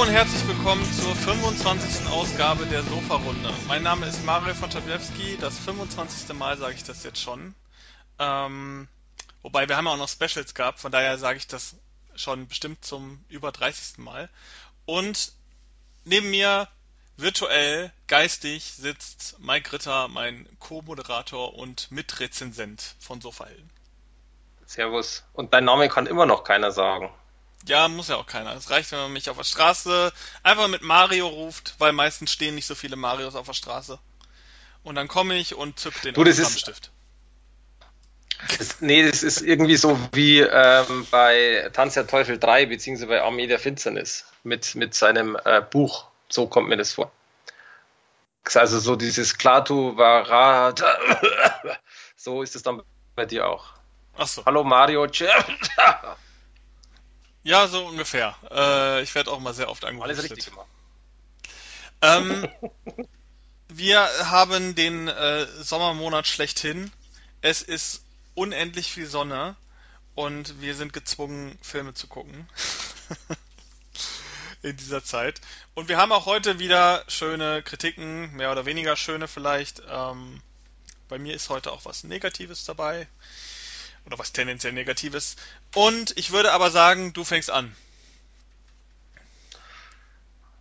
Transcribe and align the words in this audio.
Und 0.00 0.08
herzlich 0.08 0.48
willkommen 0.48 0.82
zur 0.94 1.14
25. 1.14 2.06
Ausgabe 2.06 2.64
der 2.64 2.82
Sofa-Runde. 2.82 3.52
Mein 3.68 3.82
Name 3.82 4.06
ist 4.06 4.24
Mario 4.24 4.54
von 4.54 4.70
Tablewski. 4.70 5.36
Das 5.38 5.58
25. 5.58 6.34
Mal 6.38 6.56
sage 6.56 6.74
ich 6.74 6.84
das 6.84 7.04
jetzt 7.04 7.20
schon. 7.20 7.54
Ähm, 8.18 8.88
wobei 9.42 9.68
wir 9.68 9.76
haben 9.76 9.86
auch 9.88 9.98
noch 9.98 10.08
Specials 10.08 10.54
gehabt, 10.54 10.80
von 10.80 10.90
daher 10.90 11.18
sage 11.18 11.36
ich 11.36 11.48
das 11.48 11.76
schon 12.14 12.48
bestimmt 12.48 12.82
zum 12.82 13.22
über 13.28 13.52
30. 13.52 13.98
Mal. 13.98 14.30
Und 14.86 15.32
neben 16.06 16.30
mir 16.30 16.66
virtuell, 17.18 17.92
geistig 18.06 18.72
sitzt 18.72 19.38
Mike 19.38 19.70
Ritter, 19.70 20.08
mein 20.08 20.48
Co-Moderator 20.60 21.52
und 21.58 21.92
Mitrezensent 21.92 22.94
von 23.00 23.20
Sofahelden. 23.20 23.68
Servus. 24.64 25.24
Und 25.34 25.52
dein 25.52 25.66
Name 25.66 25.90
kann 25.90 26.06
immer 26.06 26.24
noch 26.24 26.42
keiner 26.42 26.72
sagen. 26.72 27.12
Ja, 27.66 27.88
muss 27.88 28.08
ja 28.08 28.16
auch 28.16 28.26
keiner. 28.26 28.54
Es 28.54 28.70
reicht, 28.70 28.90
wenn 28.92 28.98
man 29.00 29.12
mich 29.12 29.28
auf 29.28 29.36
der 29.36 29.44
Straße 29.44 30.12
einfach 30.42 30.68
mit 30.68 30.82
Mario 30.82 31.26
ruft, 31.28 31.74
weil 31.78 31.92
meistens 31.92 32.32
stehen 32.32 32.54
nicht 32.54 32.66
so 32.66 32.74
viele 32.74 32.96
Marios 32.96 33.34
auf 33.34 33.46
der 33.46 33.54
Straße. 33.54 33.98
Und 34.82 34.94
dann 34.94 35.08
komme 35.08 35.34
ich 35.36 35.54
und 35.54 35.78
zück 35.78 36.00
den 36.02 36.14
du, 36.14 36.24
das 36.24 36.38
ist, 36.38 36.66
das, 38.58 38.80
nee, 38.80 39.06
das 39.06 39.22
ist 39.22 39.42
irgendwie 39.42 39.76
so 39.76 39.98
wie 40.12 40.40
ähm, 40.40 41.06
bei 41.10 41.68
Tanz 41.72 41.94
der 41.94 42.06
Teufel 42.06 42.38
3, 42.38 42.66
beziehungsweise 42.66 43.08
bei 43.08 43.22
Armee 43.22 43.46
der 43.46 43.58
Finsternis 43.58 44.24
mit, 44.42 44.74
mit 44.74 44.94
seinem 44.94 45.36
äh, 45.44 45.60
Buch. 45.60 46.06
So 46.28 46.46
kommt 46.46 46.68
mir 46.68 46.76
das 46.76 46.94
vor. 46.94 47.12
Also 48.54 48.80
so 48.80 48.96
dieses 48.96 49.36
Klaatu 49.36 49.96
Varat. 49.96 50.82
so 52.16 52.42
ist 52.42 52.56
es 52.56 52.62
dann 52.62 52.82
bei 53.14 53.26
dir 53.26 53.46
auch. 53.48 53.66
Ach 54.16 54.26
so. 54.26 54.44
Hallo 54.44 54.64
Mario. 54.64 55.06
Ja, 57.42 57.68
so 57.68 57.86
ungefähr. 57.86 58.36
Äh, 58.50 59.02
ich 59.02 59.14
werde 59.14 59.30
auch 59.30 59.40
mal 59.40 59.54
sehr 59.54 59.70
oft 59.70 59.84
angerufen. 59.84 60.10
Alles 60.10 60.22
richtig 60.22 60.46
gemacht. 60.46 60.66
Ähm, 62.02 62.48
wir 63.68 64.00
haben 64.30 64.74
den 64.74 65.08
äh, 65.08 65.46
Sommermonat 65.62 66.26
schlechthin. 66.26 66.92
Es 67.40 67.62
ist 67.62 68.02
unendlich 68.34 68.92
viel 68.92 69.06
Sonne 69.06 69.56
und 70.14 70.60
wir 70.60 70.74
sind 70.74 70.92
gezwungen, 70.92 71.58
Filme 71.62 71.94
zu 71.94 72.06
gucken. 72.06 72.46
In 74.62 74.76
dieser 74.76 75.02
Zeit. 75.02 75.40
Und 75.74 75.88
wir 75.88 75.96
haben 75.96 76.12
auch 76.12 76.26
heute 76.26 76.58
wieder 76.58 77.02
schöne 77.08 77.62
Kritiken, 77.62 78.30
mehr 78.36 78.52
oder 78.52 78.66
weniger 78.66 78.94
schöne 78.94 79.26
vielleicht. 79.26 79.80
Ähm, 79.88 80.42
bei 81.08 81.18
mir 81.18 81.34
ist 81.34 81.48
heute 81.48 81.72
auch 81.72 81.86
was 81.86 82.04
Negatives 82.04 82.66
dabei. 82.66 83.08
Oder 84.06 84.18
was 84.18 84.32
tendenziell 84.32 84.72
Negatives. 84.72 85.36
Und 85.74 86.16
ich 86.18 86.32
würde 86.32 86.52
aber 86.52 86.70
sagen, 86.70 87.12
du 87.12 87.24
fängst 87.24 87.50
an. 87.50 87.74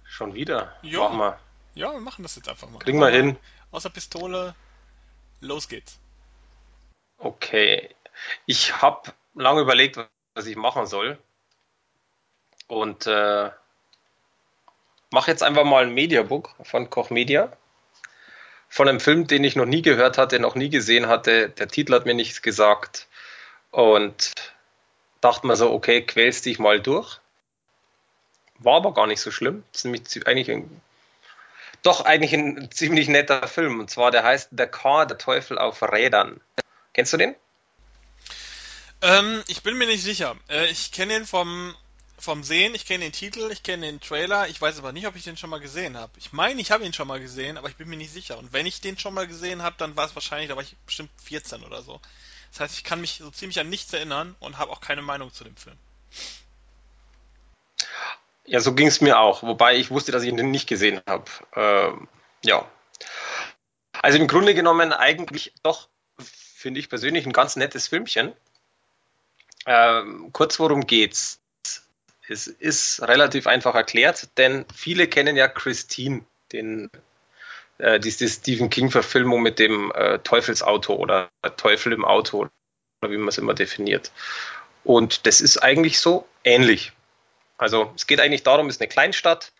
Schon 0.03 0.33
wieder? 0.33 0.75
Jo. 0.81 1.07
Mach 1.07 1.13
mal. 1.13 1.39
Ja, 1.75 1.93
wir 1.93 2.01
machen 2.01 2.23
das 2.23 2.35
jetzt 2.35 2.49
einfach 2.49 2.69
mal. 2.69 2.79
Kriegen 2.79 2.99
wir 2.99 3.09
hin. 3.09 3.37
Außer 3.71 3.89
Pistole, 3.89 4.55
los 5.39 5.69
geht's. 5.69 5.99
Okay. 7.17 7.89
Ich 8.45 8.81
habe 8.81 9.13
lange 9.33 9.61
überlegt, 9.61 9.97
was 10.33 10.45
ich 10.45 10.55
machen 10.55 10.87
soll. 10.87 11.17
Und 12.67 13.07
äh, 13.07 13.49
mache 15.11 15.31
jetzt 15.31 15.43
einfach 15.43 15.63
mal 15.63 15.83
ein 15.83 15.93
Mediabook 15.93 16.55
von 16.63 16.89
Koch 16.89 17.09
Media. 17.09 17.51
Von 18.67 18.87
einem 18.87 18.99
Film, 18.99 19.25
den 19.25 19.43
ich 19.43 19.55
noch 19.55 19.65
nie 19.65 19.81
gehört 19.81 20.17
hatte, 20.17 20.39
noch 20.39 20.55
nie 20.55 20.69
gesehen 20.69 21.07
hatte. 21.07 21.49
Der 21.49 21.67
Titel 21.67 21.93
hat 21.93 22.05
mir 22.05 22.13
nichts 22.13 22.41
gesagt. 22.41 23.07
Und 23.71 24.33
dachte 25.21 25.47
mir 25.47 25.55
so, 25.55 25.71
okay, 25.71 26.05
quälst 26.05 26.45
dich 26.45 26.59
mal 26.59 26.81
durch. 26.81 27.19
War 28.57 28.77
aber 28.77 28.93
gar 28.93 29.07
nicht 29.07 29.21
so 29.21 29.31
schlimm. 29.31 29.63
Das 29.71 29.81
ist 29.81 29.85
nämlich 29.85 30.27
eigentlich 30.27 30.51
ein, 30.51 30.81
doch 31.83 32.01
eigentlich 32.01 32.33
ein 32.33 32.71
ziemlich 32.73 33.07
netter 33.07 33.47
Film. 33.47 33.79
Und 33.79 33.89
zwar, 33.89 34.11
der 34.11 34.23
heißt 34.23 34.49
The 34.57 34.65
Car, 34.65 35.05
der 35.05 35.17
Teufel 35.17 35.57
auf 35.57 35.81
Rädern. 35.81 36.41
Kennst 36.93 37.13
du 37.13 37.17
den? 37.17 37.35
Ähm, 39.01 39.43
ich 39.47 39.63
bin 39.63 39.77
mir 39.77 39.87
nicht 39.87 40.03
sicher. 40.03 40.35
Äh, 40.49 40.67
ich 40.67 40.91
kenne 40.91 41.15
ihn 41.15 41.25
vom, 41.25 41.73
vom 42.17 42.43
Sehen, 42.43 42.75
ich 42.75 42.85
kenne 42.85 43.05
den 43.05 43.13
Titel, 43.13 43.49
ich 43.51 43.63
kenne 43.63 43.85
den 43.85 44.01
Trailer, 44.01 44.49
ich 44.49 44.61
weiß 44.61 44.77
aber 44.79 44.91
nicht, 44.91 45.07
ob 45.07 45.15
ich 45.15 45.23
den 45.23 45.37
schon 45.37 45.49
mal 45.49 45.61
gesehen 45.61 45.95
habe. 45.95 46.11
Ich 46.17 46.33
meine, 46.33 46.59
ich 46.59 46.71
habe 46.71 46.83
ihn 46.83 46.91
schon 46.91 47.07
mal 47.07 47.21
gesehen, 47.21 47.57
aber 47.57 47.69
ich 47.69 47.77
bin 47.77 47.87
mir 47.87 47.95
nicht 47.95 48.11
sicher. 48.11 48.37
Und 48.37 48.51
wenn 48.51 48.65
ich 48.65 48.81
den 48.81 48.97
schon 48.97 49.13
mal 49.13 49.27
gesehen 49.27 49.63
habe, 49.63 49.75
dann 49.77 49.95
war 49.95 50.05
es 50.05 50.15
wahrscheinlich, 50.15 50.49
da 50.49 50.55
war 50.55 50.63
ich 50.63 50.75
bestimmt 50.85 51.11
14 51.23 51.63
oder 51.63 51.81
so. 51.81 52.01
Das 52.51 52.61
heißt, 52.61 52.75
ich 52.77 52.83
kann 52.83 53.01
mich 53.01 53.19
so 53.19 53.29
ziemlich 53.31 53.59
an 53.59 53.69
nichts 53.69 53.93
erinnern 53.93 54.35
und 54.39 54.57
habe 54.57 54.71
auch 54.71 54.81
keine 54.81 55.01
Meinung 55.01 55.31
zu 55.33 55.43
dem 55.43 55.55
Film. 55.55 55.77
Ja, 58.45 58.59
so 58.59 58.73
ging 58.73 58.87
es 58.87 58.99
mir 58.99 59.19
auch, 59.19 59.43
wobei 59.43 59.75
ich 59.75 59.91
wusste, 59.91 60.11
dass 60.11 60.23
ich 60.23 60.29
ihn 60.29 60.51
nicht 60.51 60.67
gesehen 60.67 61.01
habe. 61.07 61.25
Ähm, 61.55 62.07
ja. 62.43 62.67
Also 63.91 64.17
im 64.17 64.27
Grunde 64.27 64.55
genommen 64.55 64.91
eigentlich 64.91 65.53
doch, 65.61 65.87
finde 66.17 66.79
ich 66.79 66.89
persönlich, 66.89 67.25
ein 67.25 67.33
ganz 67.33 67.55
nettes 67.55 67.87
Filmchen. 67.87 68.33
Ähm, 69.65 70.31
kurz 70.33 70.59
worum 70.59 70.87
geht's? 70.87 71.39
Es 72.27 72.47
ist 72.47 73.01
relativ 73.01 73.47
einfach 73.47 73.75
erklärt, 73.75 74.29
denn 74.37 74.65
viele 74.73 75.07
kennen 75.07 75.35
ja 75.35 75.47
Christine, 75.47 76.25
den 76.51 76.89
äh, 77.79 77.99
diese 77.99 78.27
Stephen 78.27 78.69
King-Verfilmung 78.69 79.41
mit 79.41 79.59
dem 79.59 79.91
äh, 79.93 80.19
Teufelsauto 80.19 80.93
oder 80.93 81.29
Teufel 81.57 81.93
im 81.93 82.05
Auto 82.05 82.47
oder 83.01 83.11
wie 83.11 83.17
man 83.17 83.29
es 83.29 83.37
immer 83.37 83.53
definiert. 83.53 84.11
Und 84.83 85.25
das 85.25 85.41
ist 85.41 85.57
eigentlich 85.57 85.99
so 85.99 86.27
ähnlich. 86.43 86.93
Also 87.57 87.91
es 87.95 88.07
geht 88.07 88.21
eigentlich 88.21 88.43
darum, 88.43 88.67
es 88.67 88.75
ist 88.75 88.81
eine 88.81 88.87
Kleinstadt 88.87 89.51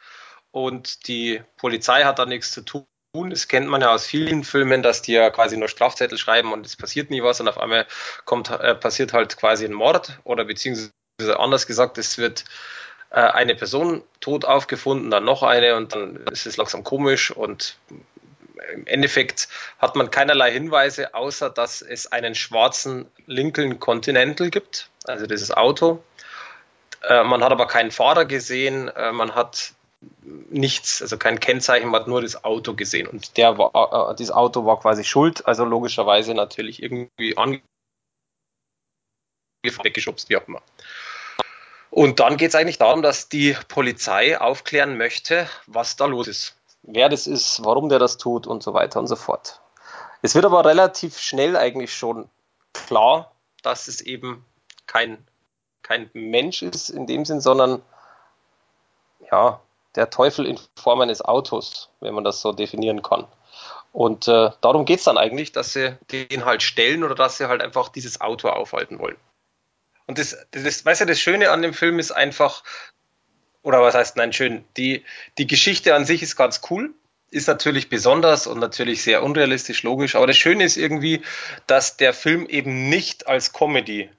und 0.52 1.08
die 1.08 1.42
Polizei 1.58 2.04
hat 2.04 2.20
da 2.20 2.26
nichts 2.26 2.52
zu 2.52 2.62
tun. 2.62 2.86
Das 3.30 3.48
kennt 3.48 3.68
man 3.68 3.82
ja 3.82 3.94
aus 3.94 4.06
vielen 4.06 4.44
Filmen, 4.44 4.84
dass 4.84 5.02
die 5.02 5.14
ja 5.14 5.30
quasi 5.30 5.58
nur 5.58 5.68
Strafzettel 5.68 6.18
schreiben 6.18 6.54
und 6.54 6.66
es 6.66 6.76
passiert 6.76 7.10
nie 7.10 7.24
was 7.24 7.42
und 7.42 7.48
auf 7.48 7.58
einmal 7.58 7.88
kommt, 8.26 8.50
äh, 8.50 8.76
passiert 8.76 9.14
halt 9.14 9.36
quasi 9.38 9.66
ein 9.66 9.74
Mord 9.74 10.20
oder 10.24 10.46
beziehungsweise 10.46 10.92
anders 11.38 11.68
gesagt, 11.68 11.98
es 11.98 12.18
wird 12.18 12.46
äh, 13.12 13.20
eine 13.20 13.56
Person 13.56 14.04
tot 14.20 14.46
aufgefunden, 14.46 15.10
dann 15.10 15.26
noch 15.26 15.44
eine 15.44 15.76
und 15.76 15.94
dann 15.94 16.18
ist 16.32 16.46
es 16.46 16.58
langsam 16.58 16.84
komisch 16.84 17.32
und 17.32 17.78
im 18.74 18.86
Endeffekt 18.86 19.48
hat 19.80 19.96
man 19.96 20.12
keinerlei 20.12 20.52
Hinweise, 20.52 21.14
außer 21.14 21.50
dass 21.50 21.82
es 21.82 22.12
einen 22.12 22.36
schwarzen 22.36 23.10
Lincoln 23.26 23.80
Continental 23.80 24.50
gibt, 24.50 24.90
also 25.06 25.26
dieses 25.26 25.52
Auto. 25.52 26.04
Äh, 27.02 27.24
man 27.24 27.44
hat 27.44 27.52
aber 27.52 27.68
keinen 27.68 27.92
Fahrer 27.92 28.26
gesehen, 28.26 28.90
äh, 28.90 29.12
man 29.12 29.34
hat 29.36 29.74
nichts, 30.50 31.02
also 31.02 31.18
kein 31.18 31.40
Kennzeichen, 31.40 31.90
man 31.90 32.02
hat 32.02 32.08
nur 32.08 32.22
das 32.22 32.44
Auto 32.44 32.74
gesehen 32.74 33.08
und 33.08 33.38
der 33.38 33.58
war, 33.58 34.12
äh, 34.12 34.16
dieses 34.16 34.32
Auto 34.32 34.66
war 34.66 34.80
quasi 34.80 35.04
schuld, 35.04 35.46
also 35.46 35.66
logischerweise 35.66 36.34
natürlich 36.34 36.82
irgendwie 36.82 37.36
weggeschubst, 39.64 40.30
wie 40.30 40.38
auch 40.38 40.48
immer. 40.48 40.62
Und 41.92 42.20
dann 42.20 42.38
geht 42.38 42.50
es 42.50 42.56
eigentlich 42.56 42.78
darum, 42.78 43.02
dass 43.02 43.30
die 43.30 43.56
Polizei 43.68 44.40
aufklären 44.40 44.98
möchte, 44.98 45.50
was 45.66 45.96
da 45.96 46.06
los 46.06 46.28
ist. 46.28 46.56
Wer 46.84 47.10
das 47.10 47.28
ist, 47.28 47.64
warum 47.64 47.90
der 47.90 48.00
das 48.00 48.18
tut 48.18 48.48
und 48.48 48.64
so 48.64 48.74
weiter 48.74 49.00
und 49.00 49.08
so 49.08 49.16
fort. 49.16 49.60
Es 50.22 50.36
wird 50.36 50.46
aber 50.46 50.66
relativ 50.66 51.18
schnell 51.20 51.56
eigentlich 51.56 51.94
schon 51.94 52.30
klar, 52.74 53.32
dass 53.64 53.88
es 53.88 54.02
eben 54.02 54.46
kein, 54.86 55.26
kein 55.82 56.10
Mensch 56.14 56.62
ist 56.62 56.90
in 56.90 57.08
dem 57.08 57.26
Sinn, 57.26 57.42
sondern 57.42 57.82
ja, 59.32 59.60
der 59.96 60.10
Teufel 60.10 60.46
in 60.46 60.60
Form 60.76 61.02
eines 61.02 61.24
Autos, 61.24 61.90
wenn 62.00 62.14
man 62.14 62.24
das 62.24 62.42
so 62.42 62.52
definieren 62.52 63.02
kann. 63.02 63.28
Und 63.92 64.28
äh, 64.28 64.52
darum 64.62 64.86
geht 64.86 65.00
es 65.00 65.06
dann 65.06 65.18
eigentlich, 65.18 65.52
dass 65.52 65.74
sie 65.74 65.98
den 66.12 66.46
halt 66.46 66.62
stellen 66.62 67.04
oder 67.04 67.16
dass 67.16 67.38
sie 67.38 67.48
halt 67.48 67.62
einfach 67.62 67.90
dieses 67.90 68.22
Auto 68.22 68.50
aufhalten 68.50 69.00
wollen. 69.00 69.18
Und 70.10 70.18
das, 70.18 70.36
das, 70.50 70.84
weißt 70.84 71.02
du, 71.02 71.06
das 71.06 71.20
Schöne 71.20 71.52
an 71.52 71.62
dem 71.62 71.72
Film 71.72 72.00
ist 72.00 72.10
einfach, 72.10 72.64
oder 73.62 73.84
was 73.84 73.94
heißt, 73.94 74.18
nein, 74.18 74.34
schön, 74.34 74.66
die, 74.76 75.06
die 75.38 75.46
Geschichte 75.46 75.94
an 75.94 76.04
sich 76.04 76.24
ist 76.24 76.36
ganz 76.36 76.62
cool, 76.72 76.96
ist 77.30 77.48
natürlich 77.48 77.90
besonders 77.90 78.48
und 78.48 78.58
natürlich 78.58 79.04
sehr 79.04 79.22
unrealistisch, 79.22 79.84
logisch, 79.84 80.16
aber 80.16 80.26
das 80.26 80.36
Schöne 80.36 80.64
ist 80.64 80.78
irgendwie, 80.78 81.22
dass 81.68 81.96
der 81.96 82.16
Film 82.16 82.48
eben 82.48 82.90
nicht 82.90 83.28
als 83.28 83.54
Comedy 83.54 84.10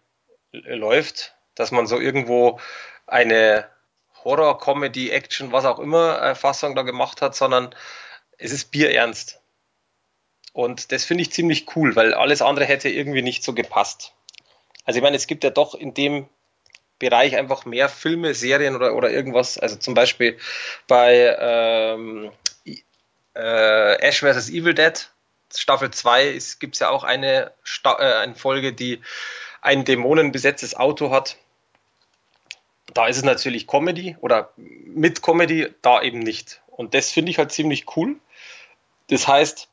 läuft, 0.53 1.35
dass 1.57 1.73
man 1.73 1.89
so 1.89 1.99
irgendwo 1.99 2.61
eine 3.09 3.67
Horror, 4.23 4.61
Comedy, 4.61 5.11
Action, 5.11 5.51
was 5.51 5.65
auch 5.65 5.81
immer 5.81 6.23
äh, 6.23 6.35
Fassung 6.37 6.77
da 6.77 6.83
gemacht 6.83 7.21
hat, 7.21 7.35
sondern 7.35 7.75
es 8.39 8.53
ist 8.53 8.71
bierernst. 8.71 9.41
Und 10.53 10.93
das 10.93 11.05
finde 11.05 11.23
ich 11.23 11.33
ziemlich 11.33 11.75
cool, 11.75 11.97
weil 11.97 12.15
alles 12.15 12.43
andere 12.43 12.67
hätte 12.67 12.89
irgendwie 12.89 13.23
nicht 13.23 13.43
so 13.43 13.55
gepasst. 13.55 14.15
Also 14.85 14.99
ich 14.99 15.03
meine, 15.03 15.17
es 15.17 15.27
gibt 15.27 15.45
ja 15.45 15.51
doch 15.51 15.75
in 15.75 15.95
dem 15.95 16.29
Bereich 16.99 17.37
einfach 17.37 17.65
mehr 17.65 17.89
Filme, 17.89 18.35
Serien 18.35 18.77
oder, 18.77 18.95
oder 18.95 19.11
irgendwas. 19.11 19.59
Also 19.59 19.77
zum 19.77 19.95
Beispiel 19.95 20.39
bei 20.87 21.37
ähm, 21.39 22.31
äh, 23.35 23.95
Ash 24.03 24.21
vs. 24.21 24.51
Evil 24.51 24.75
Dead, 24.75 25.11
Staffel 25.55 25.91
2, 25.91 26.39
gibt 26.59 26.75
es 26.75 26.81
ja 26.81 26.91
auch 26.91 27.03
eine, 27.03 27.53
Sta 27.63 27.99
äh, 27.99 28.23
eine 28.23 28.35
Folge, 28.35 28.73
die 28.73 29.01
ein 29.63 29.85
dämonenbesetztes 29.85 30.77
Auto 30.77 31.11
hat. 31.11 31.37
Da 32.93 33.07
ist 33.07 33.19
es 33.19 33.25
natürlich 33.25 33.67
Comedy 33.67 34.17
oder 34.21 34.53
mit 34.57 35.23
Comedy, 35.23 35.69
da 35.83 36.03
eben 36.03 36.19
nicht. 36.19 36.61
Und 36.67 36.95
das 36.95 37.11
finde 37.11 37.31
ich 37.31 37.39
halt 37.39 37.53
ziemlich 37.53 37.97
cool. 37.97 38.17
Das 39.09 39.27
heißt, 39.27 39.69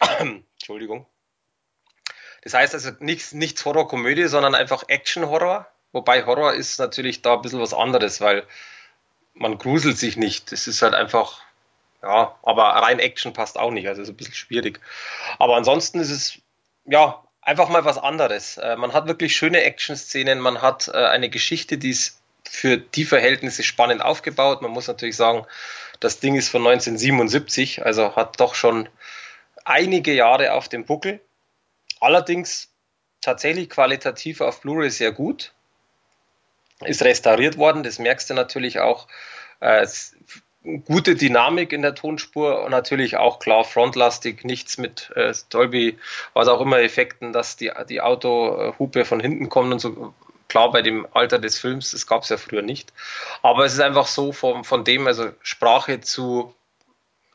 Entschuldigung. 0.18 1.06
Das 2.46 2.54
heißt 2.54 2.74
also 2.74 2.92
nichts, 3.00 3.32
nichts 3.32 3.64
Horror-Komödie, 3.64 4.28
sondern 4.28 4.54
einfach 4.54 4.84
Action-Horror. 4.86 5.66
Wobei 5.90 6.26
Horror 6.26 6.54
ist 6.54 6.78
natürlich 6.78 7.20
da 7.20 7.34
ein 7.34 7.42
bisschen 7.42 7.58
was 7.58 7.74
anderes, 7.74 8.20
weil 8.20 8.44
man 9.34 9.58
gruselt 9.58 9.98
sich 9.98 10.16
nicht. 10.16 10.52
Es 10.52 10.68
ist 10.68 10.80
halt 10.80 10.94
einfach, 10.94 11.40
ja, 12.04 12.38
aber 12.44 12.62
rein 12.62 13.00
Action 13.00 13.32
passt 13.32 13.58
auch 13.58 13.72
nicht, 13.72 13.88
also 13.88 14.00
ist 14.00 14.10
ein 14.10 14.16
bisschen 14.16 14.34
schwierig. 14.34 14.78
Aber 15.40 15.56
ansonsten 15.56 15.98
ist 15.98 16.12
es, 16.12 16.38
ja, 16.84 17.20
einfach 17.42 17.68
mal 17.68 17.84
was 17.84 17.98
anderes. 17.98 18.58
Äh, 18.58 18.76
man 18.76 18.92
hat 18.92 19.08
wirklich 19.08 19.34
schöne 19.34 19.64
Action-Szenen, 19.64 20.38
man 20.38 20.62
hat 20.62 20.86
äh, 20.86 20.92
eine 20.92 21.28
Geschichte, 21.30 21.78
die 21.78 21.90
ist 21.90 22.22
für 22.48 22.76
die 22.76 23.06
Verhältnisse 23.06 23.64
spannend 23.64 24.02
aufgebaut. 24.02 24.62
Man 24.62 24.70
muss 24.70 24.86
natürlich 24.86 25.16
sagen, 25.16 25.46
das 25.98 26.20
Ding 26.20 26.36
ist 26.36 26.50
von 26.50 26.64
1977, 26.64 27.84
also 27.84 28.14
hat 28.14 28.38
doch 28.38 28.54
schon 28.54 28.88
einige 29.64 30.14
Jahre 30.14 30.52
auf 30.52 30.68
dem 30.68 30.84
Buckel. 30.84 31.20
Allerdings 32.00 32.72
tatsächlich 33.20 33.70
qualitativ 33.70 34.40
auf 34.40 34.60
Blu-ray 34.60 34.90
sehr 34.90 35.12
gut. 35.12 35.52
Ist 36.84 37.02
restauriert 37.02 37.56
worden, 37.56 37.82
das 37.82 37.98
merkst 37.98 38.28
du 38.30 38.34
natürlich 38.34 38.80
auch. 38.80 39.08
Äh, 39.60 39.86
gute 40.84 41.14
Dynamik 41.14 41.72
in 41.72 41.82
der 41.82 41.94
Tonspur 41.94 42.64
und 42.64 42.70
natürlich 42.70 43.16
auch 43.16 43.38
klar 43.38 43.64
frontlastig, 43.64 44.44
nichts 44.44 44.78
mit 44.78 45.10
äh, 45.14 45.32
Dolby, 45.48 45.98
was 46.34 46.48
auch 46.48 46.60
immer 46.60 46.80
Effekten, 46.80 47.32
dass 47.32 47.56
die, 47.56 47.70
die 47.88 48.00
Autohupe 48.00 49.04
von 49.04 49.20
hinten 49.20 49.48
kommt 49.48 49.72
und 49.72 49.78
so. 49.78 50.14
Klar, 50.48 50.70
bei 50.70 50.82
dem 50.82 51.08
Alter 51.12 51.40
des 51.40 51.58
Films, 51.58 51.90
das 51.90 52.06
gab 52.06 52.22
es 52.22 52.28
ja 52.28 52.36
früher 52.36 52.62
nicht. 52.62 52.92
Aber 53.42 53.64
es 53.64 53.72
ist 53.72 53.80
einfach 53.80 54.06
so 54.06 54.32
von, 54.32 54.62
von 54.62 54.84
dem, 54.84 55.06
also 55.06 55.32
Sprache 55.42 56.00
zu, 56.00 56.54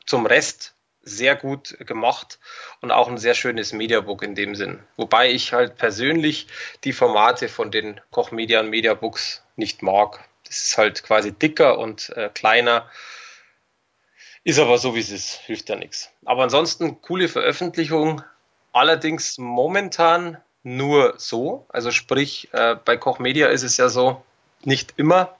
zum 0.06 0.24
Rest 0.24 0.74
sehr 1.02 1.36
gut 1.36 1.76
gemacht 1.80 2.38
und 2.80 2.90
auch 2.90 3.08
ein 3.08 3.18
sehr 3.18 3.34
schönes 3.34 3.72
Mediabook 3.72 4.22
in 4.22 4.34
dem 4.34 4.54
Sinn. 4.54 4.80
Wobei 4.96 5.30
ich 5.30 5.52
halt 5.52 5.76
persönlich 5.76 6.46
die 6.84 6.92
Formate 6.92 7.48
von 7.48 7.70
den 7.70 8.00
Koch 8.10 8.30
Media 8.30 8.60
und 8.60 8.70
Mediabooks 8.70 9.42
nicht 9.56 9.82
mag. 9.82 10.20
Das 10.46 10.62
ist 10.62 10.78
halt 10.78 11.02
quasi 11.02 11.32
dicker 11.32 11.78
und 11.78 12.10
äh, 12.10 12.30
kleiner. 12.32 12.88
Ist 14.44 14.58
aber 14.58 14.78
so, 14.78 14.94
wie 14.94 15.00
es 15.00 15.10
ist. 15.10 15.34
Hilft 15.46 15.68
ja 15.68 15.76
nichts. 15.76 16.10
Aber 16.24 16.42
ansonsten 16.42 17.00
coole 17.00 17.28
Veröffentlichung. 17.28 18.22
Allerdings 18.72 19.38
momentan 19.38 20.38
nur 20.62 21.14
so. 21.18 21.66
Also 21.68 21.90
sprich, 21.90 22.48
äh, 22.52 22.76
bei 22.84 22.96
Koch 22.96 23.18
Media 23.18 23.48
ist 23.48 23.62
es 23.62 23.76
ja 23.76 23.88
so, 23.88 24.22
nicht 24.64 24.94
immer. 24.96 25.36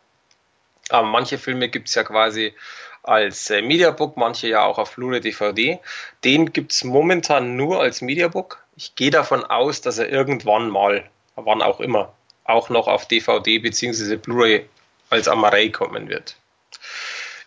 Aber 0.89 1.07
manche 1.07 1.39
Filme 1.39 1.69
gibt 1.69 1.89
es 1.89 1.95
ja 1.95 2.05
quasi 2.05 2.55
als 3.03 3.51
äh, 3.51 3.63
Mediabook, 3.63 4.17
manche 4.17 4.49
ja 4.49 4.65
auch 4.65 4.79
auf 4.79 4.95
Blu-ray 4.95 5.21
DVD. 5.21 5.81
Den 6.25 6.53
gibt 6.53 6.73
es 6.73 6.85
momentan 6.85 7.57
nur 7.57 7.81
als 7.81 8.01
Mediabook. 8.01 8.63
Ich 8.77 8.95
gehe 8.95 9.11
davon 9.11 9.45
aus, 9.45 9.81
dass 9.81 9.99
er 9.99 10.09
irgendwann 10.09 10.71
mal, 10.71 11.09
wann 11.35 11.63
auch 11.63 11.81
immer, 11.81 12.13
auch 12.45 12.69
noch 12.69 12.89
auf 12.89 13.07
DVD 13.07 13.59
bzw. 13.59 14.17
Blu-ray 14.17 14.69
als 15.11 15.29
Amarei 15.29 15.69
kommen 15.69 16.09
wird. 16.09 16.37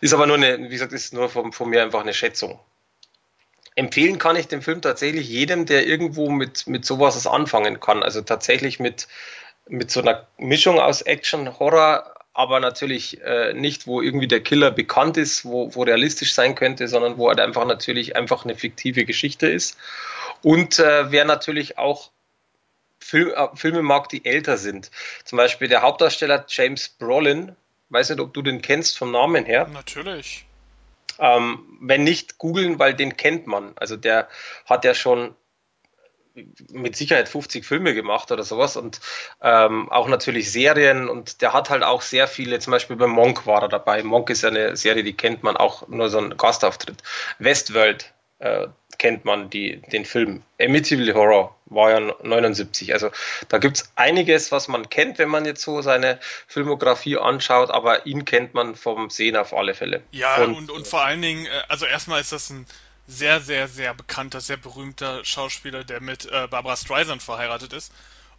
Ist 0.00 0.12
aber 0.12 0.26
nur 0.26 0.36
eine, 0.36 0.58
wie 0.58 0.68
gesagt, 0.68 0.92
ist 0.92 1.14
nur 1.14 1.28
von, 1.28 1.52
von 1.52 1.70
mir 1.70 1.82
einfach 1.82 2.00
eine 2.00 2.14
Schätzung. 2.14 2.60
Empfehlen 3.74 4.18
kann 4.18 4.36
ich 4.36 4.48
den 4.48 4.62
Film 4.62 4.80
tatsächlich 4.80 5.28
jedem, 5.28 5.66
der 5.66 5.86
irgendwo 5.86 6.30
mit, 6.30 6.66
mit 6.66 6.84
sowas 6.84 7.26
anfangen 7.26 7.80
kann. 7.80 8.02
Also 8.02 8.22
tatsächlich 8.22 8.78
mit, 8.78 9.08
mit 9.68 9.90
so 9.90 10.00
einer 10.00 10.26
Mischung 10.38 10.78
aus 10.78 11.02
Action, 11.02 11.58
Horror, 11.58 12.15
aber 12.36 12.60
natürlich 12.60 13.22
äh, 13.22 13.54
nicht, 13.54 13.86
wo 13.86 14.02
irgendwie 14.02 14.28
der 14.28 14.42
Killer 14.42 14.70
bekannt 14.70 15.16
ist, 15.16 15.46
wo, 15.46 15.74
wo 15.74 15.84
realistisch 15.84 16.34
sein 16.34 16.54
könnte, 16.54 16.86
sondern 16.86 17.16
wo 17.16 17.28
halt 17.28 17.40
einfach 17.40 17.64
natürlich 17.64 18.14
einfach 18.14 18.44
eine 18.44 18.54
fiktive 18.54 19.06
Geschichte 19.06 19.46
ist. 19.46 19.78
Und 20.42 20.78
äh, 20.78 21.10
wer 21.10 21.24
natürlich 21.24 21.78
auch 21.78 22.10
Film, 22.98 23.30
äh, 23.34 23.48
Filme 23.54 23.80
mag, 23.80 24.10
die 24.10 24.26
älter 24.26 24.58
sind. 24.58 24.90
Zum 25.24 25.38
Beispiel 25.38 25.68
der 25.68 25.80
Hauptdarsteller 25.80 26.44
James 26.46 26.90
Brolin, 26.90 27.56
weiß 27.88 28.10
nicht, 28.10 28.20
ob 28.20 28.34
du 28.34 28.42
den 28.42 28.60
kennst 28.60 28.98
vom 28.98 29.12
Namen 29.12 29.46
her. 29.46 29.66
Natürlich. 29.72 30.44
Ähm, 31.18 31.78
wenn 31.80 32.04
nicht, 32.04 32.36
googeln, 32.36 32.78
weil 32.78 32.92
den 32.92 33.16
kennt 33.16 33.46
man. 33.46 33.72
Also 33.76 33.96
der 33.96 34.28
hat 34.66 34.84
ja 34.84 34.92
schon 34.92 35.34
mit 36.72 36.96
Sicherheit 36.96 37.28
50 37.28 37.64
Filme 37.64 37.94
gemacht 37.94 38.30
oder 38.30 38.42
sowas 38.42 38.76
und 38.76 39.00
ähm, 39.42 39.90
auch 39.90 40.08
natürlich 40.08 40.52
Serien 40.52 41.08
und 41.08 41.42
der 41.42 41.52
hat 41.52 41.70
halt 41.70 41.82
auch 41.82 42.02
sehr 42.02 42.28
viele, 42.28 42.58
zum 42.58 42.72
Beispiel 42.72 42.96
bei 42.96 43.06
Monk 43.06 43.46
war 43.46 43.62
er 43.62 43.68
dabei. 43.68 44.02
Monk 44.02 44.30
ist 44.30 44.44
eine 44.44 44.76
Serie, 44.76 45.04
die 45.04 45.14
kennt 45.14 45.42
man 45.42 45.56
auch 45.56 45.88
nur 45.88 46.08
so 46.08 46.18
ein 46.18 46.36
Gastauftritt. 46.36 47.02
Westworld 47.38 48.12
äh, 48.38 48.68
kennt 48.98 49.24
man 49.24 49.50
die, 49.50 49.82
den 49.92 50.04
Film. 50.04 50.42
Amityville 50.60 51.14
Horror 51.14 51.56
war 51.66 51.90
ja 51.90 52.14
79. 52.22 52.92
Also 52.92 53.10
da 53.48 53.58
gibt 53.58 53.78
es 53.78 53.92
einiges, 53.96 54.52
was 54.52 54.68
man 54.68 54.88
kennt, 54.88 55.18
wenn 55.18 55.28
man 55.28 55.44
jetzt 55.44 55.62
so 55.62 55.82
seine 55.82 56.18
Filmografie 56.46 57.18
anschaut, 57.18 57.70
aber 57.70 58.06
ihn 58.06 58.24
kennt 58.24 58.54
man 58.54 58.74
vom 58.74 59.10
Sehen 59.10 59.36
auf 59.36 59.52
alle 59.52 59.74
Fälle. 59.74 60.02
Ja, 60.12 60.36
und, 60.36 60.54
und, 60.54 60.70
und 60.70 60.86
vor 60.86 61.04
allen 61.04 61.22
Dingen, 61.22 61.46
äh, 61.46 61.62
also 61.68 61.86
erstmal 61.86 62.20
ist 62.20 62.32
das 62.32 62.50
ein 62.50 62.66
sehr, 63.06 63.40
sehr, 63.40 63.68
sehr 63.68 63.94
bekannter, 63.94 64.40
sehr 64.40 64.56
berühmter 64.56 65.24
Schauspieler, 65.24 65.84
der 65.84 66.00
mit 66.00 66.26
äh, 66.26 66.48
Barbara 66.48 66.76
Streisand 66.76 67.22
verheiratet 67.22 67.72
ist. 67.72 67.92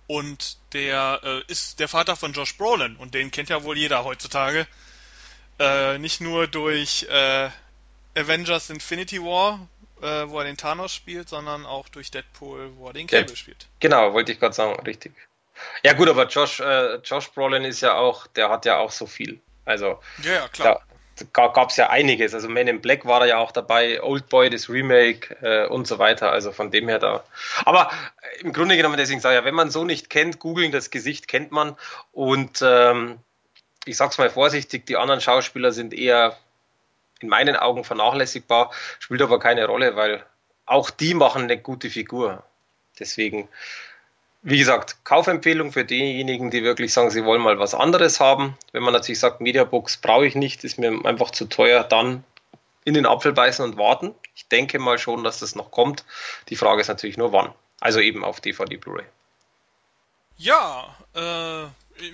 Und 0.08 0.58
der 0.74 1.20
äh, 1.24 1.52
ist 1.52 1.80
der 1.80 1.88
Vater 1.88 2.16
von 2.16 2.34
Josh 2.34 2.58
Brolin 2.58 2.96
und 2.96 3.14
den 3.14 3.32
kennt 3.32 3.50
ja 3.50 3.64
wohl 3.64 3.78
jeder 3.78 4.04
heutzutage. 4.04 4.68
Äh, 5.60 5.98
nicht 5.98 6.22
nur 6.22 6.48
durch 6.48 7.06
äh, 7.10 7.50
Avengers 8.16 8.70
Infinity 8.70 9.22
War, 9.22 9.68
äh, 10.02 10.30
wo 10.30 10.40
er 10.40 10.46
den 10.46 10.56
Thanos 10.56 10.94
spielt, 10.94 11.28
sondern 11.28 11.66
auch 11.66 11.90
durch 11.90 12.12
Deadpool, 12.12 12.72
wo 12.78 12.88
er 12.88 12.94
den 12.94 13.08
Cable 13.08 13.30
ja, 13.30 13.36
spielt. 13.36 13.68
Genau, 13.80 14.14
wollte 14.14 14.32
ich 14.32 14.40
gerade 14.40 14.54
sagen, 14.54 14.80
richtig. 14.86 15.14
Ja 15.84 15.94
gut, 15.94 16.08
aber 16.08 16.28
Josh, 16.28 16.60
äh, 16.60 16.98
Josh 16.98 17.30
Brolin 17.32 17.66
ist 17.66 17.82
ja 17.82 17.96
auch, 17.96 18.28
der 18.28 18.50
hat 18.50 18.66
ja 18.66 18.78
auch 18.78 18.92
so 18.92 19.08
viel. 19.08 19.42
Also 19.66 20.00
ja, 20.24 20.34
ja 20.34 20.48
klar 20.48 20.88
gab 21.34 21.70
es 21.70 21.78
ja 21.78 21.90
einiges. 21.90 22.34
Also 22.34 22.50
Man 22.50 22.68
in 22.68 22.82
Black 22.82 23.06
war 23.06 23.20
da 23.20 23.26
ja 23.26 23.38
auch 23.38 23.52
dabei, 23.52 24.02
Old 24.02 24.30
Boy, 24.30 24.50
das 24.50 24.70
Remake 24.70 25.36
äh, 25.42 25.68
und 25.68 25.88
so 25.88 26.00
weiter. 26.00 26.32
Also 26.32 26.52
von 26.52 26.72
dem 26.72 26.88
her 26.88 27.00
da. 27.00 27.24
Aber 27.66 27.92
im 28.40 28.54
Grunde 28.54 28.78
genommen, 28.78 28.98
deswegen 28.98 29.20
sage 29.20 29.36
ich 29.36 29.42
ja, 29.42 29.46
wenn 29.46 29.56
man 29.56 29.72
so 29.72 29.84
nicht 29.84 30.10
kennt, 30.10 30.40
googeln, 30.40 30.72
das 30.72 30.90
Gesicht 30.90 31.28
kennt 31.28 31.52
man. 31.52 31.76
Und 32.12 32.62
ähm, 32.62 33.20
ich 33.86 33.98
sag's 33.98 34.18
mal 34.18 34.30
vorsichtig, 34.30 34.86
die 34.86 34.98
anderen 34.98 35.22
Schauspieler 35.22 35.72
sind 35.72 35.94
eher 35.94 36.38
in 37.20 37.30
meinen 37.30 37.56
Augen 37.56 37.84
vernachlässigbar, 37.84 38.72
spielt 39.00 39.22
aber 39.22 39.40
keine 39.40 39.66
Rolle, 39.66 39.96
weil 39.96 40.24
auch 40.66 40.90
die 40.90 41.14
machen 41.14 41.44
eine 41.44 41.58
gute 41.58 41.90
Figur. 41.90 42.44
Deswegen 43.00 43.48
wie 44.50 44.60
gesagt, 44.60 45.04
Kaufempfehlung 45.04 45.74
für 45.74 45.84
diejenigen, 45.84 46.52
die 46.52 46.64
wirklich 46.64 46.94
sagen, 46.94 47.10
sie 47.10 47.26
wollen 47.26 47.42
mal 47.42 47.60
was 47.60 47.74
anderes 47.74 48.22
haben. 48.22 48.58
Wenn 48.72 48.82
man 48.82 48.94
natürlich 48.94 49.20
sagt, 49.20 49.42
Mediabox 49.42 49.98
brauche 49.98 50.26
ich 50.26 50.36
nicht, 50.36 50.64
ist 50.64 50.80
mir 50.80 51.04
einfach 51.04 51.32
zu 51.32 51.48
teuer, 51.48 51.84
dann 51.84 52.24
in 52.86 52.94
den 52.94 53.06
Apfel 53.06 53.34
beißen 53.34 53.66
und 53.66 53.76
warten. 53.76 54.16
Ich 54.36 54.48
denke 54.48 54.80
mal 54.80 55.00
schon, 55.00 55.26
dass 55.26 55.40
das 55.40 55.56
noch 55.56 55.70
kommt. 55.70 56.06
Die 56.48 56.56
Frage 56.56 56.80
ist 56.80 56.88
natürlich 56.88 57.18
nur 57.18 57.34
wann. 57.34 57.54
Also 57.82 58.00
eben 58.00 58.24
auf 58.24 58.40
DVD 58.40 58.78
Blu-ray. 58.78 59.04
Ja, 60.38 60.96
äh, 61.14 61.68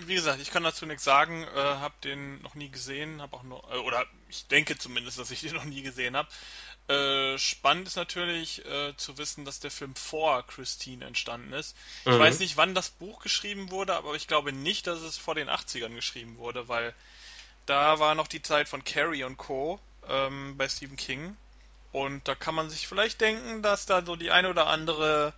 wie 0.08 0.16
gesagt, 0.16 0.42
ich 0.42 0.50
kann 0.50 0.64
dazu 0.64 0.88
nichts 0.88 1.04
sagen, 1.04 1.44
äh, 1.44 1.60
habe 1.60 1.94
den 2.04 2.42
noch 2.42 2.56
nie 2.56 2.70
gesehen, 2.70 3.22
habe 3.22 3.36
auch 3.36 3.44
nur, 3.44 3.64
äh, 3.72 3.78
oder 3.78 4.06
ich 4.30 4.48
denke 4.48 4.76
zumindest, 4.76 5.20
dass 5.20 5.30
ich 5.30 5.42
den 5.42 5.54
noch 5.54 5.66
nie 5.66 5.84
gesehen 5.84 6.18
habe. 6.18 6.30
Äh, 6.88 7.38
spannend 7.38 7.88
ist 7.88 7.96
natürlich 7.96 8.66
äh, 8.66 8.94
zu 8.98 9.18
wissen, 9.18 9.46
dass 9.46 9.62
der 9.62 9.72
Film 9.72 9.96
vor 9.96 10.46
Christine 10.46 11.06
entstanden 11.06 11.54
ist. 11.54 11.78
Ich 12.06 12.12
mhm. 12.12 12.20
weiß 12.20 12.40
nicht, 12.40 12.58
wann 12.58 12.76
das 12.76 12.90
Buch 12.90 13.22
geschrieben 13.22 13.72
wurde, 13.72 13.96
aber 13.96 14.16
ich 14.16 14.28
glaube 14.28 14.52
nicht, 14.52 14.88
dass 14.88 15.00
es 15.00 15.18
vor 15.18 15.34
den 15.36 15.50
80ern 15.50 15.96
geschrieben 15.96 16.38
wurde, 16.38 16.68
weil 16.68 16.94
da 17.66 18.00
war 18.00 18.16
noch 18.16 18.28
die 18.28 18.42
Zeit 18.42 18.68
von 18.68 18.84
Carrie 18.84 19.24
und 19.24 19.38
Co. 19.38 19.80
Ähm, 20.10 20.56
bei 20.58 20.68
Stephen 20.68 20.98
King. 20.98 21.38
Und 21.94 22.28
da 22.28 22.36
kann 22.36 22.56
man 22.56 22.70
sich 22.70 22.88
vielleicht 22.88 23.22
denken, 23.22 23.62
dass 23.62 23.86
da 23.86 24.04
so 24.04 24.18
die 24.18 24.32
eine 24.32 24.50
oder 24.50 24.68
andere 24.68 25.34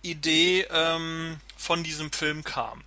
Idee 0.00 0.66
ähm, 0.70 1.38
von 1.58 1.82
diesem 1.82 2.10
Film 2.10 2.42
kam. 2.42 2.82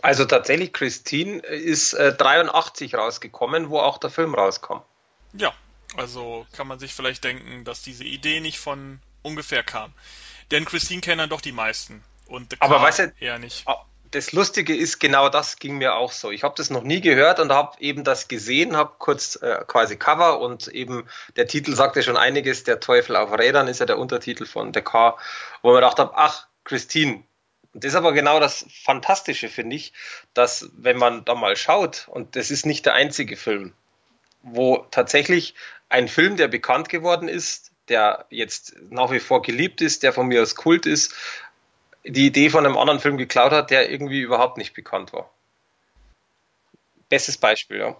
Also 0.00 0.24
tatsächlich, 0.24 0.72
Christine 0.72 1.40
ist 1.40 1.92
äh, 1.92 2.14
83 2.14 2.94
rausgekommen, 2.94 3.68
wo 3.68 3.80
auch 3.80 3.98
der 3.98 4.10
Film 4.10 4.34
rauskam. 4.34 4.78
Ja, 5.34 5.52
also 5.96 6.46
kann 6.52 6.66
man 6.66 6.78
sich 6.78 6.94
vielleicht 6.94 7.24
denken, 7.24 7.64
dass 7.64 7.82
diese 7.82 8.04
Idee 8.04 8.40
nicht 8.40 8.58
von 8.58 9.00
ungefähr 9.22 9.62
kam. 9.62 9.92
Denn 10.50 10.64
Christine 10.64 11.00
kennen 11.00 11.18
dann 11.18 11.30
doch 11.30 11.40
die 11.40 11.52
meisten. 11.52 12.02
Und 12.26 12.56
Aber 12.60 12.80
weißt 12.80 12.98
du, 12.98 13.12
eher 13.20 13.38
nicht. 13.38 13.66
Ah, 13.66 13.84
das 14.10 14.32
Lustige 14.32 14.74
ist, 14.74 15.00
genau 15.00 15.28
das 15.28 15.58
ging 15.58 15.78
mir 15.78 15.94
auch 15.94 16.12
so. 16.12 16.30
Ich 16.30 16.42
habe 16.42 16.54
das 16.56 16.70
noch 16.70 16.82
nie 16.82 17.00
gehört 17.00 17.40
und 17.40 17.52
habe 17.52 17.76
eben 17.80 18.04
das 18.04 18.28
gesehen, 18.28 18.76
habe 18.76 18.92
kurz 18.98 19.36
äh, 19.36 19.64
quasi 19.66 19.96
Cover 19.96 20.40
und 20.40 20.68
eben 20.68 21.06
der 21.36 21.46
Titel 21.46 21.74
sagte 21.74 22.02
schon 22.02 22.16
einiges, 22.16 22.64
der 22.64 22.80
Teufel 22.80 23.16
auf 23.16 23.32
Rädern 23.32 23.68
ist 23.68 23.80
ja 23.80 23.86
der 23.86 23.98
Untertitel 23.98 24.46
von 24.46 24.72
The 24.72 24.80
Car, 24.80 25.18
wo 25.62 25.68
man 25.68 25.76
gedacht 25.76 25.98
habe, 25.98 26.12
ach, 26.14 26.46
Christine, 26.64 27.22
Und 27.74 27.84
das 27.84 27.92
ist 27.92 27.96
aber 27.96 28.12
genau 28.12 28.40
das 28.40 28.66
Fantastische, 28.84 29.48
finde 29.48 29.76
ich, 29.76 29.92
dass 30.34 30.70
wenn 30.72 30.96
man 30.96 31.24
da 31.24 31.34
mal 31.34 31.56
schaut, 31.56 32.08
und 32.08 32.36
das 32.36 32.50
ist 32.50 32.66
nicht 32.66 32.86
der 32.86 32.94
einzige 32.94 33.36
Film, 33.36 33.74
wo 34.42 34.86
tatsächlich 34.90 35.54
ein 35.88 36.08
Film, 36.08 36.36
der 36.36 36.48
bekannt 36.48 36.88
geworden 36.88 37.28
ist, 37.28 37.72
der 37.88 38.26
jetzt 38.30 38.76
nach 38.90 39.10
wie 39.10 39.20
vor 39.20 39.42
geliebt 39.42 39.80
ist, 39.80 40.02
der 40.02 40.12
von 40.12 40.26
mir 40.26 40.40
als 40.40 40.54
Kult 40.54 40.86
ist, 40.86 41.14
die 42.04 42.26
Idee 42.26 42.50
von 42.50 42.64
einem 42.64 42.76
anderen 42.76 43.00
Film 43.00 43.16
geklaut 43.16 43.52
hat, 43.52 43.70
der 43.70 43.90
irgendwie 43.90 44.20
überhaupt 44.20 44.58
nicht 44.58 44.74
bekannt 44.74 45.12
war. 45.12 45.30
Bestes 47.08 47.38
Beispiel, 47.38 47.78
ja. 47.78 47.96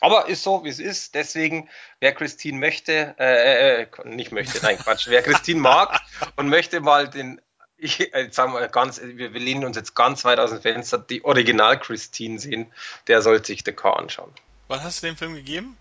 Aber 0.00 0.28
ist 0.28 0.42
so, 0.42 0.64
wie 0.64 0.70
es 0.70 0.78
ist. 0.78 1.14
Deswegen, 1.14 1.68
wer 2.00 2.12
Christine 2.12 2.58
möchte, 2.58 3.14
äh, 3.18 3.82
äh, 3.82 3.82
äh 3.82 4.08
nicht 4.08 4.32
möchte, 4.32 4.58
nein, 4.62 4.78
Quatsch, 4.78 5.08
wer 5.08 5.22
Christine 5.22 5.60
mag 5.60 6.00
und 6.36 6.48
möchte 6.48 6.80
mal 6.80 7.08
den, 7.08 7.40
ich 7.76 7.98
jetzt 7.98 8.34
sagen 8.34 8.54
wir 8.54 8.66
ganz, 8.68 9.00
wir, 9.02 9.34
wir 9.34 9.40
lehnen 9.40 9.64
uns 9.64 9.76
jetzt 9.76 9.94
ganz 9.94 10.24
weit 10.24 10.38
aus 10.38 10.50
dem 10.50 10.62
Fenster, 10.62 10.98
die 10.98 11.22
Original 11.24 11.78
Christine 11.78 12.38
sehen, 12.38 12.72
der 13.08 13.20
sollte 13.20 13.48
sich 13.48 13.62
The 13.64 13.72
Car 13.72 13.98
anschauen. 13.98 14.32
Was 14.68 14.82
hast 14.82 15.02
du 15.02 15.06
dem 15.06 15.16
Film 15.16 15.34
gegeben? 15.34 15.76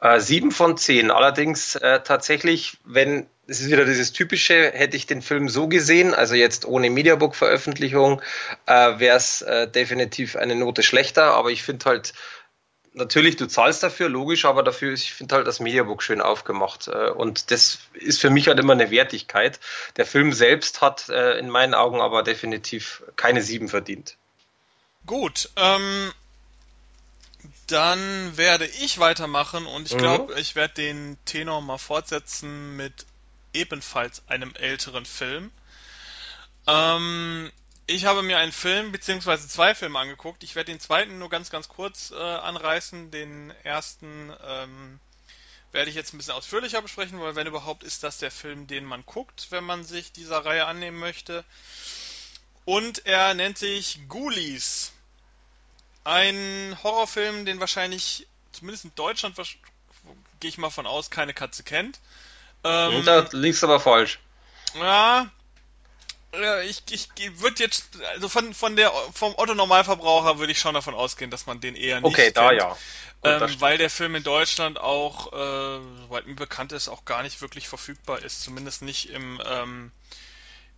Äh, 0.00 0.20
sieben 0.20 0.52
von 0.52 0.76
zehn. 0.76 1.10
Allerdings 1.10 1.74
äh, 1.76 2.00
tatsächlich, 2.02 2.78
wenn 2.84 3.26
es 3.48 3.60
ist 3.60 3.70
wieder 3.70 3.86
dieses 3.86 4.12
typische, 4.12 4.70
hätte 4.72 4.96
ich 4.96 5.06
den 5.06 5.22
Film 5.22 5.48
so 5.48 5.68
gesehen, 5.68 6.12
also 6.12 6.34
jetzt 6.34 6.66
ohne 6.66 6.90
Mediabook-Veröffentlichung, 6.90 8.20
äh, 8.66 8.98
wäre 8.98 9.16
es 9.16 9.40
äh, 9.40 9.66
definitiv 9.66 10.36
eine 10.36 10.54
Note 10.54 10.82
schlechter. 10.82 11.32
Aber 11.32 11.50
ich 11.50 11.62
finde 11.62 11.86
halt, 11.86 12.12
natürlich, 12.92 13.36
du 13.36 13.46
zahlst 13.46 13.82
dafür, 13.82 14.10
logisch, 14.10 14.44
aber 14.44 14.62
dafür 14.62 14.92
ist, 14.92 15.04
ich 15.04 15.14
finde 15.14 15.36
halt 15.36 15.46
das 15.46 15.60
Mediabook 15.60 16.02
schön 16.02 16.20
aufgemacht. 16.20 16.88
Äh, 16.88 17.08
und 17.08 17.50
das 17.50 17.78
ist 17.94 18.20
für 18.20 18.30
mich 18.30 18.48
halt 18.48 18.60
immer 18.60 18.74
eine 18.74 18.90
Wertigkeit. 18.90 19.58
Der 19.96 20.04
Film 20.04 20.32
selbst 20.34 20.82
hat 20.82 21.08
äh, 21.08 21.38
in 21.38 21.48
meinen 21.48 21.74
Augen 21.74 22.02
aber 22.02 22.22
definitiv 22.22 23.02
keine 23.16 23.42
sieben 23.42 23.68
verdient. 23.68 24.18
Gut, 25.06 25.48
ähm, 25.56 26.12
dann 27.66 28.36
werde 28.36 28.66
ich 28.66 28.98
weitermachen 28.98 29.66
und 29.66 29.90
ich 29.90 29.96
glaube, 29.96 30.32
mhm. 30.32 30.38
ich 30.38 30.54
werde 30.54 30.74
den 30.74 31.18
Tenor 31.24 31.60
mal 31.60 31.78
fortsetzen 31.78 32.76
mit 32.76 33.06
ebenfalls 33.52 34.22
einem 34.28 34.54
älteren 34.54 35.04
Film. 35.04 35.50
Ähm, 36.66 37.50
ich 37.86 38.04
habe 38.04 38.22
mir 38.22 38.38
einen 38.38 38.52
Film 38.52 38.92
beziehungsweise 38.92 39.48
zwei 39.48 39.74
Filme 39.74 39.98
angeguckt. 39.98 40.44
Ich 40.44 40.54
werde 40.54 40.70
den 40.72 40.80
zweiten 40.80 41.18
nur 41.18 41.30
ganz, 41.30 41.50
ganz 41.50 41.68
kurz 41.68 42.10
äh, 42.10 42.16
anreißen. 42.16 43.10
Den 43.10 43.50
ersten 43.64 44.32
ähm, 44.44 45.00
werde 45.72 45.90
ich 45.90 45.96
jetzt 45.96 46.12
ein 46.12 46.18
bisschen 46.18 46.34
ausführlicher 46.34 46.82
besprechen, 46.82 47.20
weil 47.20 47.34
wenn 47.34 47.46
überhaupt 47.46 47.82
ist 47.84 48.02
das 48.02 48.18
der 48.18 48.30
Film, 48.30 48.66
den 48.66 48.84
man 48.84 49.04
guckt, 49.06 49.48
wenn 49.50 49.64
man 49.64 49.84
sich 49.84 50.12
dieser 50.12 50.44
Reihe 50.44 50.66
annehmen 50.66 50.98
möchte. 50.98 51.44
Und 52.66 53.06
er 53.06 53.32
nennt 53.32 53.56
sich 53.56 54.00
Ghoulies. 54.08 54.92
Ein 56.08 56.78
Horrorfilm, 56.82 57.44
den 57.44 57.60
wahrscheinlich, 57.60 58.26
zumindest 58.52 58.86
in 58.86 58.94
Deutschland, 58.94 59.36
gehe 60.40 60.48
ich 60.48 60.56
mal 60.56 60.70
von 60.70 60.86
aus, 60.86 61.10
keine 61.10 61.34
Katze 61.34 61.64
kennt. 61.64 62.00
Ähm, 62.64 63.04
da 63.04 63.28
liegst 63.32 63.62
aber 63.62 63.78
falsch. 63.78 64.18
Ja, 64.74 65.30
ich, 66.64 66.82
ich 66.88 67.08
würde 67.40 67.62
jetzt, 67.62 68.00
also 68.14 68.30
von, 68.30 68.54
von 68.54 68.74
der, 68.74 68.90
vom 69.12 69.34
Otto 69.36 69.54
Normalverbraucher 69.54 70.38
würde 70.38 70.52
ich 70.52 70.58
schon 70.58 70.72
davon 70.72 70.94
ausgehen, 70.94 71.30
dass 71.30 71.44
man 71.44 71.60
den 71.60 71.74
eher 71.74 72.00
nicht 72.00 72.10
Okay, 72.10 72.24
kennt. 72.24 72.38
da 72.38 72.52
ja. 72.52 72.68
Gut, 73.20 73.50
ähm, 73.50 73.60
weil 73.60 73.76
der 73.76 73.90
Film 73.90 74.14
in 74.14 74.22
Deutschland 74.22 74.80
auch, 74.80 75.30
äh, 75.30 75.80
soweit 76.04 76.26
mir 76.26 76.36
bekannt 76.36 76.72
ist, 76.72 76.88
auch 76.88 77.04
gar 77.04 77.22
nicht 77.22 77.42
wirklich 77.42 77.68
verfügbar 77.68 78.22
ist. 78.22 78.40
Zumindest 78.40 78.80
nicht 78.80 79.10
im, 79.10 79.42
ähm, 79.44 79.92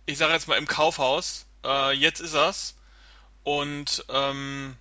ich 0.05 0.17
sage 0.17 0.33
jetzt 0.33 0.49
mal 0.49 0.57
im 0.57 0.67
Kaufhaus. 0.67 1.45
Äh, 1.63 1.93
jetzt 1.93 2.19
ist 2.19 2.33
er's. 2.33 2.75
Und 3.43 4.03
ähm, 4.09 4.75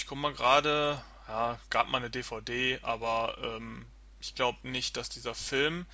ich 0.00 0.06
guck 0.06 0.16
mal 0.16 0.32
gerade, 0.32 0.98
ja, 1.28 1.58
gab 1.68 1.88
mal 1.88 1.98
eine 1.98 2.08
DVD, 2.08 2.78
aber 2.80 3.36
ähm, 3.42 3.84
ich 4.18 4.34
glaube 4.34 4.66
nicht, 4.66 4.96
dass 4.96 5.10
dieser 5.10 5.34
Film 5.34 5.84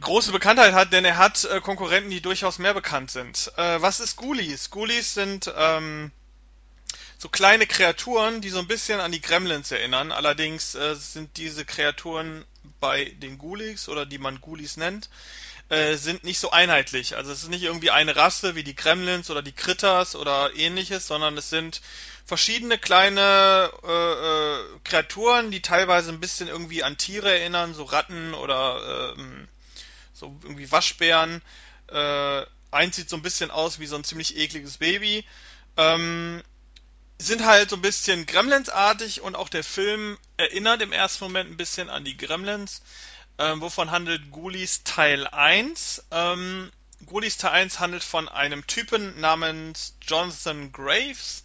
große 0.00 0.30
Bekanntheit 0.30 0.72
hat, 0.72 0.92
denn 0.92 1.04
er 1.04 1.16
hat 1.16 1.44
äh, 1.46 1.60
Konkurrenten, 1.60 2.10
die 2.10 2.20
durchaus 2.20 2.60
mehr 2.60 2.74
bekannt 2.74 3.10
sind. 3.10 3.50
Äh, 3.56 3.82
was 3.82 3.98
ist 3.98 4.16
Ghoulies? 4.16 4.70
Ghoulies 4.70 5.14
sind 5.14 5.52
ähm, 5.56 6.12
so 7.18 7.28
kleine 7.28 7.66
Kreaturen, 7.66 8.40
die 8.40 8.50
so 8.50 8.60
ein 8.60 8.68
bisschen 8.68 9.00
an 9.00 9.10
die 9.10 9.20
Gremlins 9.20 9.72
erinnern. 9.72 10.12
Allerdings 10.12 10.76
äh, 10.76 10.94
sind 10.94 11.36
diese 11.38 11.64
Kreaturen 11.64 12.44
bei 12.78 13.06
den 13.06 13.36
Ghoulies 13.36 13.88
oder 13.88 14.06
die 14.06 14.18
man 14.18 14.40
Ghoulies 14.40 14.76
nennt, 14.76 15.10
äh, 15.70 15.96
sind 15.96 16.22
nicht 16.22 16.38
so 16.38 16.52
einheitlich. 16.52 17.16
Also 17.16 17.32
es 17.32 17.42
ist 17.42 17.48
nicht 17.48 17.64
irgendwie 17.64 17.90
eine 17.90 18.14
Rasse 18.14 18.54
wie 18.54 18.62
die 18.62 18.76
Gremlins 18.76 19.28
oder 19.30 19.42
die 19.42 19.52
Critters 19.52 20.14
oder 20.14 20.54
ähnliches, 20.54 21.08
sondern 21.08 21.36
es 21.36 21.50
sind 21.50 21.80
verschiedene 22.26 22.76
kleine 22.76 23.70
äh, 23.84 24.12
äh, 24.12 24.78
Kreaturen, 24.84 25.50
die 25.50 25.62
teilweise 25.62 26.10
ein 26.10 26.20
bisschen 26.20 26.48
irgendwie 26.48 26.82
an 26.82 26.98
Tiere 26.98 27.30
erinnern, 27.38 27.72
so 27.72 27.84
Ratten 27.84 28.34
oder 28.34 29.14
ähm, 29.16 29.48
so 30.12 30.36
irgendwie 30.42 30.70
Waschbären. 30.70 31.40
Äh, 31.88 32.42
eins 32.72 32.96
sieht 32.96 33.08
so 33.08 33.16
ein 33.16 33.22
bisschen 33.22 33.50
aus 33.50 33.78
wie 33.78 33.86
so 33.86 33.96
ein 33.96 34.04
ziemlich 34.04 34.36
ekliges 34.36 34.78
Baby. 34.78 35.24
Ähm, 35.76 36.42
sind 37.18 37.46
halt 37.46 37.70
so 37.70 37.76
ein 37.76 37.82
bisschen 37.82 38.26
Gremlins-artig 38.26 39.22
und 39.22 39.36
auch 39.36 39.48
der 39.48 39.64
Film 39.64 40.18
erinnert 40.36 40.82
im 40.82 40.92
ersten 40.92 41.24
Moment 41.24 41.50
ein 41.50 41.56
bisschen 41.56 41.88
an 41.88 42.04
die 42.04 42.16
Gremlins. 42.16 42.82
Ähm, 43.38 43.60
wovon 43.60 43.90
handelt 43.90 44.32
Ghoulies 44.32 44.82
Teil 44.84 45.26
1? 45.26 46.04
Ähm, 46.10 46.70
Ghoulies 47.06 47.36
Teil 47.36 47.52
1 47.52 47.78
handelt 47.78 48.02
von 48.02 48.28
einem 48.28 48.66
Typen 48.66 49.20
namens 49.20 49.94
Jonathan 50.02 50.72
Graves. 50.72 51.44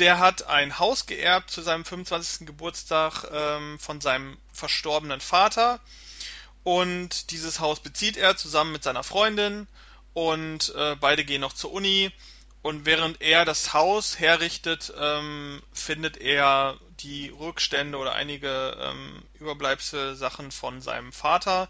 Der 0.00 0.18
hat 0.18 0.46
ein 0.46 0.78
Haus 0.78 1.04
geerbt 1.04 1.50
zu 1.50 1.60
seinem 1.60 1.84
25. 1.84 2.46
Geburtstag 2.46 3.24
ähm, 3.30 3.78
von 3.78 4.00
seinem 4.00 4.38
verstorbenen 4.50 5.20
Vater. 5.20 5.78
Und 6.64 7.30
dieses 7.32 7.60
Haus 7.60 7.80
bezieht 7.80 8.16
er 8.16 8.34
zusammen 8.34 8.72
mit 8.72 8.82
seiner 8.82 9.02
Freundin. 9.02 9.66
Und 10.14 10.74
äh, 10.74 10.96
beide 10.98 11.22
gehen 11.26 11.42
noch 11.42 11.52
zur 11.52 11.72
Uni. 11.72 12.10
Und 12.62 12.86
während 12.86 13.20
er 13.20 13.44
das 13.44 13.74
Haus 13.74 14.18
herrichtet, 14.18 14.90
ähm, 14.98 15.62
findet 15.74 16.16
er 16.16 16.78
die 17.00 17.28
Rückstände 17.28 17.98
oder 17.98 18.14
einige 18.14 18.78
ähm, 18.80 19.22
Überbleibselsachen 19.38 20.50
von 20.50 20.80
seinem 20.80 21.12
Vater, 21.12 21.68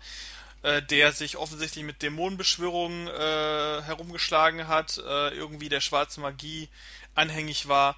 äh, 0.62 0.82
der 0.82 1.10
sich 1.10 1.37
offensichtlich 1.37 1.84
mit 1.84 2.02
Dämonenbeschwörungen 2.02 3.08
äh, 3.08 3.82
herumgeschlagen 3.82 4.68
hat, 4.68 4.99
äh, 4.99 5.30
irgendwie 5.30 5.68
der 5.68 5.80
schwarzen 5.80 6.22
Magie 6.22 6.68
anhängig 7.14 7.69
war. 7.69 7.97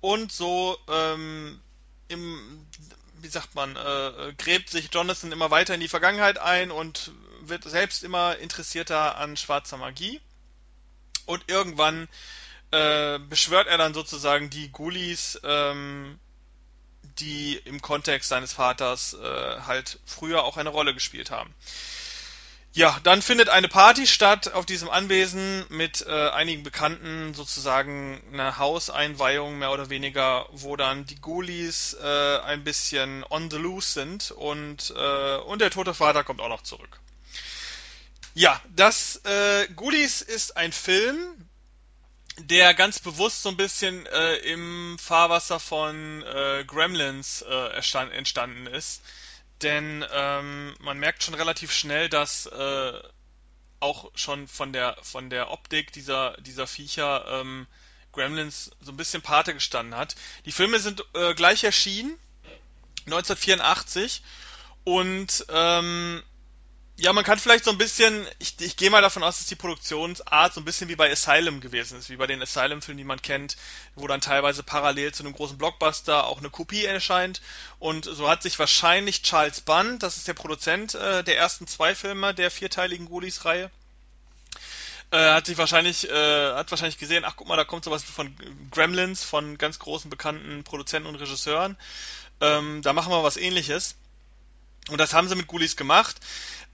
Und 0.00 0.32
so 0.32 0.78
ähm, 0.88 1.60
im, 2.08 2.66
wie 3.20 3.28
sagt 3.28 3.54
man, 3.54 3.76
äh, 3.76 4.32
gräbt 4.38 4.70
sich 4.70 4.90
Jonathan 4.92 5.32
immer 5.32 5.50
weiter 5.50 5.74
in 5.74 5.80
die 5.80 5.88
Vergangenheit 5.88 6.38
ein 6.38 6.70
und 6.70 7.12
wird 7.42 7.64
selbst 7.64 8.02
immer 8.02 8.36
interessierter 8.36 9.16
an 9.16 9.36
schwarzer 9.36 9.76
Magie. 9.76 10.20
Und 11.26 11.44
irgendwann 11.48 12.08
äh, 12.70 13.18
beschwört 13.18 13.66
er 13.68 13.78
dann 13.78 13.94
sozusagen 13.94 14.50
die 14.50 14.72
Ghoulies, 14.72 15.40
ähm, 15.44 16.18
die 17.18 17.56
im 17.56 17.82
Kontext 17.82 18.28
seines 18.28 18.52
Vaters 18.52 19.14
äh, 19.14 19.60
halt 19.60 19.98
früher 20.06 20.44
auch 20.44 20.56
eine 20.56 20.70
Rolle 20.70 20.94
gespielt 20.94 21.30
haben. 21.30 21.54
Ja, 22.72 23.00
dann 23.02 23.20
findet 23.20 23.48
eine 23.48 23.66
Party 23.66 24.06
statt 24.06 24.52
auf 24.52 24.64
diesem 24.64 24.88
Anwesen 24.88 25.64
mit 25.70 26.06
äh, 26.06 26.28
einigen 26.28 26.62
Bekannten, 26.62 27.34
sozusagen 27.34 28.22
eine 28.32 28.58
Hauseinweihung 28.58 29.58
mehr 29.58 29.72
oder 29.72 29.90
weniger, 29.90 30.46
wo 30.52 30.76
dann 30.76 31.04
die 31.04 31.20
Ghoulies 31.20 31.96
äh, 32.00 32.38
ein 32.38 32.62
bisschen 32.62 33.24
on 33.28 33.50
the 33.50 33.56
loose 33.56 33.92
sind 33.92 34.30
und, 34.30 34.94
äh, 34.96 35.36
und 35.38 35.60
der 35.60 35.70
tote 35.70 35.94
Vater 35.94 36.22
kommt 36.22 36.40
auch 36.40 36.48
noch 36.48 36.62
zurück. 36.62 37.00
Ja, 38.34 38.60
das 38.76 39.16
äh, 39.24 39.66
Ghoulies 39.74 40.22
ist 40.22 40.56
ein 40.56 40.70
Film, 40.70 41.18
der 42.38 42.74
ganz 42.74 43.00
bewusst 43.00 43.42
so 43.42 43.48
ein 43.48 43.56
bisschen 43.56 44.06
äh, 44.06 44.36
im 44.36 44.96
Fahrwasser 45.00 45.58
von 45.58 46.22
äh, 46.22 46.64
Gremlins 46.64 47.42
äh, 47.42 48.12
entstanden 48.12 48.68
ist. 48.68 49.02
Denn 49.62 50.04
ähm, 50.12 50.74
man 50.80 50.98
merkt 50.98 51.22
schon 51.22 51.34
relativ 51.34 51.72
schnell, 51.72 52.08
dass 52.08 52.46
äh, 52.46 52.92
auch 53.80 54.10
schon 54.14 54.48
von 54.48 54.72
der 54.72 54.96
von 55.02 55.30
der 55.30 55.50
Optik 55.50 55.92
dieser 55.92 56.36
dieser 56.40 56.66
Viecher 56.66 57.24
ähm, 57.28 57.66
Gremlins 58.12 58.70
so 58.80 58.92
ein 58.92 58.96
bisschen 58.96 59.22
Pate 59.22 59.54
gestanden 59.54 59.96
hat. 59.96 60.16
Die 60.44 60.52
Filme 60.52 60.78
sind 60.78 61.04
äh, 61.14 61.34
gleich 61.34 61.64
erschienen 61.64 62.18
1984 63.06 64.22
und 64.84 65.46
ähm, 65.48 66.22
ja, 67.00 67.12
man 67.14 67.24
kann 67.24 67.38
vielleicht 67.38 67.64
so 67.64 67.70
ein 67.70 67.78
bisschen, 67.78 68.26
ich, 68.38 68.60
ich 68.60 68.76
gehe 68.76 68.90
mal 68.90 69.00
davon 69.00 69.22
aus, 69.22 69.38
dass 69.38 69.46
die 69.46 69.54
Produktionsart 69.56 70.52
so 70.52 70.60
ein 70.60 70.64
bisschen 70.64 70.88
wie 70.88 70.96
bei 70.96 71.10
Asylum 71.10 71.60
gewesen 71.60 71.98
ist, 71.98 72.10
wie 72.10 72.16
bei 72.16 72.26
den 72.26 72.42
Asylum-Filmen, 72.42 72.98
die 72.98 73.04
man 73.04 73.22
kennt, 73.22 73.56
wo 73.94 74.06
dann 74.06 74.20
teilweise 74.20 74.62
parallel 74.62 75.12
zu 75.12 75.22
einem 75.22 75.32
großen 75.32 75.56
Blockbuster 75.56 76.26
auch 76.26 76.38
eine 76.38 76.50
Kopie 76.50 76.84
erscheint. 76.84 77.40
Und 77.78 78.04
so 78.04 78.28
hat 78.28 78.42
sich 78.42 78.58
wahrscheinlich 78.58 79.22
Charles 79.22 79.62
Band, 79.62 80.02
das 80.02 80.18
ist 80.18 80.28
der 80.28 80.34
Produzent 80.34 80.94
äh, 80.94 81.24
der 81.24 81.38
ersten 81.38 81.66
zwei 81.66 81.94
Filme 81.94 82.34
der 82.34 82.50
vierteiligen 82.50 83.06
Ghoulies-Reihe, 83.08 83.70
Äh, 85.12 85.32
hat 85.32 85.46
sich 85.46 85.58
wahrscheinlich, 85.58 86.08
äh, 86.08 86.52
hat 86.54 86.70
wahrscheinlich 86.70 86.98
gesehen, 86.98 87.24
ach 87.24 87.34
guck 87.36 87.48
mal, 87.48 87.56
da 87.56 87.64
kommt 87.64 87.84
sowas 87.84 88.04
von 88.04 88.32
Gremlins, 88.70 89.24
von 89.24 89.58
ganz 89.58 89.78
großen 89.80 90.08
bekannten 90.08 90.62
Produzenten 90.62 91.08
und 91.08 91.16
Regisseuren. 91.16 91.76
Ähm, 92.40 92.80
da 92.82 92.92
machen 92.92 93.12
wir 93.12 93.24
was 93.24 93.36
ähnliches. 93.36 93.96
Und 94.88 94.98
das 94.98 95.12
haben 95.12 95.28
sie 95.28 95.34
mit 95.34 95.46
Ghoulies 95.46 95.76
gemacht. 95.76 96.16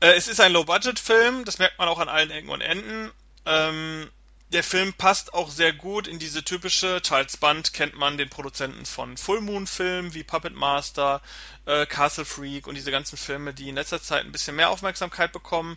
Äh, 0.01 0.13
es 0.13 0.29
ist 0.29 0.41
ein 0.41 0.53
Low-Budget-Film, 0.53 1.45
das 1.45 1.59
merkt 1.59 1.79
man 1.79 1.89
auch 1.89 1.99
an 1.99 2.09
allen 2.09 2.31
Ecken 2.31 2.51
und 2.51 2.61
Enden. 2.61 3.11
Ähm, 3.45 4.11
der 4.53 4.63
Film 4.63 4.93
passt 4.93 5.35
auch 5.35 5.51
sehr 5.51 5.73
gut 5.73 6.07
in 6.07 6.21
diese 6.21 6.45
typische, 6.45 7.03
Charles 7.03 7.37
Band 7.37 7.73
kennt 7.73 7.97
man 7.97 8.17
den 8.17 8.29
Produzenten 8.29 8.87
von 8.87 9.17
Full 9.17 9.41
Moon 9.41 9.67
Filmen 9.67 10.15
wie 10.15 10.23
Puppet 10.23 10.55
Master, 10.55 11.21
äh, 11.65 11.85
Castle 11.85 12.25
Freak 12.25 12.69
und 12.69 12.77
diese 12.77 12.93
ganzen 12.93 13.17
Filme, 13.17 13.53
die 13.55 13.69
in 13.69 13.75
letzter 13.75 14.01
Zeit 14.01 14.25
ein 14.25 14.31
bisschen 14.31 14.55
mehr 14.55 14.71
Aufmerksamkeit 14.71 15.33
bekommen. 15.33 15.77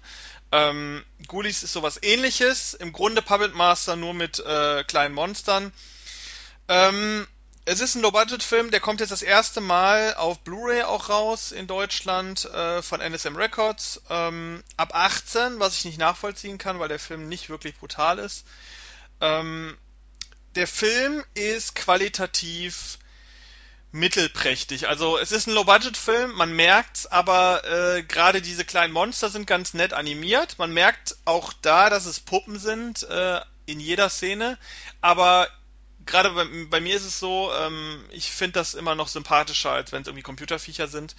Ähm, 0.51 1.03
Ghoulies 1.27 1.63
ist 1.63 1.74
sowas 1.74 2.00
ähnliches, 2.03 2.75
im 2.75 2.93
Grunde 2.93 3.24
Puppet 3.24 3.55
Master 3.55 3.95
nur 3.95 4.13
mit 4.13 4.39
äh, 4.39 4.83
kleinen 4.83 5.15
Monstern. 5.15 5.74
Ähm, 6.67 7.27
es 7.69 7.81
ist 7.81 7.93
ein 7.93 8.01
Low-Budget-Film, 8.01 8.71
der 8.71 8.79
kommt 8.79 8.99
jetzt 8.99 9.11
das 9.11 9.21
erste 9.21 9.61
Mal 9.61 10.15
auf 10.15 10.39
Blu-ray 10.39 10.81
auch 10.81 11.09
raus 11.09 11.51
in 11.51 11.67
Deutschland 11.67 12.45
äh, 12.45 12.81
von 12.81 12.99
NSM 12.99 13.35
Records. 13.35 14.01
Ähm, 14.09 14.63
ab 14.75 14.95
18, 14.95 15.59
was 15.59 15.77
ich 15.77 15.85
nicht 15.85 15.99
nachvollziehen 15.99 16.57
kann, 16.57 16.79
weil 16.79 16.88
der 16.88 16.97
Film 16.97 17.29
nicht 17.29 17.47
wirklich 17.51 17.77
brutal 17.77 18.17
ist. 18.17 18.43
Ähm, 19.21 19.77
der 20.55 20.65
Film 20.65 21.23
ist 21.35 21.75
qualitativ 21.75 22.97
mittelprächtig. 23.91 24.88
Also 24.88 25.19
es 25.19 25.31
ist 25.31 25.45
ein 25.45 25.53
Low-Budget-Film, 25.53 26.31
man 26.31 26.51
merkt's, 26.55 27.05
aber 27.05 27.63
äh, 27.65 28.01
gerade 28.01 28.41
diese 28.41 28.65
kleinen 28.65 28.93
Monster 28.93 29.29
sind 29.29 29.45
ganz 29.45 29.75
nett 29.75 29.93
animiert. 29.93 30.57
Man 30.57 30.73
merkt 30.73 31.17
auch 31.25 31.53
da, 31.61 31.91
dass 31.91 32.07
es 32.07 32.19
Puppen 32.19 32.57
sind 32.57 33.03
äh, 33.03 33.41
in 33.67 33.79
jeder 33.79 34.09
Szene, 34.09 34.57
aber 35.01 35.47
gerade 36.09 36.31
bei, 36.31 36.45
bei, 36.69 36.81
mir 36.81 36.95
ist 36.95 37.05
es 37.05 37.19
so, 37.19 37.51
ähm, 37.53 38.03
ich 38.11 38.31
finde 38.31 38.53
das 38.53 38.73
immer 38.73 38.95
noch 38.95 39.07
sympathischer, 39.07 39.71
als 39.71 39.91
wenn 39.91 40.01
es 40.01 40.07
irgendwie 40.07 40.23
Computerviecher 40.23 40.87
sind, 40.87 41.15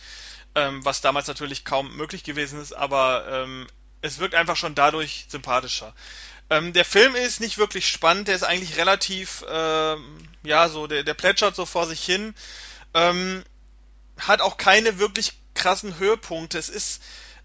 ähm, 0.54 0.84
was 0.84 1.00
damals 1.00 1.26
natürlich 1.26 1.64
kaum 1.64 1.96
möglich 1.96 2.24
gewesen 2.24 2.60
ist, 2.60 2.72
aber 2.72 3.26
ähm, 3.30 3.66
es 4.02 4.18
wirkt 4.18 4.34
einfach 4.34 4.56
schon 4.56 4.74
dadurch 4.74 5.26
sympathischer. 5.28 5.94
Ähm, 6.50 6.72
der 6.72 6.84
Film 6.84 7.14
ist 7.14 7.40
nicht 7.40 7.58
wirklich 7.58 7.88
spannend, 7.88 8.28
der 8.28 8.34
ist 8.34 8.42
eigentlich 8.42 8.76
relativ, 8.76 9.44
ähm, 9.48 10.28
ja, 10.42 10.68
so, 10.68 10.86
der, 10.86 11.04
der 11.04 11.14
plätschert 11.14 11.54
so 11.54 11.64
vor 11.64 11.86
sich 11.86 12.04
hin, 12.04 12.34
ähm, 12.94 13.44
hat 14.18 14.40
auch 14.40 14.56
keine 14.56 14.98
wirklich 14.98 15.34
krassen 15.54 15.98
Höhepunkte. 15.98 16.58
Es 16.58 16.68
ist 16.68 17.02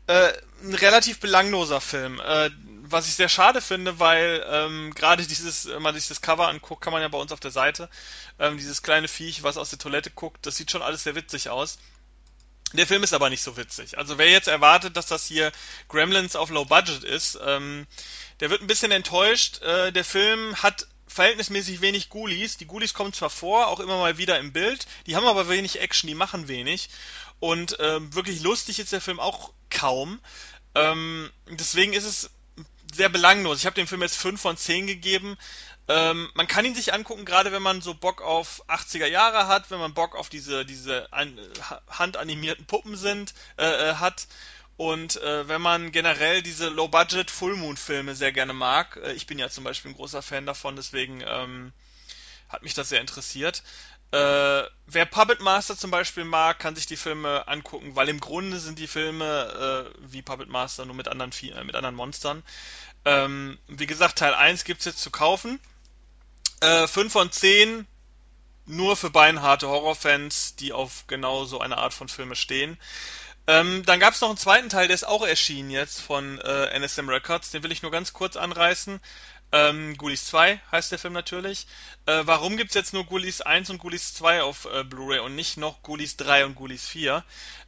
äh, 0.08 0.34
ein 0.64 0.74
relativ 0.74 1.20
belangloser 1.20 1.82
Film. 1.82 2.20
Äh, 2.20 2.50
was 2.88 3.08
ich 3.08 3.16
sehr 3.16 3.30
schade 3.30 3.62
finde, 3.62 4.00
weil 4.00 4.46
ähm, 4.48 4.94
gerade 4.94 5.26
dieses, 5.26 5.68
wenn 5.68 5.82
man 5.82 5.96
sich 5.96 6.08
das 6.08 6.22
Cover 6.22 6.48
anguckt, 6.48 6.84
kann 6.84 6.94
man 6.94 7.02
ja 7.02 7.08
bei 7.08 7.18
uns 7.18 7.32
auf 7.32 7.40
der 7.40 7.52
Seite, 7.52 7.90
ähm, 8.40 8.58
dieses 8.58 8.84
kleine 8.84 9.08
Viech, 9.08 9.44
was 9.44 9.58
aus 9.58 9.72
der 9.72 9.80
Toilette 9.80 10.12
guckt, 10.12 10.46
das 10.46 10.56
sieht 10.56 10.72
schon 10.72 10.84
alles 10.84 11.04
sehr 11.04 11.16
witzig 11.16 11.50
aus. 11.50 11.78
Der 12.74 12.88
Film 12.88 13.04
ist 13.04 13.14
aber 13.14 13.30
nicht 13.30 13.42
so 13.42 13.58
witzig. 13.58 13.98
Also 13.98 14.18
wer 14.18 14.30
jetzt 14.30 14.48
erwartet, 14.48 14.98
dass 14.98 15.08
das 15.08 15.26
hier 15.26 15.52
Gremlins 15.88 16.36
auf 16.36 16.50
Low 16.50 16.66
Budget 16.66 17.04
ist, 17.04 17.40
ähm, 17.44 17.88
der 18.40 18.50
wird 18.50 18.62
ein 18.62 18.68
bisschen 18.68 18.92
enttäuscht. 18.92 19.62
Äh, 19.62 19.92
der 19.92 20.04
Film 20.04 20.62
hat 20.62 20.88
verhältnismäßig 21.08 21.82
wenig 21.82 22.10
Ghoulies. 22.10 22.58
Die 22.58 22.68
Ghoulies 22.68 22.94
kommen 22.94 23.14
zwar 23.14 23.30
vor, 23.30 23.68
auch 23.68 23.80
immer 23.80 23.98
mal 23.98 24.18
wieder 24.18 24.38
im 24.40 24.52
Bild, 24.52 24.86
die 25.06 25.16
haben 25.16 25.26
aber 25.26 25.48
wenig 25.48 25.80
Action, 25.80 26.08
die 26.08 26.16
machen 26.16 26.48
wenig. 26.48 26.90
Und 27.40 27.78
ähm, 27.80 28.14
wirklich 28.14 28.42
lustig 28.42 28.80
ist 28.80 28.92
der 28.92 29.02
Film 29.02 29.20
auch 29.20 29.52
kaum. 29.70 30.20
Ähm, 30.74 31.30
deswegen 31.50 31.94
ist 31.94 32.06
es 32.06 32.30
sehr 32.94 33.10
belanglos. 33.10 33.60
Ich 33.60 33.66
habe 33.66 33.76
dem 33.76 33.88
Film 33.88 34.02
jetzt 34.02 34.18
5 34.18 34.40
von 34.40 34.58
10 34.58 34.88
gegeben. 34.88 35.38
Ähm, 35.88 36.30
man 36.34 36.48
kann 36.48 36.66
ihn 36.66 36.76
sich 36.76 36.94
angucken, 36.94 37.26
gerade 37.26 37.52
wenn 37.52 37.62
man 37.62 37.82
so 37.82 37.94
Bock 37.94 38.22
auf 38.22 38.68
80er 38.68 39.06
Jahre 39.06 39.48
hat, 39.48 39.70
wenn 39.70 39.80
man 39.80 39.94
Bock 39.94 40.16
auf 40.16 40.30
diese, 40.30 40.66
diese 40.66 41.12
an, 41.14 41.38
handanimierten 41.90 42.66
Puppen 42.66 42.96
sind, 42.96 43.34
äh, 43.58 43.66
äh, 43.66 43.96
hat. 43.96 44.28
Und 44.78 45.22
äh, 45.22 45.48
wenn 45.48 45.62
man 45.62 45.92
generell 45.92 46.42
diese 46.42 46.70
Low-Budget 46.70 47.32
Full 47.32 47.56
Moon 47.56 47.78
Filme 47.78 48.16
sehr 48.16 48.32
gerne 48.32 48.54
mag, 48.54 48.98
äh, 48.98 49.14
ich 49.14 49.28
bin 49.28 49.40
ja 49.40 49.50
zum 49.50 49.64
Beispiel 49.64 49.92
ein 49.92 49.96
großer 49.96 50.22
Fan 50.22 50.46
davon, 50.46 50.76
deswegen 50.76 51.24
ähm, 51.26 51.72
hat 52.50 52.64
mich 52.64 52.74
das 52.74 52.90
sehr 52.90 53.02
interessiert. 53.02 53.64
Äh, 54.12 54.64
wer 54.88 55.06
Puppet 55.06 55.42
Master 55.42 55.78
zum 55.78 55.92
Beispiel 55.92 56.24
mag, 56.24 56.60
kann 56.60 56.76
sich 56.76 56.86
die 56.86 56.96
Filme 56.96 57.48
angucken, 57.48 57.96
weil 57.96 58.10
im 58.10 58.20
Grunde 58.20 58.60
sind 58.60 58.80
die 58.80 58.88
Filme 58.88 59.92
äh, 59.94 60.12
wie 60.12 60.22
Puppet 60.22 60.50
Master 60.50 60.86
nur 60.86 60.96
mit 60.96 61.08
anderen, 61.08 61.32
äh, 61.42 61.64
mit 61.64 61.76
anderen 61.76 61.96
Monstern. 61.96 62.44
Ähm, 63.04 63.58
wie 63.68 63.88
gesagt, 63.88 64.18
Teil 64.18 64.34
1 64.34 64.64
gibt 64.64 64.80
es 64.80 64.86
jetzt 64.86 65.02
zu 65.02 65.12
kaufen. 65.12 65.60
Äh, 66.62 66.88
5 66.88 67.12
von 67.12 67.32
10 67.32 67.88
nur 68.68 68.96
für 68.96 69.10
beinharte 69.10 69.68
Horrorfans, 69.68 70.56
die 70.56 70.74
auf 70.74 71.06
genau 71.08 71.46
so 71.46 71.60
eine 71.60 71.78
Art 71.78 71.94
von 71.94 72.10
Filme 72.10 72.36
stehen. 72.36 72.78
Ähm, 73.48 73.84
dann 73.86 74.00
gab 74.00 74.16
es 74.16 74.22
noch 74.22 74.30
einen 74.30 74.40
zweiten 74.40 74.70
Teil, 74.70 74.88
der 74.88 74.96
ist 74.96 75.08
auch 75.08 75.26
erschienen 75.26 75.70
jetzt 75.70 76.02
von 76.02 76.40
äh, 76.40 76.80
NSM 76.80 77.08
Records. 77.10 77.52
Den 77.52 77.62
will 77.62 77.72
ich 77.72 77.84
nur 77.84 77.92
ganz 77.92 78.12
kurz 78.14 78.38
anreißen. 78.38 79.00
Ähm, 79.56 79.96
Ghoulies 79.98 80.26
2 80.26 80.60
heißt 80.70 80.92
der 80.92 81.00
Film 81.00 81.14
natürlich. 81.14 81.66
Äh, 82.08 82.24
warum 82.26 82.58
gibt's 82.58 82.74
jetzt 82.74 82.92
nur 82.92 83.06
Ghoulies 83.06 83.40
1 83.40 83.70
und 83.70 83.78
Ghoulies 83.78 84.14
2 84.14 84.44
auf 84.44 84.66
äh, 84.66 84.84
Blu-ray 84.84 85.20
und 85.20 85.34
nicht 85.34 85.56
noch 85.56 85.82
Ghoulies 85.82 86.18
3 86.18 86.44
und 86.44 86.56
Ghoulies 86.56 86.86
4? 86.86 87.24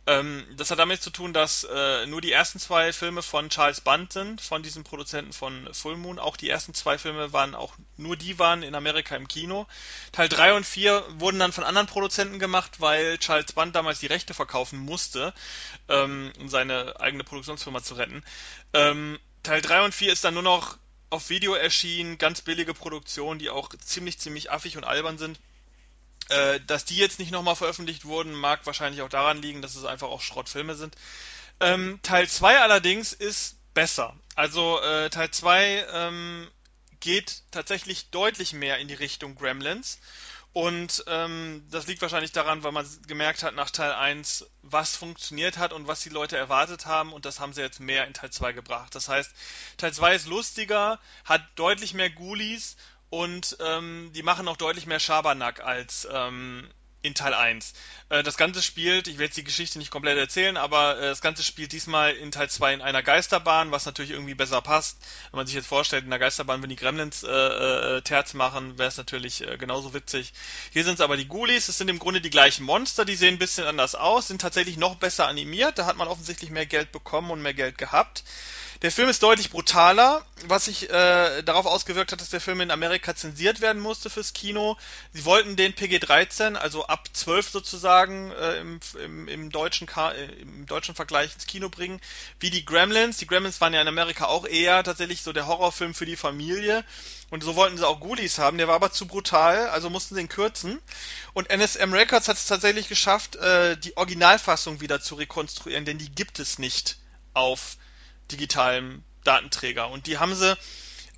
Ähm, 0.06 0.45
das 0.58 0.69
hat 0.69 0.80
damit 0.80 1.02
zu 1.02 1.12
tun, 1.12 1.32
dass 1.32 1.63
äh, 1.63 2.06
nur 2.08 2.19
die 2.19 2.34
ersten 2.34 2.60
zwei 2.60 2.91
Filme 2.91 3.21
von 3.21 3.47
Charles 3.47 3.80
Band 3.80 4.12
sind, 4.12 4.41
von 4.41 4.63
diesem 4.63 4.84
Produzenten 4.84 5.32
von 5.32 5.73
Full 5.73 5.95
Moon. 5.95 6.19
Auch 6.19 6.36
die 6.36 6.50
ersten 6.50 6.73
zwei 6.73 6.97
Filme 6.97 7.32
waren 7.32 7.56
auch, 7.56 7.73
nur 7.95 8.17
die 8.17 8.38
waren 8.38 8.63
in 8.63 8.76
Amerika 8.76 9.15
im 9.15 9.30
Kino. 9.30 9.65
Teil 10.12 10.28
3 10.28 10.56
und 10.56 10.65
4 10.65 11.06
wurden 11.19 11.39
dann 11.39 11.54
von 11.54 11.63
anderen 11.63 11.88
Produzenten 11.88 12.38
gemacht, 12.38 12.82
weil 12.82 13.17
Charles 13.17 13.54
Band 13.54 13.78
damals 13.78 14.02
die 14.02 14.08
Rechte 14.08 14.34
verkaufen 14.34 14.78
musste, 14.78 15.34
ähm, 15.88 16.34
um 16.38 16.50
seine 16.50 17.00
eigene 17.00 17.23
Produktionsfirma 17.23 17.82
zu 17.82 17.93
retten. 17.93 18.26
Ähm, 18.73 19.19
Teil 19.43 19.62
3 19.62 19.86
und 19.86 19.93
4 19.93 20.12
ist 20.12 20.26
dann 20.26 20.34
nur 20.34 20.43
noch 20.43 20.78
auf 21.10 21.30
Video 21.30 21.54
erschienen, 21.54 22.17
ganz 22.17 22.41
billige 22.41 22.74
Produktionen, 22.74 23.39
die 23.39 23.50
auch 23.50 23.70
ziemlich, 23.84 24.20
ziemlich 24.20 24.52
affig 24.52 24.78
und 24.78 24.84
albern 24.84 25.17
sind. 25.17 25.39
Äh, 26.30 26.60
dass 26.67 26.84
die 26.84 26.98
jetzt 26.98 27.20
nicht 27.20 27.32
nochmal 27.32 27.56
veröffentlicht 27.56 28.04
wurden, 28.04 28.34
mag 28.34 28.65
wahrscheinlich 28.65 29.02
auch 29.02 29.10
daran 29.10 29.41
liegen, 29.41 29.62
dass 29.62 29.76
es 29.76 29.86
einfach 29.86 30.10
auch 30.10 30.22
Schrottfilme 30.22 30.76
sind. 30.76 30.96
Ähm, 31.60 32.00
Teil 32.04 32.28
2 32.28 32.60
allerdings 32.60 33.13
ist 33.13 33.56
besser. 33.74 34.13
Also 34.36 34.82
äh, 34.82 35.10
Teil 35.10 35.32
2 35.32 35.86
ähm, 35.91 36.52
geht 37.00 37.43
tatsächlich 37.52 38.10
deutlich 38.10 38.54
mehr 38.54 38.80
in 38.80 38.88
die 38.88 38.93
Richtung 38.93 39.36
Gremlins 39.36 40.00
und 40.58 41.04
ähm, 41.06 41.67
das 41.70 41.86
liegt 41.86 42.02
wahrscheinlich 42.02 42.32
daran, 42.32 42.63
weil 42.63 42.72
man 42.72 42.84
gemerkt 43.06 43.43
hat 43.43 43.54
nach 43.54 43.70
Teil 43.70 43.91
1, 43.93 44.50
was 44.63 44.96
funktioniert 44.96 45.60
hat 45.60 45.72
und 45.72 45.86
was 45.86 46.02
die 46.02 46.10
Leute 46.10 46.36
erwartet 46.36 46.88
haben. 46.88 47.13
Und 47.13 47.26
das 47.26 47.39
haben 47.39 47.54
sie 47.54 47.62
jetzt 47.62 47.80
mehr 47.80 48.08
in 48.08 48.15
Teil 48.15 48.32
2 48.32 48.54
gebracht. 48.54 48.96
Das 48.96 49.08
heißt, 49.08 49.32
Teil 49.78 49.93
2 49.93 50.15
ist 50.15 50.26
lustiger, 50.26 51.00
hat 51.26 51.43
deutlich 51.58 51.93
mehr 51.93 52.10
Ghoulies 52.10 52.76
und 53.12 53.56
ähm, 53.60 54.10
die 54.15 54.24
machen 54.24 54.48
auch 54.48 54.58
deutlich 54.58 54.88
mehr 54.88 55.00
Schabernack 55.00 55.60
als 55.60 56.08
ähm, 56.12 56.67
in 57.08 57.15
Teil 57.15 57.34
1. 57.34 57.74
Äh, 58.10 58.24
das 58.24 58.38
Ganze 58.38 58.62
spielt, 58.62 59.08
ich 59.08 59.17
will 59.17 59.26
jetzt 59.26 59.38
die 59.38 59.43
Geschichte 59.43 59.80
nicht 59.80 59.91
komplett 59.91 60.17
erzählen, 60.17 60.58
aber 60.58 60.98
äh, 60.98 61.02
das 61.02 61.22
Ganze 61.22 61.43
spielt 61.43 61.72
diesmal 61.72 62.13
in 62.13 62.32
Teil 62.32 62.50
2 62.50 62.76
in 62.76 62.82
einer 62.82 63.04
Geisterbahn, 63.04 63.72
was 63.72 63.86
natürlich 63.86 64.12
irgendwie 64.12 64.36
besser 64.36 64.62
passt. 64.62 64.98
Wenn 65.32 65.38
man 65.38 65.48
sich 65.48 65.56
jetzt 65.56 65.67
vorstellt, 65.67 66.04
in 66.04 66.10
der 66.10 66.20
Geisterbahn, 66.20 66.62
wenn 66.62 66.70
die 66.70 66.76
Gremlins 66.76 67.24
äh, 67.24 67.28
äh, 67.30 68.02
Terz 68.02 68.34
machen, 68.34 68.78
wäre 68.78 68.89
es 68.89 68.98
natürlich 68.98 69.43
genauso 69.58 69.93
witzig. 69.93 70.34
Hier 70.72 70.84
sind 70.84 70.96
es 70.96 71.02
aber 71.02 71.17
die 71.17 71.28
Ghoulies, 71.28 71.70
es 71.70 71.78
sind 71.78 71.89
im 71.89 72.00
Grunde 72.00 72.22
die 72.22 72.30
gleichen 72.30 72.63
Monster, 72.63 73.06
die 73.06 73.15
sehen 73.15 73.36
ein 73.36 73.39
bisschen 73.39 73.65
anders 73.65 73.96
aus, 73.96 74.28
sind 74.28 74.41
tatsächlich 74.41 74.78
noch 74.78 74.96
besser 74.96 75.28
animiert, 75.28 75.78
da 75.78 75.86
hat 75.86 75.98
man 75.98 76.08
offensichtlich 76.08 76.50
mehr 76.50 76.65
Geld 76.65 76.91
bekommen 76.91 77.32
und 77.32 77.41
mehr 77.41 77.54
Geld 77.54 77.78
gehabt. 77.78 78.24
Der 78.84 78.92
Film 78.92 79.10
ist 79.10 79.24
deutlich 79.24 79.50
brutaler, 79.50 80.24
was 80.46 80.66
sich 80.66 80.88
äh, 80.92 81.42
darauf 81.42 81.66
ausgewirkt 81.66 82.12
hat, 82.12 82.22
dass 82.22 82.30
der 82.30 82.40
Film 82.40 82.62
in 82.62 82.70
Amerika 82.70 83.16
zensiert 83.16 83.60
werden 83.60 83.82
musste 83.82 84.12
fürs 84.12 84.34
Kino. 84.34 84.78
Sie 85.13 85.26
wollten 85.26 85.56
den 85.56 85.74
PG-13, 85.74 86.54
also 86.54 86.86
ab 86.86 87.10
12 87.12 87.50
sozusagen, 87.50 88.32
äh, 88.34 88.58
im, 88.58 88.80
im, 89.04 89.28
im, 89.28 89.52
deutschen 89.52 89.88
äh, 89.88 90.26
im 90.42 90.68
deutschen 90.68 90.94
Vergleich 90.94 91.34
ins 91.34 91.48
Kino 91.48 91.70
bringen, 91.70 92.00
wie 92.40 92.52
die 92.52 92.66
Gremlins. 92.66 93.18
Die 93.18 93.26
Gremlins 93.26 93.60
waren 93.62 93.74
ja 93.74 93.82
in 93.82 93.88
Amerika 93.88 94.26
auch 94.26 94.46
eher 94.46 94.84
tatsächlich 94.84 95.24
so 95.24 95.34
der 95.34 95.48
Horrorfilm 95.48 95.96
für 95.96 96.06
die 96.06 96.16
Familie. 96.16 96.86
Und 97.32 97.42
so 97.44 97.56
wollten 97.56 97.78
sie 97.78 97.88
auch 97.88 98.00
Ghoulies 98.00 98.38
haben, 98.38 98.60
der 98.60 98.68
war 98.68 98.76
aber 98.76 98.92
zu 98.92 99.08
brutal, 99.08 99.70
also 99.70 99.90
mussten 99.90 100.13
sie 100.13 100.22
ihn 100.22 100.30
kürzen. 100.30 100.80
Und 101.34 101.50
NSM 101.50 101.94
Records 101.94 102.28
hat 102.28 102.38
es 102.38 102.46
tatsächlich 102.46 102.90
geschafft, 102.90 103.38
äh, 103.38 103.76
die 103.76 103.98
Originalfassung 103.98 104.82
wieder 104.82 105.02
zu 105.02 105.16
rekonstruieren, 105.16 105.84
denn 105.84 105.98
die 105.98 106.12
gibt 106.12 106.38
es 106.40 106.60
nicht 106.60 106.98
auf 107.34 107.78
digitalem 108.32 109.04
Datenträger. 109.24 109.90
Und 109.90 110.08
die 110.08 110.18
haben 110.18 110.36
sie 110.36 110.58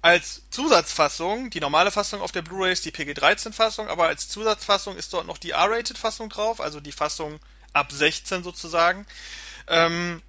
als 0.02 0.43
Zusatzfassung, 0.50 1.50
die 1.50 1.60
normale 1.60 1.91
Fassung 1.91 2.22
auf 2.22 2.32
der 2.32 2.41
Blu-ray 2.41 2.72
ist 2.72 2.86
die 2.86 2.91
PG-13-Fassung, 2.91 3.89
aber 3.89 4.08
als 4.08 4.30
Zusatzfassung 4.30 4.95
ist 4.95 5.13
dort 5.13 5.28
noch 5.28 5.38
die 5.38 5.52
R-Rated-Fassung 5.52 6.30
drauf, 6.30 6.62
also 6.62 6.80
die 6.80 6.93
Fassung 6.93 7.39
ab 7.74 7.91
16 7.91 8.43
sozusagen. 8.43 9.06
Ähm, 9.67 10.22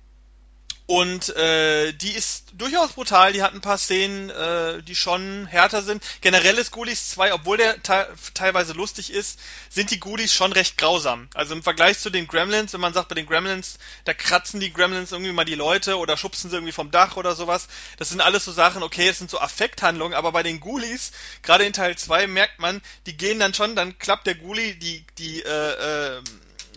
Und 0.91 1.29
äh, 1.37 1.93
die 1.93 2.11
ist 2.11 2.47
durchaus 2.53 2.95
brutal, 2.95 3.33
die 3.33 3.45
hat 3.45 3.55
ein 3.55 3.61
paar 3.61 3.79
Szenen, 3.79 4.29
äh, 4.29 4.83
die 4.83 4.97
schon 4.97 5.47
härter 5.47 5.83
sind. 5.83 6.03
Generell 6.21 6.59
ist 6.59 6.73
Ghoulies 6.73 7.11
2, 7.11 7.33
obwohl 7.33 7.59
der 7.59 7.81
te 7.81 8.09
teilweise 8.35 8.73
lustig 8.73 9.13
ist, 9.13 9.39
sind 9.69 9.93
die 9.93 10.01
Ghoulies 10.01 10.35
schon 10.35 10.53
recht 10.53 10.77
grausam. 10.79 11.29
Also 11.33 11.55
im 11.55 11.63
Vergleich 11.63 12.01
zu 12.01 12.11
den 12.11 12.27
Gremlins, 12.27 12.73
wenn 12.73 12.81
man 12.81 12.93
sagt, 12.93 13.09
bei 13.09 13.15
den 13.15 13.27
Gremlins, 13.27 13.79
da 14.05 14.15
kratzen 14.15 14.59
die 14.59 14.73
Gremlins 14.73 15.13
irgendwie 15.13 15.31
mal 15.31 15.45
die 15.45 15.55
Leute 15.55 15.97
oder 15.97 16.17
schubsen 16.17 16.51
sie 16.51 16.57
irgendwie 16.57 16.73
vom 16.73 16.91
Dach 16.91 17.17
oder 17.17 17.37
sowas. 17.37 17.69
Das 17.99 18.09
sind 18.09 18.21
alles 18.21 18.45
so 18.45 18.51
Sachen, 18.51 18.83
okay, 18.83 19.07
es 19.07 19.19
sind 19.19 19.31
so 19.31 19.39
Affekthandlungen, 19.39 20.15
aber 20.19 20.33
bei 20.33 20.43
den 20.43 20.59
Ghoulies, 20.59 21.13
gerade 21.43 21.67
in 21.67 21.73
Teil 21.73 21.97
2 21.97 22.27
merkt 22.27 22.59
man, 22.59 22.83
die 23.07 23.17
gehen 23.17 23.39
dann 23.39 23.55
schon, 23.55 23.77
dann 23.77 23.97
klappt 24.01 24.27
der 24.27 24.35
Ghoulie 24.35 24.75
die, 24.75 25.05
die, 25.19 25.41
äh, 25.41 26.17
äh, 26.17 26.23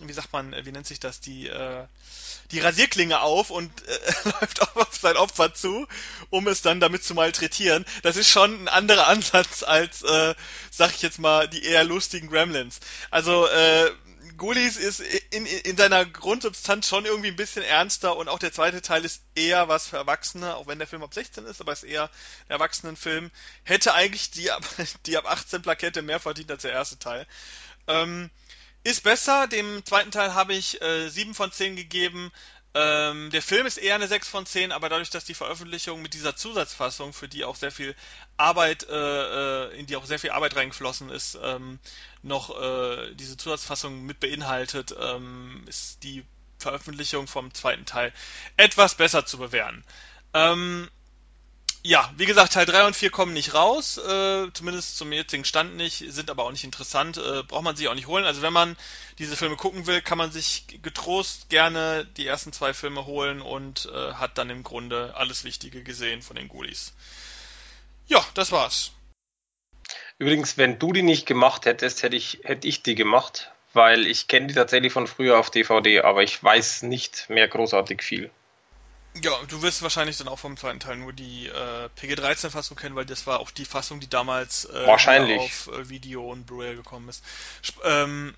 wie 0.08 0.12
sagt 0.12 0.32
man, 0.32 0.54
wie 0.64 0.72
nennt 0.72 0.86
sich 0.86 1.00
das, 1.00 1.20
die, 1.20 1.48
äh, 1.48 1.86
die 2.50 2.60
Rasierklinge 2.60 3.20
auf 3.20 3.50
und 3.50 3.70
äh, 3.86 3.98
läuft 4.40 4.76
auf 4.76 4.96
sein 4.96 5.16
Opfer 5.16 5.54
zu, 5.54 5.86
um 6.30 6.46
es 6.46 6.62
dann 6.62 6.80
damit 6.80 7.04
zu 7.04 7.14
malträtieren. 7.14 7.84
Das 8.02 8.16
ist 8.16 8.28
schon 8.28 8.64
ein 8.64 8.68
anderer 8.68 9.06
Ansatz 9.08 9.62
als, 9.62 10.02
äh, 10.02 10.34
sag 10.70 10.94
ich 10.94 11.02
jetzt 11.02 11.18
mal, 11.18 11.48
die 11.48 11.64
eher 11.64 11.84
lustigen 11.84 12.28
Gremlins. 12.28 12.80
Also, 13.10 13.46
äh, 13.46 13.90
Ghoulies 14.36 14.76
ist 14.76 15.00
in, 15.30 15.46
in 15.46 15.76
seiner 15.76 16.04
Grundsubstanz 16.04 16.88
schon 16.88 17.04
irgendwie 17.04 17.28
ein 17.28 17.36
bisschen 17.36 17.62
ernster 17.62 18.16
und 18.16 18.28
auch 18.28 18.38
der 18.38 18.52
zweite 18.52 18.82
Teil 18.82 19.04
ist 19.04 19.22
eher 19.34 19.68
was 19.68 19.86
für 19.88 19.96
Erwachsene, 19.96 20.56
auch 20.56 20.66
wenn 20.66 20.78
der 20.78 20.88
Film 20.88 21.02
ab 21.02 21.14
16 21.14 21.44
ist, 21.46 21.60
aber 21.60 21.72
ist 21.72 21.84
eher 21.84 22.04
ein 22.04 22.50
Erwachsenenfilm. 22.52 23.30
Hätte 23.62 23.94
eigentlich 23.94 24.30
die 24.30 24.50
ab, 24.50 24.64
die 25.06 25.16
ab 25.16 25.30
18 25.30 25.62
Plakette 25.62 26.02
mehr 26.02 26.18
verdient 26.18 26.50
als 26.50 26.62
der 26.62 26.72
erste 26.72 26.98
Teil. 26.98 27.26
Ähm, 27.86 28.30
ist 28.84 29.02
besser, 29.02 29.48
dem 29.48 29.84
zweiten 29.84 30.10
Teil 30.10 30.34
habe 30.34 30.54
ich 30.54 30.80
äh, 30.82 31.08
7 31.08 31.34
von 31.34 31.50
10 31.50 31.74
gegeben. 31.74 32.30
Ähm, 32.74 33.30
der 33.30 33.40
Film 33.40 33.66
ist 33.66 33.78
eher 33.78 33.94
eine 33.94 34.08
6 34.08 34.28
von 34.28 34.46
10, 34.46 34.72
aber 34.72 34.88
dadurch, 34.88 35.10
dass 35.10 35.24
die 35.24 35.34
Veröffentlichung 35.34 36.02
mit 36.02 36.12
dieser 36.12 36.36
Zusatzfassung, 36.36 37.12
für 37.12 37.28
die 37.28 37.44
auch 37.44 37.56
sehr 37.56 37.70
viel 37.70 37.94
Arbeit, 38.36 38.86
äh, 38.88 39.68
äh, 39.68 39.78
in 39.78 39.86
die 39.86 39.96
auch 39.96 40.04
sehr 40.04 40.18
viel 40.18 40.30
Arbeit 40.30 40.56
reingeflossen 40.56 41.08
ist, 41.08 41.38
ähm, 41.40 41.78
noch 42.22 42.60
äh, 42.60 43.14
diese 43.14 43.36
Zusatzfassung 43.36 44.04
mit 44.04 44.20
beinhaltet, 44.20 44.94
ähm, 45.00 45.64
ist 45.66 46.02
die 46.02 46.24
Veröffentlichung 46.58 47.26
vom 47.26 47.54
zweiten 47.54 47.86
Teil 47.86 48.12
etwas 48.56 48.96
besser 48.96 49.24
zu 49.24 49.38
bewerten. 49.38 49.84
Ähm, 50.34 50.90
ja, 51.86 52.10
wie 52.16 52.24
gesagt, 52.24 52.54
Teil 52.54 52.64
3 52.64 52.86
und 52.86 52.96
4 52.96 53.10
kommen 53.10 53.34
nicht 53.34 53.52
raus, 53.52 53.98
äh, 53.98 54.50
zumindest 54.54 54.96
zum 54.96 55.12
jetzigen 55.12 55.44
Stand 55.44 55.76
nicht, 55.76 56.02
sind 56.08 56.30
aber 56.30 56.44
auch 56.44 56.50
nicht 56.50 56.64
interessant, 56.64 57.18
äh, 57.18 57.42
braucht 57.42 57.62
man 57.62 57.76
sich 57.76 57.88
auch 57.88 57.94
nicht 57.94 58.06
holen. 58.06 58.24
Also 58.24 58.40
wenn 58.40 58.54
man 58.54 58.74
diese 59.18 59.36
Filme 59.36 59.56
gucken 59.56 59.86
will, 59.86 60.00
kann 60.00 60.16
man 60.16 60.32
sich 60.32 60.64
getrost 60.82 61.50
gerne 61.50 62.06
die 62.16 62.26
ersten 62.26 62.54
zwei 62.54 62.72
Filme 62.72 63.04
holen 63.04 63.42
und 63.42 63.86
äh, 63.94 64.14
hat 64.14 64.38
dann 64.38 64.48
im 64.48 64.62
Grunde 64.62 65.14
alles 65.14 65.44
Wichtige 65.44 65.82
gesehen 65.82 66.22
von 66.22 66.36
den 66.36 66.48
Ghoulies. 66.48 66.94
Ja, 68.06 68.24
das 68.32 68.50
war's. 68.50 68.92
Übrigens, 70.18 70.56
wenn 70.56 70.78
du 70.78 70.90
die 70.94 71.02
nicht 71.02 71.26
gemacht 71.26 71.66
hättest, 71.66 72.02
hätte 72.02 72.16
ich, 72.16 72.40
hätte 72.44 72.66
ich 72.66 72.82
die 72.82 72.94
gemacht, 72.94 73.50
weil 73.74 74.06
ich 74.06 74.26
kenne 74.26 74.46
die 74.46 74.54
tatsächlich 74.54 74.92
von 74.92 75.06
früher 75.06 75.38
auf 75.38 75.50
DVD, 75.50 76.00
aber 76.00 76.22
ich 76.22 76.42
weiß 76.42 76.82
nicht 76.82 77.28
mehr 77.28 77.46
großartig 77.46 78.02
viel. 78.02 78.30
Ja, 79.22 79.32
du 79.48 79.62
wirst 79.62 79.82
wahrscheinlich 79.82 80.16
dann 80.16 80.26
auch 80.28 80.38
vom 80.38 80.56
zweiten 80.56 80.80
Teil 80.80 80.96
nur 80.96 81.12
die 81.12 81.46
äh, 81.46 81.88
PG-13-Fassung 81.96 82.76
kennen, 82.76 82.96
weil 82.96 83.06
das 83.06 83.26
war 83.26 83.38
auch 83.38 83.50
die 83.52 83.64
Fassung, 83.64 84.00
die 84.00 84.08
damals 84.08 84.64
äh, 84.64 84.86
wahrscheinlich. 84.86 85.40
auf 85.40 85.68
äh, 85.68 85.88
Video 85.88 86.30
und 86.30 86.46
Blu-ray 86.46 86.74
gekommen 86.74 87.08
ist. 87.08 87.22
Sp 87.62 87.78
ähm, 87.84 88.34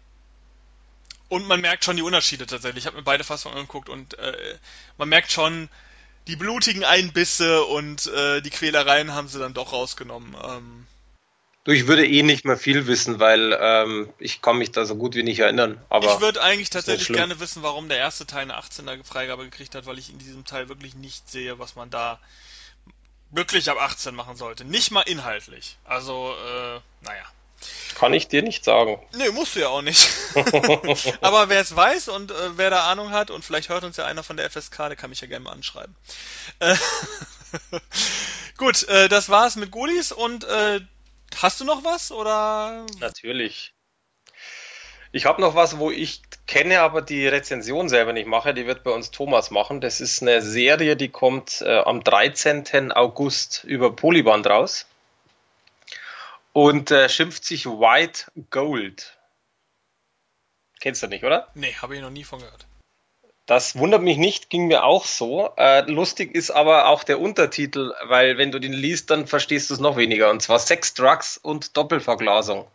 und 1.29 1.49
man 1.49 1.61
merkt 1.61 1.85
schon 1.85 1.97
die 1.97 2.03
Unterschiede 2.03 2.47
tatsächlich. 2.47 2.85
Ich 2.85 2.87
habe 2.87 2.99
mir 2.99 3.03
beide 3.03 3.25
Fassungen 3.25 3.57
angeguckt 3.57 3.89
und 3.89 4.19
äh, 4.19 4.59
man 4.97 5.09
merkt 5.09 5.33
schon 5.33 5.69
die 6.27 6.37
blutigen 6.37 6.85
Einbisse 6.85 7.65
und 7.65 8.07
äh, 8.09 8.41
die 8.43 8.51
Quälereien 8.51 9.13
haben 9.13 9.29
sie 9.29 9.39
dann 9.39 9.55
doch 9.55 9.73
rausgenommen. 9.73 10.37
Ähm, 10.43 10.87
Du, 11.67 11.73
ich 11.73 11.89
würde 11.89 12.07
eh 12.07 12.23
nicht 12.23 12.45
mehr 12.45 12.57
viel 12.57 12.87
wissen, 12.87 13.19
weil 13.19 13.59
ähm, 13.61 14.09
ich 14.21 14.41
kann 14.41 14.57
mich 14.57 14.71
da 14.71 14.87
so 14.87 14.95
gut 14.95 15.17
wie 15.17 15.25
nicht 15.25 15.41
erinnern. 15.41 15.85
Aber 15.89 16.15
ich 16.15 16.21
würde 16.21 16.41
eigentlich 16.41 16.71
tatsächlich 16.71 17.09
gerne 17.09 17.41
wissen, 17.41 17.65
warum 17.65 17.89
der 17.89 17.99
erste 17.99 18.25
Teil 18.25 18.43
eine 18.43 18.57
18er 18.57 19.03
Freigabe 19.03 19.43
gekriegt 19.43 19.75
hat, 19.75 19.85
weil 19.85 19.99
ich 19.99 20.11
in 20.11 20.21
diesem 20.21 20.45
Teil 20.45 20.69
wirklich 20.69 20.95
nicht 20.95 21.29
sehe, 21.29 21.59
was 21.59 21.75
man 21.75 21.91
da 21.91 22.21
wirklich 23.33 23.69
ab 23.69 23.79
18 23.81 24.15
machen 24.15 24.37
sollte. 24.37 24.65
Nicht 24.65 24.93
mal 24.93 25.01
inhaltlich. 25.01 25.77
Also, 25.85 26.37
äh, 26.37 26.81
naja. 27.05 27.25
Kann 27.97 28.15
ich 28.15 28.29
dir 28.29 28.43
nicht 28.43 28.65
sagen. 28.65 29.05
Nee, 29.17 29.31
musst 29.31 29.57
du 29.57 29.61
ja 29.61 29.69
auch 29.69 29.83
nicht. 29.83 30.09
Aber 31.21 31.49
wer 31.49 31.61
es 31.61 31.75
weiß 31.75 32.11
und 32.11 32.31
äh, 32.31 32.35
wer 32.57 32.71
da 32.71 32.89
Ahnung 32.93 33.11
hat, 33.11 33.33
und 33.33 33.45
vielleicht 33.45 33.71
hört 33.71 33.83
uns 33.83 33.97
ja 33.97 34.05
einer 34.05 34.23
von 34.23 34.37
der 34.37 34.49
FSK, 34.49 34.77
der 34.87 34.95
kann 34.95 35.11
mich 35.11 35.21
ja 35.21 35.27
gerne 35.27 35.43
mal 35.47 35.53
anschreiben. 35.53 35.97
Äh, 36.61 36.77
Gut, 38.57 38.85
äh, 38.85 39.09
das 39.09 39.29
war's 39.31 39.57
mit 39.57 39.73
Gulis 39.73 40.13
und 40.13 40.45
äh, 40.45 40.81
Hast 41.35 41.61
du 41.61 41.65
noch 41.65 41.85
was 41.85 42.13
oder? 42.13 42.87
Natürlich. 43.01 43.75
Ich 45.13 45.25
habe 45.25 45.41
noch 45.41 45.55
was, 45.55 45.79
wo 45.79 45.91
ich 45.91 46.23
kenne, 46.47 46.81
aber 46.81 47.03
die 47.03 47.27
Rezension 47.27 47.89
selber 47.89 48.13
nicht 48.13 48.27
mache. 48.27 48.55
Die 48.55 48.67
wird 48.67 48.85
bei 48.85 48.91
uns 48.91 49.11
Thomas 49.11 49.51
machen. 49.51 49.81
Das 49.81 50.01
ist 50.01 50.23
eine 50.23 50.43
Serie, 50.43 50.97
die 50.97 51.09
kommt 51.09 51.63
äh, 51.63 51.79
am 51.79 52.03
13. 52.05 52.93
August 52.93 53.65
über 53.65 53.95
Polyband 53.95 54.47
raus 54.47 54.87
und 56.53 56.91
äh, 56.91 57.09
schimpft 57.09 57.45
sich 57.45 57.67
White 57.67 58.31
Gold. 58.51 59.17
Kennst 60.81 61.03
du 61.03 61.07
nicht, 61.07 61.25
oder? 61.25 61.49
Nee, 61.55 61.75
habe 61.81 61.97
ich 61.97 62.03
noch 62.03 62.11
nie 62.11 62.25
von 62.25 62.41
gehört. 62.41 62.67
Das 63.47 63.77
wundert 63.79 64.03
mich 64.03 64.17
nicht, 64.17 64.51
ging 64.51 64.67
mir 64.67 64.83
auch 64.83 65.05
so. 65.05 65.51
Äh, 65.57 65.89
lustig 65.89 66.35
ist 66.35 66.51
aber 66.51 66.89
auch 66.89 67.05
der 67.05 67.21
Untertitel, 67.21 67.93
weil 68.05 68.39
wenn 68.39 68.51
du 68.51 68.59
den 68.59 68.73
liest, 68.73 69.11
dann 69.11 69.29
verstehst 69.29 69.71
du 69.71 69.75
es 69.75 69.81
noch 69.81 69.97
weniger. 69.97 70.31
Und 70.31 70.43
zwar 70.43 70.59
Sex, 70.59 70.95
Drugs 70.95 71.39
und 71.39 71.77
Doppelverglasung. 71.77 72.67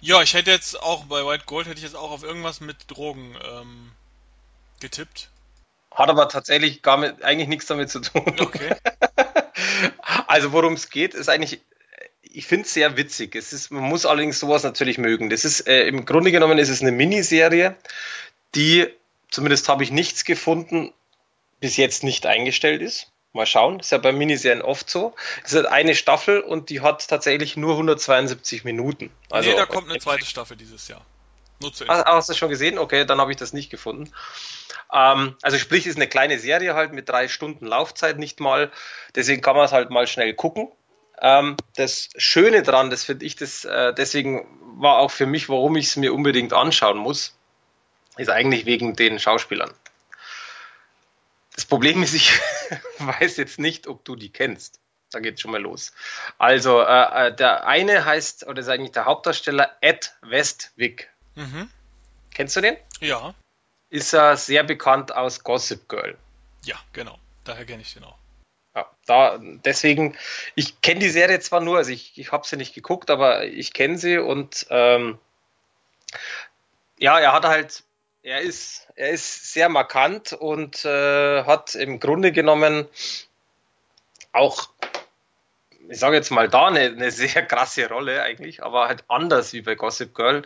Ja, 0.00 0.22
ich 0.22 0.34
hätte 0.34 0.52
jetzt 0.52 0.80
auch 0.80 1.06
bei 1.06 1.26
White 1.26 1.44
Gold 1.46 1.66
hätte 1.66 1.78
ich 1.78 1.82
jetzt 1.82 1.96
auch 1.96 2.12
auf 2.12 2.22
irgendwas 2.22 2.60
mit 2.60 2.76
Drogen 2.86 3.36
ähm, 3.50 3.90
getippt. 4.78 5.28
Hat 5.90 6.08
aber 6.08 6.28
tatsächlich 6.28 6.82
gar 6.82 6.96
mit, 6.96 7.24
eigentlich 7.24 7.48
nichts 7.48 7.66
damit 7.66 7.90
zu 7.90 7.98
tun. 7.98 8.36
Okay. 8.38 8.76
also 10.28 10.52
worum 10.52 10.74
es 10.74 10.90
geht, 10.90 11.14
ist 11.14 11.28
eigentlich, 11.28 11.60
ich 12.22 12.46
finde 12.46 12.66
es 12.66 12.74
sehr 12.74 12.96
witzig. 12.96 13.34
Es 13.34 13.52
ist, 13.52 13.72
man 13.72 13.82
muss 13.82 14.06
allerdings 14.06 14.38
sowas 14.38 14.62
natürlich 14.62 14.98
mögen. 14.98 15.30
Das 15.30 15.44
ist 15.44 15.66
äh, 15.66 15.88
im 15.88 16.04
Grunde 16.04 16.30
genommen 16.30 16.58
ist 16.58 16.68
es 16.68 16.80
eine 16.80 16.92
Miniserie, 16.92 17.74
die 18.54 18.86
zumindest 19.30 19.68
habe 19.68 19.84
ich 19.84 19.90
nichts 19.90 20.24
gefunden, 20.24 20.92
bis 21.60 21.76
jetzt 21.76 22.04
nicht 22.04 22.26
eingestellt 22.26 22.82
ist. 22.82 23.10
Mal 23.32 23.46
schauen, 23.46 23.80
ist 23.80 23.92
ja 23.92 23.98
bei 23.98 24.10
Miniserien 24.10 24.62
oft 24.62 24.88
so. 24.88 25.14
Es 25.44 25.52
ist 25.52 25.66
eine 25.66 25.94
Staffel 25.94 26.40
und 26.40 26.70
die 26.70 26.80
hat 26.80 27.06
tatsächlich 27.08 27.56
nur 27.56 27.72
172 27.72 28.64
Minuten. 28.64 29.10
Also, 29.30 29.50
nee, 29.50 29.56
da 29.56 29.66
kommt 29.66 29.90
eine 29.90 29.98
zweite 29.98 30.24
Staffel 30.24 30.56
dieses 30.56 30.88
Jahr. 30.88 31.04
Nutze 31.60 31.84
ich. 31.84 31.90
Ah, 31.90 32.04
hast 32.06 32.28
du 32.28 32.32
das 32.32 32.38
schon 32.38 32.48
gesehen? 32.48 32.78
Okay, 32.78 33.04
dann 33.04 33.20
habe 33.20 33.30
ich 33.30 33.36
das 33.36 33.52
nicht 33.52 33.68
gefunden. 33.68 34.10
Ähm, 34.92 35.36
also 35.42 35.58
sprich, 35.58 35.84
es 35.84 35.90
ist 35.90 35.96
eine 35.96 36.08
kleine 36.08 36.38
Serie 36.38 36.74
halt 36.74 36.92
mit 36.92 37.08
drei 37.08 37.28
Stunden 37.28 37.66
Laufzeit 37.66 38.18
nicht 38.18 38.40
mal. 38.40 38.70
Deswegen 39.14 39.42
kann 39.42 39.56
man 39.56 39.66
es 39.66 39.72
halt 39.72 39.90
mal 39.90 40.06
schnell 40.06 40.32
gucken. 40.32 40.72
Ähm, 41.20 41.56
das 41.76 42.08
Schöne 42.16 42.62
dran, 42.62 42.90
das 42.90 43.04
finde 43.04 43.26
ich, 43.26 43.36
das, 43.36 43.64
äh, 43.64 43.92
deswegen 43.92 44.46
war 44.80 44.98
auch 44.98 45.10
für 45.10 45.26
mich, 45.26 45.48
warum 45.48 45.76
ich 45.76 45.86
es 45.86 45.96
mir 45.96 46.14
unbedingt 46.14 46.52
anschauen 46.52 46.96
muss 46.96 47.37
ist 48.18 48.30
eigentlich 48.30 48.66
wegen 48.66 48.94
den 48.94 49.18
Schauspielern. 49.18 49.72
Das 51.54 51.64
Problem 51.64 52.02
ist, 52.02 52.14
ich 52.14 52.32
weiß 52.98 53.36
jetzt 53.36 53.58
nicht, 53.58 53.86
ob 53.86 54.04
du 54.04 54.16
die 54.16 54.30
kennst. 54.30 54.80
Da 55.10 55.20
geht 55.20 55.40
schon 55.40 55.50
mal 55.50 55.60
los. 55.60 55.92
Also, 56.36 56.82
äh, 56.82 57.28
äh, 57.28 57.34
der 57.34 57.66
eine 57.66 58.04
heißt, 58.04 58.46
oder 58.46 58.60
ist 58.60 58.68
eigentlich 58.68 58.92
der 58.92 59.06
Hauptdarsteller, 59.06 59.76
Ed 59.80 60.14
Westwick. 60.20 61.10
Mhm. 61.34 61.70
Kennst 62.34 62.56
du 62.56 62.60
den? 62.60 62.76
Ja. 63.00 63.34
Ist 63.90 64.12
er 64.12 64.36
sehr 64.36 64.64
bekannt 64.64 65.12
aus 65.12 65.42
Gossip 65.42 65.88
Girl. 65.88 66.16
Ja, 66.64 66.76
genau. 66.92 67.18
Daher 67.44 67.64
kenne 67.64 67.82
ich 67.82 67.94
den 67.94 68.04
auch. 68.04 68.18
Ja, 68.76 68.90
da, 69.06 69.38
deswegen, 69.40 70.16
ich 70.54 70.80
kenne 70.82 71.00
die 71.00 71.08
Serie 71.08 71.40
zwar 71.40 71.60
nur, 71.60 71.78
also 71.78 71.90
ich, 71.90 72.18
ich 72.18 72.30
habe 72.30 72.46
sie 72.46 72.56
nicht 72.56 72.74
geguckt, 72.74 73.10
aber 73.10 73.44
ich 73.44 73.72
kenne 73.72 73.98
sie 73.98 74.18
und 74.18 74.66
ähm, 74.68 75.18
ja, 76.98 77.18
er 77.18 77.32
hat 77.32 77.44
halt 77.44 77.82
er 78.28 78.42
ist, 78.42 78.86
er 78.94 79.10
ist 79.10 79.52
sehr 79.54 79.68
markant 79.70 80.34
und 80.34 80.84
äh, 80.84 81.44
hat 81.44 81.74
im 81.74 81.98
Grunde 81.98 82.30
genommen 82.30 82.86
auch, 84.32 84.68
ich 85.88 85.98
sage 85.98 86.16
jetzt 86.16 86.30
mal 86.30 86.48
da, 86.48 86.66
eine, 86.66 86.80
eine, 86.80 87.10
sehr 87.10 87.46
krasse 87.46 87.88
Rolle 87.88 88.22
eigentlich, 88.22 88.62
aber 88.62 88.86
halt 88.86 89.04
anders 89.08 89.54
wie 89.54 89.62
bei 89.62 89.74
Gossip 89.74 90.14
Girl. 90.14 90.42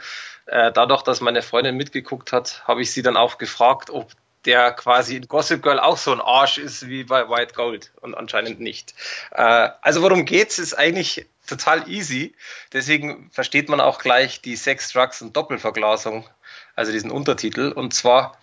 Äh, 0.47 0.71
dadurch, 0.73 1.03
dass 1.03 1.21
meine 1.21 1.42
Freundin 1.42 1.77
mitgeguckt 1.77 2.33
hat, 2.33 2.62
habe 2.68 2.83
ich 2.83 2.92
sie 2.92 3.03
dann 3.03 3.16
auch 3.16 3.38
gefragt, 3.38 3.90
ob 3.90 4.12
der 4.45 4.73
quasi 4.73 5.16
in 5.16 5.27
Gossip 5.27 5.62
Girl 5.62 5.81
auch 5.81 5.97
so 5.97 6.12
ein 6.12 6.21
Arsch 6.21 6.59
ist 6.59 6.88
wie 6.88 7.05
bei 7.05 7.29
White 7.29 7.55
Gold 7.55 7.92
und 8.01 8.14
anscheinend 8.14 8.61
nicht. 8.61 8.95
Äh, 9.33 9.71
also 9.81 10.03
worum 10.03 10.25
geht's, 10.25 10.61
ist 10.61 10.75
eigentlich 10.75 11.27
total 11.49 11.88
easy. 11.88 12.35
Deswegen 12.73 13.29
versteht 13.33 13.68
man 13.68 13.81
auch 13.81 13.99
gleich 13.99 14.40
die 14.40 14.57
Sex, 14.57 14.92
Drugs 14.92 15.21
und 15.21 15.37
Doppelverglasung 15.37 16.29
also 16.76 16.92
diesen 16.92 17.11
Untertitel. 17.11 17.72
Und 17.72 17.94
zwar, 17.94 18.38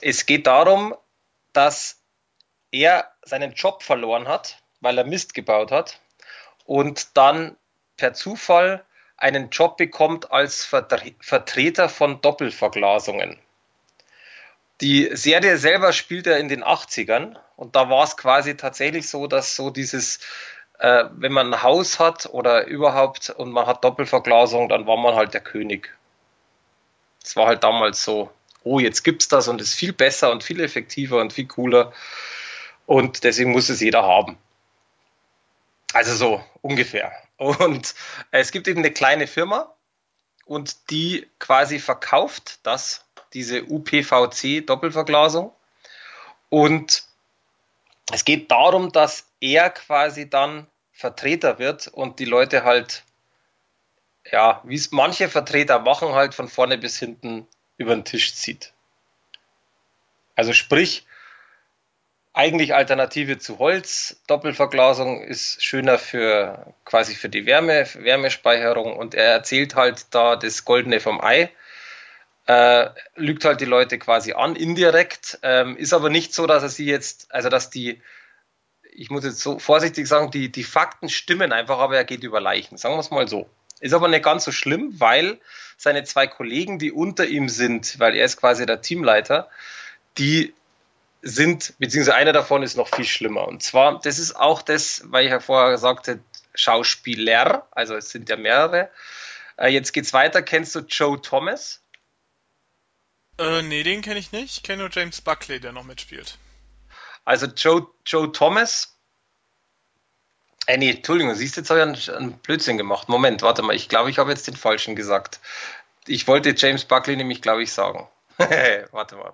es 0.00 0.26
geht 0.26 0.46
darum, 0.46 0.94
dass 1.52 2.00
er 2.70 3.10
seinen 3.22 3.52
Job 3.52 3.82
verloren 3.82 4.28
hat, 4.28 4.62
weil 4.80 4.98
er 4.98 5.04
Mist 5.04 5.34
gebaut 5.34 5.70
hat 5.70 6.00
und 6.64 7.16
dann 7.16 7.56
per 7.96 8.12
Zufall 8.14 8.84
einen 9.16 9.50
Job 9.50 9.76
bekommt 9.76 10.30
als 10.30 10.64
Vertre 10.64 11.14
Vertreter 11.20 11.88
von 11.88 12.20
Doppelverglasungen. 12.20 13.38
Die 14.82 15.08
Serie 15.16 15.56
selber 15.56 15.92
spielt 15.94 16.26
er 16.26 16.38
in 16.38 16.48
den 16.48 16.62
80ern 16.62 17.36
und 17.56 17.76
da 17.76 17.88
war 17.88 18.04
es 18.04 18.18
quasi 18.18 18.58
tatsächlich 18.58 19.08
so, 19.08 19.26
dass 19.26 19.56
so 19.56 19.70
dieses, 19.70 20.20
äh, 20.78 21.04
wenn 21.12 21.32
man 21.32 21.54
ein 21.54 21.62
Haus 21.62 21.98
hat 21.98 22.26
oder 22.26 22.66
überhaupt 22.66 23.30
und 23.30 23.52
man 23.52 23.66
hat 23.66 23.82
Doppelverglasung, 23.84 24.68
dann 24.68 24.86
war 24.86 24.98
man 24.98 25.14
halt 25.14 25.32
der 25.32 25.40
König. 25.40 25.95
Es 27.26 27.34
war 27.34 27.48
halt 27.48 27.64
damals 27.64 28.04
so, 28.04 28.30
oh, 28.62 28.78
jetzt 28.78 29.02
gibt's 29.02 29.26
das 29.26 29.48
und 29.48 29.60
ist 29.60 29.74
viel 29.74 29.92
besser 29.92 30.30
und 30.30 30.44
viel 30.44 30.60
effektiver 30.60 31.20
und 31.20 31.32
viel 31.32 31.48
cooler 31.48 31.92
und 32.86 33.24
deswegen 33.24 33.50
muss 33.50 33.68
es 33.68 33.80
jeder 33.80 34.04
haben. 34.04 34.38
Also 35.92 36.14
so 36.14 36.44
ungefähr. 36.62 37.12
Und 37.36 37.96
es 38.30 38.52
gibt 38.52 38.68
eben 38.68 38.78
eine 38.78 38.92
kleine 38.92 39.26
Firma 39.26 39.74
und 40.44 40.90
die 40.90 41.26
quasi 41.40 41.80
verkauft 41.80 42.60
das, 42.62 43.04
diese 43.34 43.64
UPVC-Doppelverglasung. 43.64 45.52
Und 46.48 47.02
es 48.12 48.24
geht 48.24 48.52
darum, 48.52 48.92
dass 48.92 49.26
er 49.40 49.70
quasi 49.70 50.30
dann 50.30 50.68
Vertreter 50.92 51.58
wird 51.58 51.88
und 51.88 52.20
die 52.20 52.24
Leute 52.24 52.62
halt, 52.62 53.02
ja, 54.32 54.62
wie 54.64 54.74
es 54.74 54.92
manche 54.92 55.28
Vertreter 55.28 55.78
machen, 55.78 56.12
halt 56.12 56.34
von 56.34 56.48
vorne 56.48 56.78
bis 56.78 56.98
hinten 56.98 57.46
über 57.76 57.94
den 57.94 58.04
Tisch 58.04 58.34
zieht. 58.34 58.72
Also 60.34 60.52
sprich, 60.52 61.06
eigentlich 62.36 62.74
Alternative 62.74 63.38
zu 63.38 63.58
Holz. 63.58 64.20
Doppelverglasung 64.26 65.22
ist 65.22 65.64
schöner 65.64 65.98
für 65.98 66.74
quasi 66.84 67.14
für 67.14 67.30
die 67.30 67.46
Wärme, 67.46 67.86
Wärmespeicherung 67.94 68.94
und 68.94 69.14
er 69.14 69.32
erzählt 69.32 69.74
halt 69.74 70.14
da 70.14 70.36
das 70.36 70.66
Goldene 70.66 71.00
vom 71.00 71.22
Ei. 71.22 71.50
Äh, 72.46 72.90
lügt 73.16 73.44
halt 73.46 73.62
die 73.62 73.64
Leute 73.64 73.98
quasi 73.98 74.34
an, 74.34 74.54
indirekt. 74.54 75.38
Ähm, 75.42 75.78
ist 75.78 75.94
aber 75.94 76.10
nicht 76.10 76.34
so, 76.34 76.46
dass 76.46 76.62
er 76.62 76.68
sie 76.68 76.84
jetzt, 76.84 77.32
also 77.32 77.48
dass 77.48 77.70
die, 77.70 78.02
ich 78.92 79.08
muss 79.08 79.24
jetzt 79.24 79.40
so 79.40 79.58
vorsichtig 79.58 80.06
sagen, 80.06 80.30
die, 80.30 80.52
die 80.52 80.62
Fakten 80.62 81.08
stimmen 81.08 81.52
einfach, 81.52 81.78
aber 81.78 81.96
er 81.96 82.04
geht 82.04 82.22
über 82.22 82.40
Leichen. 82.40 82.76
Sagen 82.76 82.96
wir 82.96 83.00
es 83.00 83.10
mal 83.10 83.26
so. 83.26 83.48
Ist 83.80 83.94
aber 83.94 84.08
nicht 84.08 84.24
ganz 84.24 84.44
so 84.44 84.52
schlimm, 84.52 84.98
weil 84.98 85.38
seine 85.76 86.04
zwei 86.04 86.26
Kollegen, 86.26 86.78
die 86.78 86.92
unter 86.92 87.26
ihm 87.26 87.48
sind, 87.48 87.98
weil 87.98 88.16
er 88.16 88.24
ist 88.24 88.38
quasi 88.38 88.64
der 88.64 88.80
Teamleiter, 88.80 89.48
die 90.16 90.54
sind, 91.22 91.74
beziehungsweise 91.78 92.16
einer 92.16 92.32
davon 92.32 92.62
ist 92.62 92.76
noch 92.76 92.88
viel 92.88 93.04
schlimmer. 93.04 93.46
Und 93.46 93.62
zwar, 93.62 94.00
das 94.00 94.18
ist 94.18 94.36
auch 94.36 94.62
das, 94.62 95.02
weil 95.06 95.24
ich 95.24 95.30
ja 95.30 95.40
vorher 95.40 95.76
sagte, 95.78 96.20
Schauspieler, 96.54 97.68
also 97.70 97.96
es 97.96 98.10
sind 98.10 98.28
ja 98.28 98.36
mehrere. 98.36 98.90
Äh, 99.56 99.68
jetzt 99.68 99.92
geht's 99.92 100.12
weiter. 100.12 100.42
Kennst 100.42 100.74
du 100.74 100.80
Joe 100.80 101.20
Thomas? 101.20 101.82
Äh, 103.38 103.62
nee, 103.62 103.82
den 103.82 104.02
kenne 104.02 104.18
ich 104.18 104.32
nicht. 104.32 104.56
Ich 104.56 104.62
kenne 104.62 104.82
nur 104.82 104.90
James 104.90 105.20
Buckley, 105.20 105.60
der 105.60 105.72
noch 105.72 105.84
mitspielt. 105.84 106.38
Also 107.24 107.46
Joe, 107.46 107.86
Joe 108.06 108.32
Thomas. 108.32 108.95
Äh, 110.66 110.78
nee, 110.78 110.90
Entschuldigung, 110.90 111.34
siehst 111.34 111.56
du, 111.56 111.60
jetzt 111.60 111.70
habe 111.70 111.80
ich 111.80 112.10
einen, 112.10 112.16
einen 112.16 112.38
Blödsinn 112.38 112.76
gemacht. 112.76 113.08
Moment, 113.08 113.42
warte 113.42 113.62
mal, 113.62 113.74
ich 113.74 113.88
glaube, 113.88 114.10
ich 114.10 114.18
habe 114.18 114.30
jetzt 114.30 114.46
den 114.46 114.56
falschen 114.56 114.96
gesagt. 114.96 115.40
Ich 116.06 116.26
wollte 116.26 116.54
James 116.56 116.84
Buckley 116.84 117.16
nämlich, 117.16 117.42
glaube 117.42 117.62
ich, 117.62 117.72
sagen. 117.72 118.08
warte 118.90 119.16
mal 119.16 119.32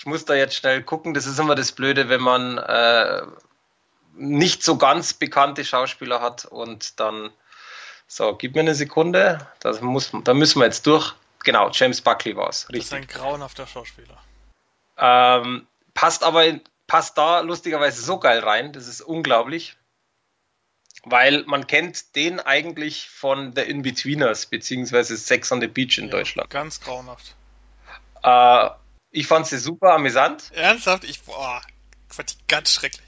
ich 0.00 0.06
muss 0.06 0.24
da 0.24 0.34
jetzt 0.34 0.54
schnell 0.54 0.82
gucken. 0.82 1.12
Das 1.12 1.26
ist 1.26 1.38
immer 1.38 1.54
das 1.54 1.72
Blöde, 1.72 2.08
wenn 2.08 2.22
man 2.22 2.56
äh, 2.56 3.20
nicht 4.14 4.62
so 4.62 4.78
ganz 4.78 5.12
bekannte 5.12 5.62
Schauspieler 5.62 6.22
hat 6.22 6.46
und 6.46 6.98
dann 6.98 7.30
so, 8.06 8.34
gib 8.34 8.54
mir 8.54 8.62
eine 8.62 8.74
Sekunde. 8.74 9.46
Das 9.60 9.82
muss, 9.82 10.10
da 10.24 10.32
müssen 10.32 10.58
wir 10.58 10.64
jetzt 10.64 10.86
durch. 10.86 11.14
Genau, 11.44 11.68
James 11.70 12.00
Buckley 12.00 12.34
war 12.34 12.48
es. 12.48 12.66
Das 12.70 12.78
ist 12.78 12.94
ein 12.94 13.06
grauenhafter 13.06 13.66
Schauspieler. 13.66 14.16
Ähm, 14.96 15.66
passt 15.92 16.24
aber 16.24 16.46
in, 16.46 16.62
passt 16.86 17.18
da 17.18 17.40
lustigerweise 17.40 18.00
so 18.00 18.18
geil 18.18 18.38
rein. 18.38 18.72
Das 18.72 18.88
ist 18.88 19.02
unglaublich. 19.02 19.76
Weil 21.04 21.44
man 21.46 21.66
kennt 21.66 22.14
den 22.14 22.40
eigentlich 22.40 23.08
von 23.08 23.54
The 23.54 23.62
Inbetweeners, 23.62 24.46
beziehungsweise 24.46 25.16
Sex 25.16 25.50
on 25.50 25.60
the 25.60 25.66
Beach 25.66 25.98
in 25.98 26.06
ja, 26.06 26.10
Deutschland. 26.10 26.50
Ganz 26.50 26.80
grauenhaft. 26.80 27.34
Äh, 28.22 28.68
ich 29.10 29.26
fand 29.26 29.46
sie 29.46 29.58
super 29.58 29.94
amüsant. 29.94 30.50
Ernsthaft? 30.52 31.04
Ich, 31.04 31.22
boah, 31.22 31.62
fand 32.08 32.32
die 32.32 32.36
ganz 32.48 32.72
schrecklich. 32.72 33.06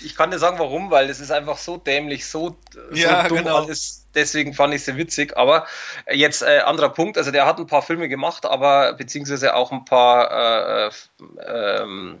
Ich 0.00 0.16
kann 0.16 0.30
dir 0.30 0.38
sagen, 0.38 0.58
warum, 0.58 0.90
weil 0.90 1.08
es 1.08 1.20
ist 1.20 1.30
einfach 1.30 1.56
so 1.56 1.76
dämlich, 1.76 2.26
so, 2.26 2.56
ja, 2.92 3.22
so 3.22 3.28
dumm 3.28 3.38
genau. 3.38 3.56
alles. 3.56 4.06
Deswegen 4.14 4.52
fand 4.52 4.74
ich 4.74 4.84
sie 4.84 4.96
witzig. 4.96 5.36
Aber 5.36 5.66
jetzt 6.10 6.42
äh, 6.42 6.60
anderer 6.60 6.90
Punkt. 6.90 7.16
Also 7.16 7.30
der 7.30 7.46
hat 7.46 7.58
ein 7.58 7.66
paar 7.66 7.82
Filme 7.82 8.08
gemacht, 8.08 8.44
aber 8.44 8.92
beziehungsweise 8.94 9.54
auch 9.54 9.72
ein 9.72 9.84
paar, 9.84 10.30
äh, 10.30 10.88
äh, 10.88 11.82
ähm, 11.82 12.20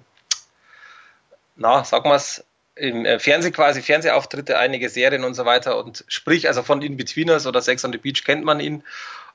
na, 1.56 1.84
sag 1.84 2.04
mal's, 2.04 2.44
im 2.76 3.04
äh, 3.04 3.18
Fernsehen 3.18 3.52
quasi, 3.52 3.82
Fernsehauftritte, 3.82 4.58
einige 4.58 4.88
Serien 4.88 5.24
und 5.24 5.34
so 5.34 5.44
weiter. 5.44 5.78
Und 5.78 6.04
sprich, 6.08 6.48
also 6.48 6.62
von 6.62 6.82
In-Betweeners 6.82 7.46
oder 7.46 7.62
Sex 7.62 7.84
on 7.84 7.92
the 7.92 7.98
Beach 7.98 8.24
kennt 8.24 8.44
man 8.44 8.60
ihn. 8.60 8.82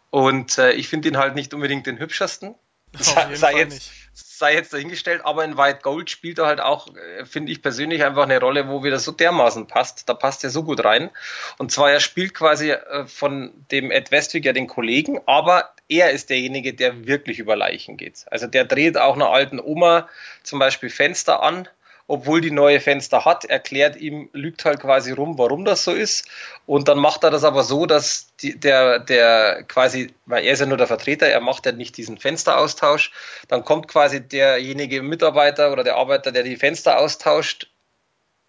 Und 0.09 0.57
äh, 0.57 0.71
ich 0.71 0.89
finde 0.89 1.09
ihn 1.09 1.17
halt 1.17 1.35
nicht 1.35 1.53
unbedingt 1.53 1.85
den 1.85 1.99
hübschesten. 1.99 2.55
Sei, 2.97 3.35
sei, 3.35 3.53
jetzt, 3.55 3.91
sei, 4.13 4.55
jetzt, 4.55 4.73
dahingestellt, 4.73 5.21
aber 5.23 5.45
in 5.45 5.57
White 5.57 5.81
Gold 5.83 6.09
spielt 6.09 6.39
er 6.39 6.47
halt 6.47 6.59
auch, 6.59 6.87
äh, 6.95 7.23
finde 7.23 7.51
ich 7.51 7.61
persönlich, 7.61 8.03
einfach 8.03 8.23
eine 8.23 8.39
Rolle, 8.39 8.67
wo 8.67 8.83
wieder 8.83 8.97
so 8.97 9.11
dermaßen 9.11 9.67
passt. 9.67 10.09
Da 10.09 10.15
passt 10.15 10.43
er 10.43 10.49
so 10.49 10.63
gut 10.63 10.83
rein. 10.83 11.11
Und 11.59 11.71
zwar, 11.71 11.91
er 11.91 11.99
spielt 11.99 12.33
quasi 12.33 12.71
äh, 12.71 13.05
von 13.05 13.53
dem 13.71 13.91
Ed 13.91 14.11
Westwick 14.11 14.45
ja 14.45 14.53
den 14.53 14.65
Kollegen, 14.65 15.19
aber 15.27 15.71
er 15.87 16.11
ist 16.11 16.31
derjenige, 16.31 16.73
der 16.73 17.05
wirklich 17.05 17.37
über 17.37 17.55
Leichen 17.55 17.95
geht. 17.95 18.25
Also 18.31 18.47
der 18.47 18.65
dreht 18.65 18.97
auch 18.97 19.15
einer 19.15 19.29
alten 19.29 19.59
Oma 19.59 20.09
zum 20.41 20.57
Beispiel 20.57 20.89
Fenster 20.89 21.43
an 21.43 21.67
obwohl 22.09 22.41
die 22.41 22.49
neue 22.49 22.79
Fenster 22.79 23.23
hat, 23.23 23.45
erklärt 23.45 23.95
ihm, 23.95 24.31
lügt 24.33 24.65
halt 24.65 24.79
quasi 24.79 25.11
rum, 25.11 25.37
warum 25.37 25.63
das 25.63 25.83
so 25.83 25.91
ist. 25.91 26.27
Und 26.65 26.87
dann 26.87 26.97
macht 26.97 27.23
er 27.23 27.29
das 27.29 27.43
aber 27.43 27.63
so, 27.63 27.85
dass 27.85 28.35
die, 28.37 28.59
der, 28.59 28.97
der 28.97 29.63
quasi, 29.67 30.11
weil 30.25 30.43
er 30.43 30.53
ist 30.53 30.59
ja 30.59 30.65
nur 30.65 30.77
der 30.77 30.87
Vertreter, 30.87 31.27
er 31.27 31.39
macht 31.39 31.67
ja 31.67 31.71
nicht 31.71 31.97
diesen 31.97 32.17
Fensteraustausch. 32.17 33.11
Dann 33.47 33.63
kommt 33.63 33.87
quasi 33.87 34.27
derjenige 34.27 35.03
Mitarbeiter 35.03 35.71
oder 35.71 35.83
der 35.83 35.97
Arbeiter, 35.97 36.31
der 36.31 36.41
die 36.41 36.55
Fenster 36.55 36.97
austauscht, 36.97 37.69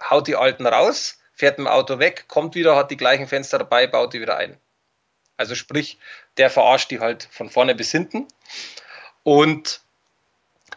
haut 0.08 0.26
die 0.26 0.36
alten 0.36 0.66
raus, 0.66 1.18
fährt 1.34 1.58
mit 1.58 1.66
dem 1.66 1.70
Auto 1.70 1.98
weg, 1.98 2.24
kommt 2.28 2.54
wieder, 2.54 2.76
hat 2.76 2.90
die 2.90 2.96
gleichen 2.96 3.26
Fenster 3.26 3.58
dabei, 3.58 3.86
baut 3.86 4.14
die 4.14 4.22
wieder 4.22 4.38
ein. 4.38 4.56
Also 5.36 5.54
sprich, 5.54 5.98
der 6.38 6.48
verarscht 6.48 6.90
die 6.90 7.00
halt 7.00 7.28
von 7.30 7.50
vorne 7.50 7.74
bis 7.74 7.90
hinten. 7.90 8.26
Und 9.22 9.82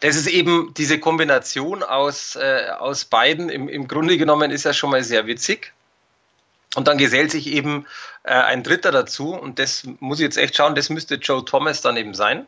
das 0.04 0.16
ist 0.16 0.26
eben 0.26 0.74
diese 0.74 1.00
Kombination 1.00 1.82
aus, 1.82 2.36
äh, 2.36 2.68
aus 2.78 3.06
beiden. 3.06 3.48
Im, 3.48 3.70
Im 3.70 3.88
Grunde 3.88 4.18
genommen 4.18 4.50
ist 4.50 4.64
ja 4.64 4.74
schon 4.74 4.90
mal 4.90 5.02
sehr 5.02 5.26
witzig. 5.26 5.72
Und 6.74 6.88
dann 6.88 6.98
gesellt 6.98 7.30
sich 7.30 7.46
eben 7.46 7.86
äh, 8.22 8.34
ein 8.34 8.62
Dritter 8.62 8.92
dazu. 8.92 9.34
Und 9.34 9.58
das 9.58 9.84
muss 10.00 10.18
ich 10.18 10.24
jetzt 10.24 10.36
echt 10.36 10.56
schauen, 10.56 10.74
das 10.74 10.90
müsste 10.90 11.14
Joe 11.14 11.42
Thomas 11.42 11.80
dann 11.80 11.96
eben 11.96 12.12
sein. 12.12 12.46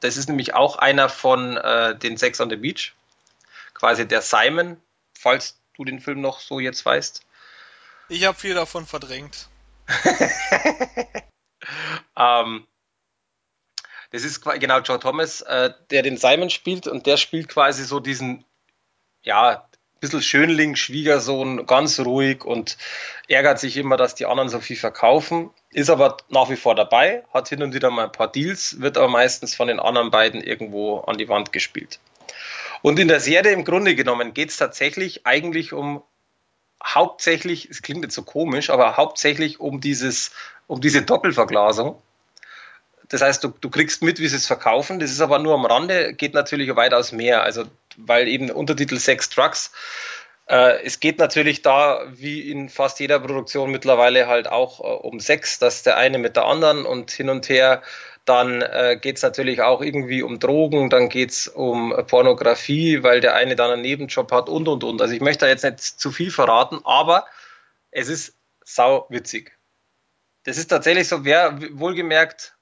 Das 0.00 0.16
ist 0.16 0.30
nämlich 0.30 0.54
auch 0.54 0.76
einer 0.76 1.10
von 1.10 1.58
äh, 1.58 1.98
den 1.98 2.16
Sex 2.16 2.40
on 2.40 2.48
the 2.48 2.56
Beach. 2.56 2.94
Quasi 3.74 4.08
der 4.08 4.22
Simon, 4.22 4.80
falls 5.12 5.58
du 5.76 5.84
den 5.84 6.00
Film 6.00 6.22
noch 6.22 6.40
so 6.40 6.60
jetzt 6.60 6.86
weißt. 6.86 7.20
Ich 8.08 8.24
habe 8.24 8.38
viel 8.38 8.54
davon 8.54 8.86
verdrängt. 8.86 9.48
ähm, 12.16 12.66
das 14.16 14.24
ist 14.24 14.40
genau 14.40 14.78
Joe 14.78 14.98
Thomas, 14.98 15.42
äh, 15.42 15.74
der 15.90 16.00
den 16.00 16.16
Simon 16.16 16.48
spielt 16.48 16.86
und 16.86 17.04
der 17.04 17.18
spielt 17.18 17.48
quasi 17.48 17.84
so 17.84 18.00
diesen, 18.00 18.46
ja, 19.22 19.68
bisschen 20.00 20.22
Schönling, 20.22 20.74
Schwiegersohn, 20.74 21.66
ganz 21.66 22.00
ruhig 22.00 22.42
und 22.42 22.78
ärgert 23.28 23.60
sich 23.60 23.76
immer, 23.76 23.98
dass 23.98 24.14
die 24.14 24.24
anderen 24.24 24.48
so 24.48 24.60
viel 24.60 24.76
verkaufen, 24.76 25.50
ist 25.70 25.90
aber 25.90 26.16
nach 26.30 26.48
wie 26.48 26.56
vor 26.56 26.74
dabei, 26.74 27.24
hat 27.34 27.50
hin 27.50 27.62
und 27.62 27.74
wieder 27.74 27.90
mal 27.90 28.04
ein 28.04 28.12
paar 28.12 28.32
Deals, 28.32 28.80
wird 28.80 28.96
aber 28.96 29.08
meistens 29.08 29.54
von 29.54 29.68
den 29.68 29.80
anderen 29.80 30.10
beiden 30.10 30.40
irgendwo 30.40 31.00
an 31.00 31.18
die 31.18 31.28
Wand 31.28 31.52
gespielt. 31.52 31.98
Und 32.80 32.98
in 32.98 33.08
der 33.08 33.20
Serie 33.20 33.52
im 33.52 33.66
Grunde 33.66 33.94
genommen 33.94 34.32
geht 34.32 34.48
es 34.48 34.56
tatsächlich 34.56 35.26
eigentlich 35.26 35.74
um 35.74 36.02
hauptsächlich, 36.82 37.68
es 37.68 37.82
klingt 37.82 38.02
jetzt 38.02 38.14
so 38.14 38.22
komisch, 38.22 38.70
aber 38.70 38.96
hauptsächlich 38.96 39.60
um 39.60 39.82
dieses, 39.82 40.30
um 40.68 40.80
diese 40.80 41.02
Doppelverglasung 41.02 42.00
das 43.08 43.22
heißt, 43.22 43.44
du, 43.44 43.48
du 43.60 43.70
kriegst 43.70 44.02
mit, 44.02 44.18
wie 44.18 44.28
sie 44.28 44.36
es 44.36 44.46
verkaufen. 44.46 44.98
Das 44.98 45.10
ist 45.10 45.20
aber 45.20 45.38
nur 45.38 45.54
am 45.54 45.64
Rande, 45.64 46.14
geht 46.14 46.34
natürlich 46.34 46.74
weitaus 46.74 47.12
mehr. 47.12 47.42
Also, 47.42 47.64
weil 47.96 48.28
eben 48.28 48.50
Untertitel 48.50 48.98
Sex 48.98 49.28
Trucks. 49.30 49.72
Äh, 50.48 50.84
es 50.84 51.00
geht 51.00 51.18
natürlich 51.18 51.62
da, 51.62 52.04
wie 52.10 52.50
in 52.50 52.68
fast 52.68 53.00
jeder 53.00 53.20
Produktion 53.20 53.70
mittlerweile 53.70 54.26
halt 54.26 54.48
auch 54.48 54.80
äh, 54.80 55.06
um 55.06 55.20
Sex, 55.20 55.58
dass 55.58 55.82
der 55.82 55.96
eine 55.96 56.18
mit 56.18 56.36
der 56.36 56.46
anderen 56.46 56.84
und 56.86 57.10
hin 57.10 57.28
und 57.28 57.48
her. 57.48 57.82
Dann 58.24 58.62
äh, 58.62 58.98
geht 59.00 59.16
es 59.16 59.22
natürlich 59.22 59.62
auch 59.62 59.82
irgendwie 59.82 60.22
um 60.22 60.40
Drogen, 60.40 60.90
dann 60.90 61.08
geht 61.08 61.30
es 61.30 61.48
um 61.48 61.94
Pornografie, 62.08 63.04
weil 63.04 63.20
der 63.20 63.34
eine 63.34 63.54
dann 63.54 63.70
einen 63.70 63.82
Nebenjob 63.82 64.32
hat 64.32 64.48
und 64.48 64.66
und 64.66 64.82
und. 64.82 65.00
Also 65.00 65.14
ich 65.14 65.20
möchte 65.20 65.44
da 65.44 65.48
jetzt 65.48 65.64
nicht 65.64 65.80
zu 65.80 66.10
viel 66.10 66.32
verraten, 66.32 66.80
aber 66.84 67.26
es 67.92 68.08
ist 68.08 68.34
sau 68.64 69.06
witzig. 69.10 69.56
Das 70.42 70.58
ist 70.58 70.68
tatsächlich 70.68 71.06
so, 71.06 71.24
wer 71.24 71.58
wohlgemerkt 71.72 72.55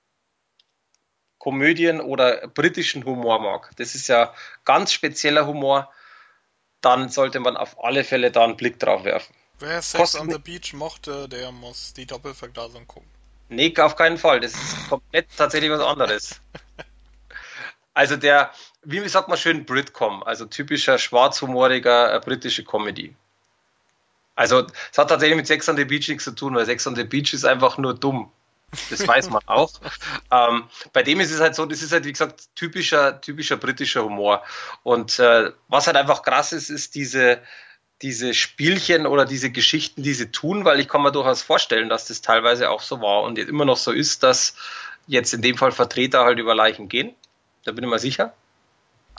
Komödien 1.45 2.01
oder 2.01 2.49
britischen 2.49 3.05
Humor 3.05 3.39
mag. 3.39 3.71
Das 3.77 3.95
ist 3.95 4.09
ja 4.09 4.33
ganz 4.65 4.93
spezieller 4.93 5.47
Humor. 5.47 5.93
Dann 6.81 7.11
sollte 7.11 7.39
man 7.39 7.59
auf 7.59 7.85
alle 7.85 8.03
Fälle 8.03 8.31
da 8.31 8.45
einen 8.45 8.57
Blick 8.57 8.79
drauf 8.79 9.05
werfen. 9.05 9.35
Wer 9.59 9.83
Sex 9.83 10.01
Kosten 10.01 10.21
on 10.23 10.31
the 10.31 10.39
Beach 10.39 10.73
mochte, 10.73 11.29
der 11.29 11.53
muss 11.53 11.93
die 11.93 12.07
Doppelverglasung 12.07 12.87
gucken. 12.87 13.11
Nee, 13.51 13.77
auf 13.77 13.95
keinen 13.95 14.17
Fall. 14.17 14.41
Das 14.41 14.55
ist 14.55 14.89
komplett 14.89 15.27
tatsächlich 15.37 15.71
was 15.71 15.81
anderes. 15.81 16.41
Also 17.97 18.17
der, 18.17 18.51
wie 18.83 19.09
sagt 19.09 19.29
man 19.29 19.39
schön, 19.39 19.67
Britcom, 19.67 20.25
also 20.25 20.47
typischer 20.47 20.99
schwarzhumoriger 20.99 22.13
äh, 22.13 22.19
britische 22.19 22.65
Comedy. 22.65 23.15
Also 24.35 24.67
es 24.91 24.99
hat 24.99 25.11
tatsächlich 25.11 25.37
mit 25.37 25.47
Sex 25.47 25.69
on 25.69 25.77
the 25.77 25.85
Beach 25.85 26.09
nichts 26.09 26.25
zu 26.25 26.33
tun, 26.33 26.57
weil 26.57 26.67
Sex 26.67 26.85
on 26.89 26.97
the 26.97 27.05
Beach 27.05 27.33
ist 27.33 27.45
einfach 27.45 27.79
nur 27.79 27.95
dumm. 27.95 28.33
Das 28.91 29.07
weiß 29.07 29.31
man 29.31 29.43
auch. 29.47 29.73
ähm, 30.31 30.65
bei 30.93 31.03
dem 31.03 31.21
ist 31.21 31.31
es 31.31 31.41
halt 31.41 31.55
so, 31.55 31.67
das 31.67 31.83
ist 31.83 31.93
halt, 31.93 32.05
wie 32.05 32.13
gesagt, 32.13 32.49
typischer, 32.55 33.21
typischer 33.21 33.57
britischer 33.57 34.05
Humor. 34.05 34.43
Und 34.83 35.19
äh, 35.19 35.53
was 35.69 35.87
halt 35.87 35.97
einfach 35.97 36.23
krass 36.23 36.53
ist, 36.53 36.71
ist 36.71 36.95
diese, 36.95 37.41
diese 38.03 38.35
Spielchen 38.35 39.07
oder 39.07 39.25
diese 39.25 39.51
Geschichten, 39.51 40.03
die 40.03 40.15
sie 40.15 40.31
tun, 40.31 40.65
weil 40.65 40.81
ich 40.81 40.89
kann 40.89 41.03
mir 41.03 41.13
durchaus 41.13 41.43
vorstellen, 41.43 41.89
dass 41.89 42.07
das 42.07 42.21
teilweise 42.21 42.71
auch 42.71 42.83
so 42.83 43.01
war 43.01 43.23
und 43.23 43.39
immer 43.39 43.65
noch 43.65 43.77
so 43.77 43.93
ist, 43.93 44.23
dass 44.23 44.57
jetzt 45.07 45.33
in 45.35 45.43
dem 45.43 45.57
Fall 45.57 45.73
Vertreter 45.73 46.25
halt 46.25 46.39
über 46.39 46.55
Leichen 46.55 46.89
gehen. 46.89 47.15
Da 47.65 47.73
bin 47.73 47.85
ich 47.85 47.91
mir 47.91 47.99
sicher. 47.99 48.35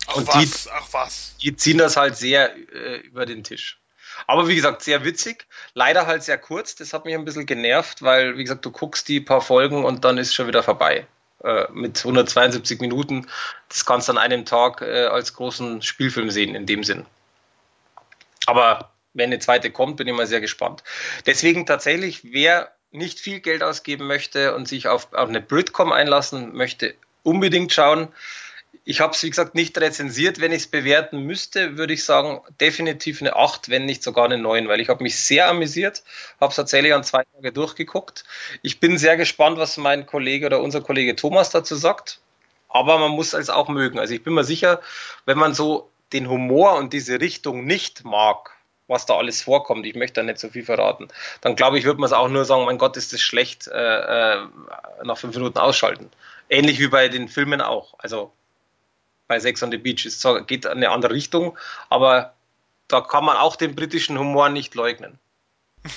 Ach 0.08 0.16
und 0.18 0.28
was? 0.28 0.64
Die, 0.64 0.70
Ach 0.72 0.88
was? 0.92 1.36
Die 1.42 1.56
ziehen 1.56 1.78
das 1.78 1.98
halt 1.98 2.18
sehr 2.18 2.56
äh, 2.74 2.98
über 2.98 3.26
den 3.26 3.44
Tisch. 3.44 3.80
Aber 4.28 4.48
wie 4.48 4.56
gesagt, 4.56 4.82
sehr 4.82 5.04
witzig. 5.04 5.48
Leider 5.74 6.08
halt 6.08 6.24
sehr 6.24 6.38
kurz. 6.38 6.76
Das 6.76 6.94
hat 6.94 7.06
mich 7.06 7.16
ein 7.16 7.26
bisschen 7.26 7.46
genervt, 7.46 8.02
weil, 8.02 8.38
wie 8.38 8.44
gesagt, 8.44 8.66
du 8.66 8.72
guckst 8.72 9.08
die 9.08 9.20
paar 9.20 9.42
Folgen 9.42 9.86
und 9.86 10.06
dann 10.06 10.18
ist 10.18 10.34
schon 10.34 10.48
wieder 10.48 10.64
vorbei. 10.64 11.08
Äh, 11.44 11.68
mit 11.72 12.00
172 12.00 12.80
Minuten. 12.80 13.28
Das 13.70 13.86
kannst 13.86 14.08
du 14.08 14.14
an 14.14 14.18
einem 14.18 14.46
Tag 14.46 14.82
äh, 14.82 15.06
als 15.06 15.34
großen 15.34 15.82
Spielfilm 15.82 16.32
sehen, 16.32 16.56
in 16.56 16.66
dem 16.66 16.84
Sinn. 16.84 17.06
Aber 18.46 18.92
wenn 19.14 19.30
eine 19.30 19.40
zweite 19.40 19.70
kommt, 19.70 19.98
bin 19.98 20.08
ich 20.08 20.14
mal 20.14 20.28
sehr 20.28 20.42
gespannt. 20.42 20.84
Deswegen 21.26 21.66
tatsächlich, 21.66 22.22
wer 22.24 22.72
nicht 22.92 23.20
viel 23.20 23.42
Geld 23.42 23.64
ausgeben 23.64 24.08
möchte 24.08 24.56
und 24.56 24.68
sich 24.68 24.88
auf, 24.88 25.14
auf 25.14 25.30
eine 25.30 25.42
Britcom 25.42 25.92
einlassen 25.92 26.56
möchte, 26.56 26.96
unbedingt 27.24 27.74
schauen. 27.74 28.08
Ich 28.84 29.02
habe 29.02 29.14
es, 29.14 29.24
wie 29.24 29.30
gesagt, 29.30 29.56
nicht 29.56 29.78
rezensiert. 29.78 30.40
Wenn 30.40 30.52
ich 30.52 30.64
es 30.64 30.68
bewerten 30.68 31.20
müsste, 31.20 31.78
würde 31.78 31.94
ich 31.94 32.04
sagen, 32.04 32.42
definitiv 32.60 33.22
eine 33.22 33.36
8, 33.36 33.70
wenn 33.70 33.86
nicht 33.86 34.04
sogar 34.04 34.26
eine 34.26 34.38
9, 34.38 34.68
weil 34.68 34.82
ich 34.82 34.90
habe 34.90 35.04
mich 35.04 35.18
sehr 35.18 35.48
amüsiert, 35.50 36.04
habe 36.40 36.50
es 36.50 36.56
tatsächlich 36.56 36.94
an 36.94 37.04
zwei 37.04 37.24
Tage 37.36 37.52
durchgeguckt. 37.52 38.24
Ich 38.62 38.80
bin 38.80 38.98
sehr 38.98 39.18
gespannt, 39.18 39.58
was 39.58 39.78
mein 39.78 40.06
Kollege 40.06 40.46
oder 40.48 40.62
unser 40.62 40.82
Kollege 40.82 41.16
Thomas 41.16 41.50
dazu 41.50 41.76
sagt. 41.76 42.20
Aber 42.68 43.00
man 43.00 43.12
muss 43.12 43.34
es 43.34 43.50
auch 43.50 43.70
mögen. 43.70 44.00
Also 44.00 44.14
ich 44.14 44.24
bin 44.24 44.34
mir 44.34 44.44
sicher, 44.44 44.82
wenn 45.26 45.38
man 45.38 45.54
so 45.54 45.90
den 46.14 46.30
Humor 46.30 46.76
und 46.76 46.94
diese 46.94 47.22
Richtung 47.22 47.66
nicht 47.66 48.04
mag, 48.04 48.56
was 48.88 49.06
da 49.06 49.16
alles 49.16 49.42
vorkommt, 49.42 49.86
ich 49.86 49.96
möchte 49.96 50.22
da 50.22 50.24
nicht 50.24 50.40
so 50.40 50.50
viel 50.50 50.64
verraten, 50.64 51.08
dann 51.42 51.56
glaube 51.56 51.80
ich, 51.80 51.86
würde 51.86 52.00
man 52.00 52.08
es 52.08 52.14
auch 52.14 52.28
nur 52.28 52.46
sagen, 52.46 52.66
mein 52.66 52.78
Gott, 52.78 52.98
ist 52.98 53.14
das 53.14 53.22
schlecht, 53.22 53.68
äh, 53.68 54.34
äh, 54.36 54.48
nach 55.04 55.18
fünf 55.18 55.36
Minuten 55.36 55.58
ausschalten. 55.58 56.10
Ähnlich 56.50 56.80
wie 56.80 56.88
bei 56.88 57.10
den 57.10 57.28
Filmen 57.28 57.62
auch. 57.62 57.96
Also 57.98 58.32
bei 59.28 59.40
Sex 59.40 59.64
on 59.64 59.72
the 59.72 59.78
Beach 59.78 60.08
zwar, 60.10 60.42
geht 60.44 60.66
eine 60.66 60.90
andere 60.90 61.14
Richtung, 61.14 61.58
aber 61.90 62.34
da 62.88 63.02
kann 63.02 63.26
man 63.26 63.38
auch 63.38 63.56
den 63.56 63.76
britischen 63.76 64.18
Humor 64.18 64.50
nicht 64.50 64.76
leugnen. 64.76 65.20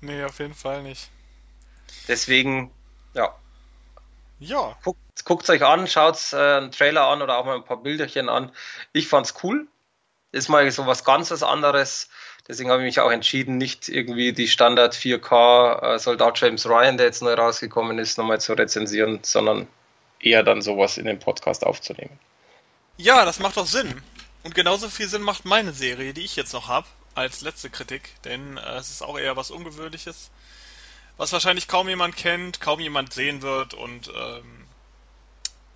nee, 0.00 0.22
auf 0.24 0.38
jeden 0.38 0.54
Fall 0.54 0.82
nicht. 0.82 1.08
Deswegen, 2.08 2.70
ja. 3.14 3.34
Ja. 4.38 4.76
Guckt 5.24 5.44
es 5.44 5.50
euch 5.50 5.64
an, 5.64 5.86
schaut 5.86 6.32
äh, 6.32 6.36
einen 6.36 6.70
Trailer 6.70 7.08
an 7.08 7.22
oder 7.22 7.38
auch 7.38 7.46
mal 7.46 7.56
ein 7.56 7.64
paar 7.64 7.82
Bilderchen 7.82 8.28
an. 8.28 8.52
Ich 8.92 9.08
fand's 9.08 9.34
cool. 9.42 9.66
Ist 10.32 10.48
mal 10.48 10.70
so 10.70 10.86
was 10.86 11.04
ganz 11.04 11.32
anderes. 11.42 12.10
Deswegen 12.46 12.70
habe 12.70 12.82
ich 12.82 12.86
mich 12.86 13.00
auch 13.00 13.10
entschieden, 13.10 13.56
nicht 13.56 13.88
irgendwie 13.88 14.32
die 14.32 14.46
Standard 14.46 14.94
4K 14.94 15.94
äh, 15.94 15.98
Soldat 15.98 16.38
James 16.38 16.68
Ryan, 16.68 16.96
der 16.96 17.06
jetzt 17.06 17.22
neu 17.22 17.34
rausgekommen 17.34 17.98
ist, 17.98 18.18
nochmal 18.18 18.40
zu 18.40 18.52
rezensieren, 18.52 19.20
sondern 19.22 19.66
eher 20.20 20.42
dann 20.42 20.62
sowas 20.62 20.98
in 20.98 21.06
den 21.06 21.18
Podcast 21.18 21.64
aufzunehmen. 21.64 22.18
Ja, 22.96 23.24
das 23.24 23.38
macht 23.38 23.56
doch 23.56 23.66
Sinn. 23.66 24.02
Und 24.42 24.54
genauso 24.54 24.88
viel 24.88 25.08
Sinn 25.08 25.22
macht 25.22 25.44
meine 25.44 25.72
Serie, 25.72 26.14
die 26.14 26.24
ich 26.24 26.36
jetzt 26.36 26.52
noch 26.52 26.68
habe, 26.68 26.86
als 27.14 27.40
letzte 27.40 27.70
Kritik, 27.70 28.12
denn 28.24 28.58
äh, 28.58 28.76
es 28.76 28.90
ist 28.90 29.02
auch 29.02 29.18
eher 29.18 29.36
was 29.36 29.50
Ungewöhnliches, 29.50 30.30
was 31.16 31.32
wahrscheinlich 31.32 31.66
kaum 31.66 31.88
jemand 31.88 32.16
kennt, 32.16 32.60
kaum 32.60 32.78
jemand 32.78 33.12
sehen 33.12 33.42
wird 33.42 33.74
und 33.74 34.12
ähm, 34.14 34.66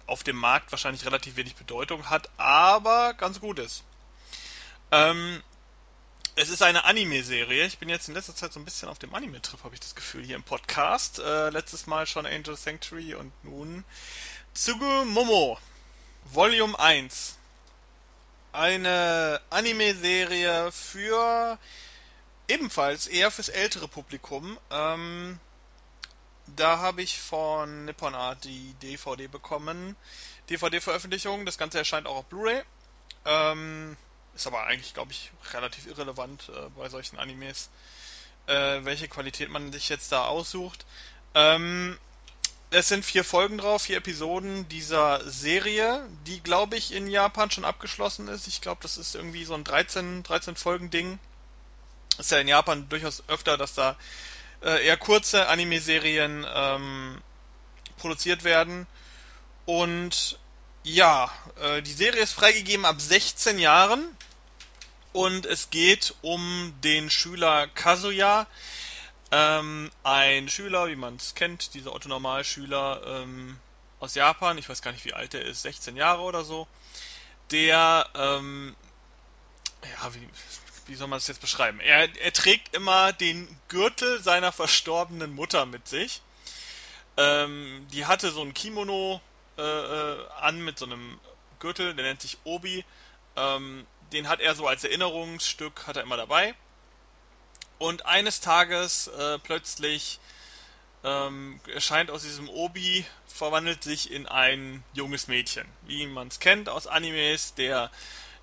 auf 0.06 0.22
dem 0.22 0.36
Markt 0.36 0.70
wahrscheinlich 0.70 1.06
relativ 1.06 1.36
wenig 1.36 1.56
Bedeutung 1.56 2.10
hat, 2.10 2.28
aber 2.36 3.14
ganz 3.14 3.40
gut 3.40 3.58
ist. 3.58 3.84
Ähm, 4.92 5.42
es 6.40 6.48
ist 6.48 6.62
eine 6.62 6.84
Anime-Serie. 6.86 7.66
Ich 7.66 7.76
bin 7.76 7.90
jetzt 7.90 8.08
in 8.08 8.14
letzter 8.14 8.34
Zeit 8.34 8.50
so 8.54 8.60
ein 8.60 8.64
bisschen 8.64 8.88
auf 8.88 8.98
dem 8.98 9.14
Anime-Trip, 9.14 9.62
habe 9.62 9.74
ich 9.74 9.80
das 9.80 9.94
Gefühl, 9.94 10.24
hier 10.24 10.36
im 10.36 10.42
Podcast. 10.42 11.18
Äh, 11.18 11.50
letztes 11.50 11.86
Mal 11.86 12.06
schon 12.06 12.24
Angel 12.24 12.56
Sanctuary 12.56 13.14
und 13.14 13.30
nun 13.44 13.84
Tsugu 14.54 15.04
Momo, 15.04 15.58
Volume 16.32 16.78
1. 16.78 17.36
Eine 18.52 19.38
Anime-Serie 19.50 20.72
für 20.72 21.58
ebenfalls 22.48 23.06
eher 23.06 23.30
fürs 23.30 23.50
ältere 23.50 23.86
Publikum. 23.86 24.58
Ähm, 24.70 25.38
da 26.56 26.78
habe 26.78 27.02
ich 27.02 27.20
von 27.20 27.84
Nippon 27.84 28.14
Art 28.14 28.44
die 28.44 28.72
DVD 28.82 29.26
bekommen. 29.26 29.94
DVD-Veröffentlichung. 30.48 31.44
Das 31.44 31.58
Ganze 31.58 31.76
erscheint 31.76 32.06
auch 32.06 32.16
auf 32.16 32.24
Blu-ray. 32.24 32.62
Ähm, 33.26 33.98
ist 34.40 34.46
aber 34.46 34.64
eigentlich, 34.64 34.94
glaube 34.94 35.12
ich, 35.12 35.30
relativ 35.52 35.86
irrelevant 35.86 36.48
äh, 36.48 36.68
bei 36.76 36.88
solchen 36.88 37.18
Animes, 37.18 37.68
äh, 38.46 38.80
welche 38.84 39.06
Qualität 39.06 39.50
man 39.50 39.70
sich 39.70 39.90
jetzt 39.90 40.12
da 40.12 40.24
aussucht. 40.24 40.86
Ähm, 41.34 41.98
es 42.70 42.88
sind 42.88 43.04
vier 43.04 43.22
Folgen 43.22 43.58
drauf, 43.58 43.82
vier 43.82 43.98
Episoden 43.98 44.66
dieser 44.68 45.28
Serie, 45.28 46.06
die, 46.26 46.40
glaube 46.40 46.76
ich, 46.76 46.92
in 46.92 47.06
Japan 47.06 47.50
schon 47.50 47.66
abgeschlossen 47.66 48.28
ist. 48.28 48.46
Ich 48.46 48.62
glaube, 48.62 48.80
das 48.82 48.96
ist 48.96 49.14
irgendwie 49.14 49.44
so 49.44 49.54
ein 49.54 49.64
13, 49.64 50.22
13 50.22 50.56
Folgen-Ding. 50.56 51.18
Ist 52.16 52.30
ja 52.30 52.38
in 52.38 52.48
Japan 52.48 52.88
durchaus 52.88 53.22
öfter, 53.28 53.58
dass 53.58 53.74
da 53.74 53.96
äh, 54.62 54.86
eher 54.86 54.96
kurze 54.96 55.48
Anime-Serien 55.48 56.46
ähm, 56.50 57.20
produziert 57.98 58.44
werden. 58.44 58.86
Und 59.66 60.38
ja, 60.82 61.30
äh, 61.60 61.82
die 61.82 61.92
Serie 61.92 62.22
ist 62.22 62.32
freigegeben 62.32 62.86
ab 62.86 63.00
16 63.00 63.58
Jahren. 63.58 64.16
Und 65.12 65.46
es 65.46 65.70
geht 65.70 66.14
um 66.22 66.72
den 66.84 67.10
Schüler 67.10 67.66
Kazuya, 67.68 68.46
ähm, 69.32 69.90
ein 70.02 70.48
Schüler, 70.48 70.88
wie 70.88 70.96
man 70.96 71.16
es 71.16 71.34
kennt, 71.34 71.74
dieser 71.74 71.94
Otto-Normalschüler 71.94 73.02
ähm, 73.06 73.58
aus 74.00 74.14
Japan, 74.14 74.58
ich 74.58 74.68
weiß 74.68 74.82
gar 74.82 74.92
nicht, 74.92 75.04
wie 75.04 75.14
alt 75.14 75.34
er 75.34 75.44
ist, 75.44 75.62
16 75.62 75.96
Jahre 75.96 76.22
oder 76.22 76.44
so, 76.44 76.66
der, 77.50 78.08
ähm, 78.14 78.74
ja, 79.82 80.14
wie, 80.14 80.28
wie 80.86 80.94
soll 80.94 81.08
man 81.08 81.18
es 81.18 81.28
jetzt 81.28 81.40
beschreiben? 81.40 81.80
Er, 81.80 82.08
er 82.18 82.32
trägt 82.32 82.74
immer 82.74 83.12
den 83.12 83.48
Gürtel 83.68 84.22
seiner 84.22 84.52
verstorbenen 84.52 85.32
Mutter 85.34 85.66
mit 85.66 85.86
sich. 85.86 86.22
Ähm, 87.16 87.86
die 87.92 88.06
hatte 88.06 88.30
so 88.30 88.42
ein 88.42 88.54
Kimono 88.54 89.20
äh, 89.58 89.62
äh, 89.62 90.26
an 90.40 90.60
mit 90.60 90.78
so 90.78 90.86
einem 90.86 91.20
Gürtel, 91.58 91.94
der 91.94 92.04
nennt 92.04 92.22
sich 92.22 92.38
Obi. 92.44 92.84
Ähm, 93.36 93.86
den 94.12 94.28
hat 94.28 94.40
er 94.40 94.54
so 94.54 94.66
als 94.66 94.84
Erinnerungsstück, 94.84 95.86
hat 95.86 95.96
er 95.96 96.02
immer 96.02 96.16
dabei. 96.16 96.54
Und 97.78 98.06
eines 98.06 98.40
Tages 98.40 99.08
äh, 99.08 99.38
plötzlich 99.38 100.20
ähm, 101.02 101.60
erscheint 101.72 102.10
aus 102.10 102.22
diesem 102.22 102.48
Obi, 102.48 103.06
verwandelt 103.26 103.82
sich 103.82 104.10
in 104.10 104.26
ein 104.26 104.84
junges 104.92 105.28
Mädchen. 105.28 105.66
Wie 105.86 106.06
man 106.06 106.28
es 106.28 106.40
kennt 106.40 106.68
aus 106.68 106.86
Animes, 106.86 107.54
der 107.54 107.90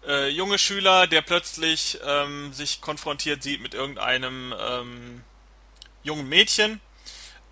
äh, 0.05 0.29
junge 0.29 0.57
Schüler, 0.57 1.07
der 1.07 1.21
plötzlich 1.21 1.99
ähm, 2.03 2.51
sich 2.53 2.81
konfrontiert 2.81 3.43
sieht 3.43 3.61
mit 3.61 3.73
irgendeinem 3.73 4.55
ähm, 4.59 5.23
jungen 6.03 6.27
Mädchen. 6.27 6.81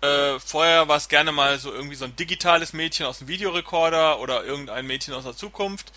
Äh, 0.00 0.38
vorher 0.40 0.88
war 0.88 0.96
es 0.96 1.08
gerne 1.08 1.32
mal 1.32 1.58
so 1.58 1.72
irgendwie 1.72 1.96
so 1.96 2.04
ein 2.04 2.16
digitales 2.16 2.72
Mädchen 2.72 3.06
aus 3.06 3.18
dem 3.18 3.28
Videorekorder 3.28 4.18
oder 4.20 4.44
irgendein 4.44 4.86
Mädchen 4.86 5.14
aus 5.14 5.24
der 5.24 5.36
Zukunft. 5.36 5.92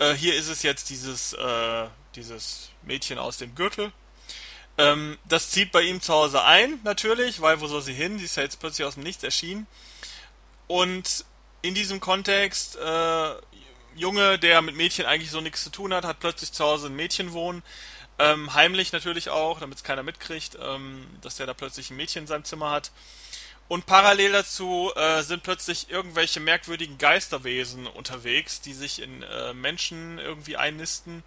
Äh, 0.00 0.14
hier 0.14 0.34
ist 0.34 0.48
es 0.48 0.62
jetzt 0.62 0.88
dieses, 0.88 1.34
äh, 1.34 1.86
dieses 2.16 2.70
Mädchen 2.82 3.18
aus 3.18 3.36
dem 3.36 3.54
Gürtel. 3.54 3.92
Ähm, 4.78 5.18
das 5.28 5.50
zieht 5.50 5.72
bei 5.72 5.82
ihm 5.82 6.00
zu 6.00 6.14
Hause 6.14 6.42
ein, 6.42 6.80
natürlich, 6.84 7.42
weil 7.42 7.60
wo 7.60 7.66
soll 7.66 7.82
sie 7.82 7.92
hin? 7.92 8.18
Sie 8.18 8.24
ist 8.24 8.36
ja 8.36 8.42
jetzt 8.42 8.60
plötzlich 8.60 8.86
aus 8.86 8.94
dem 8.94 9.02
Nichts 9.02 9.22
erschienen. 9.22 9.66
und 10.66 11.24
in 11.62 11.74
diesem 11.74 12.00
Kontext, 12.00 12.76
äh, 12.76 13.34
Junge, 13.94 14.38
der 14.38 14.62
mit 14.62 14.76
Mädchen 14.76 15.04
eigentlich 15.04 15.30
so 15.30 15.42
nichts 15.42 15.62
zu 15.62 15.70
tun 15.70 15.92
hat, 15.92 16.06
hat 16.06 16.18
plötzlich 16.20 16.52
zu 16.52 16.64
Hause 16.64 16.86
ein 16.86 16.96
Mädchen 16.96 17.32
wohnen. 17.32 17.62
Ähm, 18.18 18.54
heimlich 18.54 18.92
natürlich 18.92 19.28
auch, 19.28 19.60
damit 19.60 19.76
es 19.76 19.84
keiner 19.84 20.02
mitkriegt, 20.02 20.56
ähm, 20.58 21.06
dass 21.20 21.36
der 21.36 21.44
da 21.44 21.52
plötzlich 21.52 21.90
ein 21.90 21.96
Mädchen 21.96 22.22
in 22.22 22.26
seinem 22.26 22.44
Zimmer 22.44 22.70
hat. 22.70 22.92
Und 23.70 23.86
parallel 23.86 24.32
dazu 24.32 24.90
äh, 24.96 25.22
sind 25.22 25.44
plötzlich 25.44 25.90
irgendwelche 25.90 26.40
merkwürdigen 26.40 26.98
Geisterwesen 26.98 27.86
unterwegs, 27.86 28.60
die 28.60 28.72
sich 28.72 29.00
in 29.00 29.22
äh, 29.22 29.54
Menschen 29.54 30.18
irgendwie 30.18 30.56
einnisten. 30.56 31.22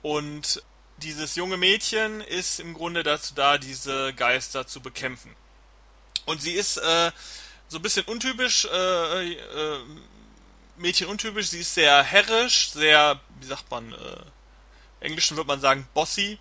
Und 0.00 0.62
dieses 0.96 1.36
junge 1.36 1.58
Mädchen 1.58 2.22
ist 2.22 2.60
im 2.60 2.72
Grunde 2.72 3.02
dazu 3.02 3.34
da, 3.34 3.58
diese 3.58 4.14
Geister 4.14 4.66
zu 4.66 4.80
bekämpfen. 4.80 5.36
Und 6.24 6.40
sie 6.40 6.54
ist 6.54 6.78
äh, 6.78 7.12
so 7.68 7.76
ein 7.76 7.82
bisschen 7.82 8.06
untypisch, 8.06 8.64
äh, 8.72 9.32
äh, 9.34 9.80
Mädchen 10.78 11.08
untypisch, 11.08 11.48
sie 11.48 11.60
ist 11.60 11.74
sehr 11.74 12.02
herrisch, 12.02 12.70
sehr, 12.70 13.20
wie 13.40 13.46
sagt 13.46 13.70
man, 13.70 13.92
äh, 13.92 15.04
Englischen 15.04 15.36
würde 15.36 15.48
man 15.48 15.60
sagen, 15.60 15.86
bossy. 15.92 16.38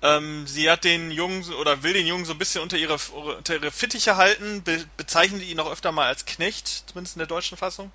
Ähm, 0.00 0.46
sie 0.46 0.70
hat 0.70 0.84
den 0.84 1.10
Jungen 1.10 1.52
oder 1.54 1.82
will 1.82 1.92
den 1.92 2.06
Jungen 2.06 2.24
so 2.24 2.32
ein 2.32 2.38
bisschen 2.38 2.62
unter 2.62 2.76
ihre, 2.76 2.98
unter 3.12 3.54
ihre 3.54 3.72
Fittiche 3.72 4.16
halten, 4.16 4.62
be 4.62 4.84
bezeichnet 4.96 5.42
ihn 5.42 5.58
auch 5.58 5.70
öfter 5.70 5.90
mal 5.90 6.06
als 6.06 6.24
Knecht, 6.24 6.84
zumindest 6.88 7.16
in 7.16 7.20
der 7.20 7.26
deutschen 7.26 7.58
Fassung. 7.58 7.90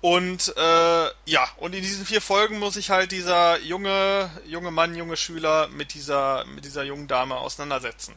Und 0.00 0.56
äh, 0.56 1.10
ja, 1.24 1.48
und 1.56 1.74
in 1.74 1.82
diesen 1.82 2.06
vier 2.06 2.20
Folgen 2.20 2.60
muss 2.60 2.74
sich 2.74 2.90
halt 2.90 3.10
dieser 3.10 3.58
junge, 3.58 4.30
junge 4.46 4.70
Mann, 4.70 4.94
junge 4.94 5.16
Schüler 5.16 5.66
mit 5.68 5.92
dieser, 5.92 6.44
mit 6.44 6.64
dieser 6.64 6.84
jungen 6.84 7.08
Dame 7.08 7.36
auseinandersetzen. 7.36 8.14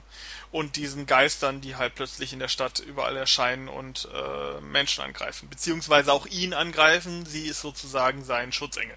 Und 0.51 0.75
diesen 0.75 1.07
Geistern, 1.07 1.59
die 1.59 1.75
halt 1.77 1.95
plötzlich 1.95 2.33
in 2.33 2.39
der 2.39 2.49
Stadt 2.49 2.79
überall 2.79 3.17
erscheinen 3.17 3.67
und 3.67 4.07
äh, 4.13 4.61
Menschen 4.61 5.03
angreifen. 5.03 5.49
Beziehungsweise 5.49 6.13
auch 6.13 6.27
ihn 6.27 6.53
angreifen. 6.53 7.25
Sie 7.25 7.47
ist 7.47 7.61
sozusagen 7.61 8.23
sein 8.23 8.51
Schutzengel. 8.51 8.95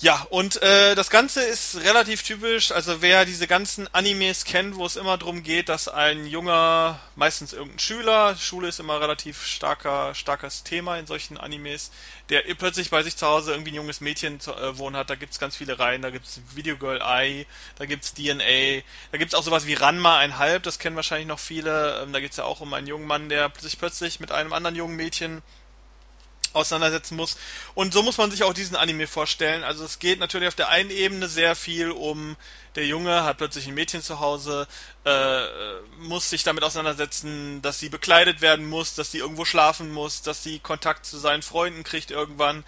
Ja, 0.00 0.26
und 0.30 0.60
äh, 0.60 0.96
das 0.96 1.08
Ganze 1.08 1.42
ist 1.42 1.76
relativ 1.76 2.24
typisch. 2.24 2.72
Also 2.72 3.00
wer 3.00 3.24
diese 3.24 3.46
ganzen 3.46 3.86
Animes 3.94 4.44
kennt, 4.44 4.74
wo 4.74 4.84
es 4.84 4.96
immer 4.96 5.16
darum 5.18 5.44
geht, 5.44 5.68
dass 5.68 5.86
ein 5.86 6.26
junger, 6.26 6.98
meistens 7.14 7.52
irgendein 7.52 7.78
Schüler, 7.78 8.36
Schule 8.36 8.66
ist 8.68 8.80
immer 8.80 9.00
relativ 9.00 9.46
starker, 9.46 10.12
starkes 10.16 10.64
Thema 10.64 10.98
in 10.98 11.06
solchen 11.06 11.38
Animes, 11.38 11.92
der 12.28 12.42
plötzlich 12.58 12.90
bei 12.90 13.04
sich 13.04 13.16
zu 13.16 13.26
Hause 13.26 13.52
irgendwie 13.52 13.70
ein 13.70 13.76
junges 13.76 14.00
Mädchen 14.00 14.40
zu, 14.40 14.52
äh, 14.52 14.76
wohnen 14.78 14.96
hat. 14.96 15.10
Da 15.10 15.14
gibt's 15.14 15.38
ganz 15.38 15.54
viele 15.56 15.78
Reihen. 15.78 16.02
Da 16.02 16.10
gibt's 16.10 16.40
Video 16.54 16.76
Girl 16.76 17.00
Eye, 17.00 17.46
da 17.76 17.86
gibt's 17.86 18.14
DNA, 18.14 18.82
da 19.12 19.18
gibt's 19.18 19.34
auch 19.34 19.44
sowas 19.44 19.66
wie 19.66 19.74
Ranma 19.74 20.18
ein 20.18 20.38
Halb. 20.38 20.64
Das 20.64 20.80
kennen 20.80 20.96
wahrscheinlich 20.96 21.28
noch 21.28 21.38
viele. 21.38 22.02
Ähm, 22.02 22.12
da 22.12 22.18
geht's 22.18 22.36
ja 22.36 22.44
auch 22.44 22.60
um 22.60 22.74
einen 22.74 22.88
jungen 22.88 23.06
Mann, 23.06 23.28
der 23.28 23.52
sich 23.60 23.78
plötzlich 23.78 24.18
mit 24.18 24.32
einem 24.32 24.52
anderen 24.52 24.74
jungen 24.74 24.96
Mädchen 24.96 25.40
auseinandersetzen 26.54 27.16
muss. 27.16 27.36
Und 27.74 27.92
so 27.92 28.02
muss 28.02 28.18
man 28.18 28.30
sich 28.30 28.42
auch 28.42 28.54
diesen 28.54 28.76
Anime 28.76 29.06
vorstellen. 29.06 29.64
Also 29.64 29.84
es 29.84 29.98
geht 29.98 30.20
natürlich 30.20 30.48
auf 30.48 30.54
der 30.54 30.68
einen 30.68 30.90
Ebene 30.90 31.28
sehr 31.28 31.54
viel 31.54 31.90
um, 31.90 32.36
der 32.76 32.86
Junge 32.86 33.24
hat 33.24 33.38
plötzlich 33.38 33.66
ein 33.66 33.74
Mädchen 33.74 34.02
zu 34.02 34.20
Hause, 34.20 34.66
äh, 35.04 35.46
muss 35.98 36.30
sich 36.30 36.42
damit 36.42 36.64
auseinandersetzen, 36.64 37.62
dass 37.62 37.78
sie 37.78 37.88
bekleidet 37.88 38.40
werden 38.40 38.68
muss, 38.68 38.94
dass 38.94 39.12
sie 39.12 39.18
irgendwo 39.18 39.44
schlafen 39.44 39.92
muss, 39.92 40.22
dass 40.22 40.42
sie 40.42 40.58
Kontakt 40.58 41.06
zu 41.06 41.18
seinen 41.18 41.42
Freunden 41.42 41.84
kriegt 41.84 42.10
irgendwann. 42.10 42.64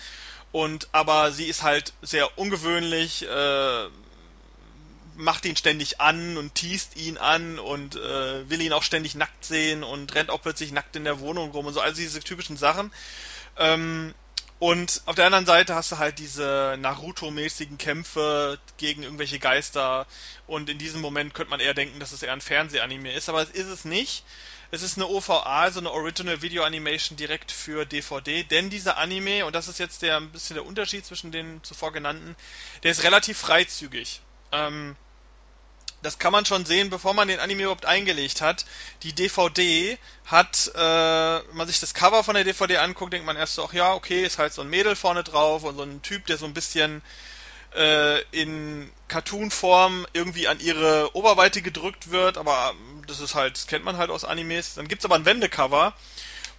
Und 0.53 0.89
aber 0.93 1.33
sie 1.33 1.47
ist 1.47 1.63
halt 1.63 1.93
sehr 2.03 2.39
ungewöhnlich, 2.39 3.27
äh, 3.29 3.89
macht 5.17 5.45
ihn 5.45 5.57
ständig 5.57 6.01
an 6.01 6.37
und 6.37 6.55
teast 6.55 6.97
ihn 6.97 7.19
an 7.19 7.59
und 7.59 7.97
äh, 7.97 8.49
will 8.49 8.61
ihn 8.61 8.73
auch 8.73 8.83
ständig 8.83 9.15
nackt 9.15 9.45
sehen 9.45 9.83
und 9.83 10.15
rennt 10.15 10.31
auch 10.31 10.43
plötzlich 10.43 10.73
nackt 10.73 10.95
in 10.97 11.05
der 11.05 11.21
Wohnung 11.21 11.51
rum 11.51 11.67
und 11.67 11.75
so, 11.75 11.81
also 11.81 11.97
diese 11.97 12.21
typischen 12.21 12.57
Sachen. 12.57 12.93
Ähm, 13.59 14.15
und 14.59 15.03
auf 15.05 15.15
der 15.15 15.27
anderen 15.27 15.45
Seite 15.45 15.75
hast 15.75 15.93
du 15.93 15.99
halt 15.99 16.19
diese 16.19 16.77
Naruto-mäßigen 16.79 17.77
Kämpfe 17.77 18.59
gegen 18.79 19.03
irgendwelche 19.03 19.39
Geister. 19.39 20.07
Und 20.47 20.71
in 20.71 20.79
diesem 20.79 21.03
Moment 21.03 21.35
könnte 21.35 21.51
man 21.51 21.61
eher 21.61 21.75
denken, 21.75 22.01
dass 22.01 22.13
es 22.13 22.23
eher 22.23 22.33
ein 22.33 22.41
Fernsehanime 22.41 23.13
ist, 23.13 23.29
aber 23.29 23.43
es 23.43 23.51
ist 23.51 23.67
es 23.67 23.85
nicht. 23.85 24.25
Es 24.71 24.83
ist 24.83 24.97
eine 24.97 25.07
OVA, 25.07 25.43
also 25.43 25.79
eine 25.79 25.93
Original 25.93 26.43
Video 26.43 26.65
Animation 26.65 27.17
direkt 27.17 27.53
für 27.53 27.85
DVD, 27.85 28.43
denn 28.43 28.69
dieser 28.69 28.97
Anime, 28.97 29.47
und 29.47 29.55
das 29.55 29.69
ist 29.69 29.79
jetzt 29.79 30.03
der 30.03 30.17
ein 30.17 30.33
bisschen 30.33 30.55
der 30.55 30.67
Unterschied 30.67 31.07
zwischen 31.07 31.31
den 31.31 31.63
zuvor 31.63 31.93
genannten, 31.93 32.35
der 32.83 32.91
ist 32.91 33.05
relativ 33.05 33.39
freizügig. 33.39 34.23
Ähm, 34.51 34.97
das 36.03 36.19
kann 36.19 36.33
man 36.33 36.45
schon 36.45 36.65
sehen, 36.65 36.91
bevor 36.91 37.15
man 37.15 37.29
den 37.29 37.41
Anime 37.41 37.63
überhaupt 37.63 37.87
eingelegt 37.87 38.41
hat. 38.41 38.65
Die 39.03 39.13
DVD 39.13 39.99
hat, 40.25 40.71
äh, 40.75 40.79
wenn 40.79 41.57
man 41.57 41.67
sich 41.67 41.81
das 41.81 41.95
Cover 41.95 42.23
von 42.23 42.35
der 42.35 42.45
DVD 42.45 42.79
anguckt, 42.79 43.13
denkt 43.13 43.27
man 43.27 43.37
erst 43.37 43.55
so, 43.55 43.65
ach 43.65 43.73
ja, 43.73 43.95
okay, 43.95 44.25
ist 44.25 44.39
halt 44.39 44.53
so 44.53 44.63
ein 44.63 44.69
Mädel 44.69 44.97
vorne 44.97 45.25
drauf 45.25 45.65
und 45.65 45.77
so 45.77 45.83
ein 45.83 46.03
Typ, 46.03 46.27
der 46.27 46.39
so 46.39 46.47
ein 46.47 46.55
bisschen 46.55 47.03
äh, 47.75 48.21
in 48.31 48.91
Cartoon-Form 49.09 50.07
irgendwie 50.13 50.49
an 50.49 50.61
ihre 50.61 51.15
Oberweite 51.15 51.63
gedrückt 51.63 52.11
wird, 52.11 52.39
aber 52.39 52.75
das 53.07 53.21
ist 53.21 53.35
halt, 53.35 53.57
das 53.57 53.67
kennt 53.67 53.85
man 53.85 53.99
halt 53.99 54.11
aus 54.11 54.25
Animes. 54.25 54.75
Dann 54.75 54.89
gibt's 54.89 55.05
aber 55.05 55.15
ein 55.15 55.25
Wendecover, 55.25 55.95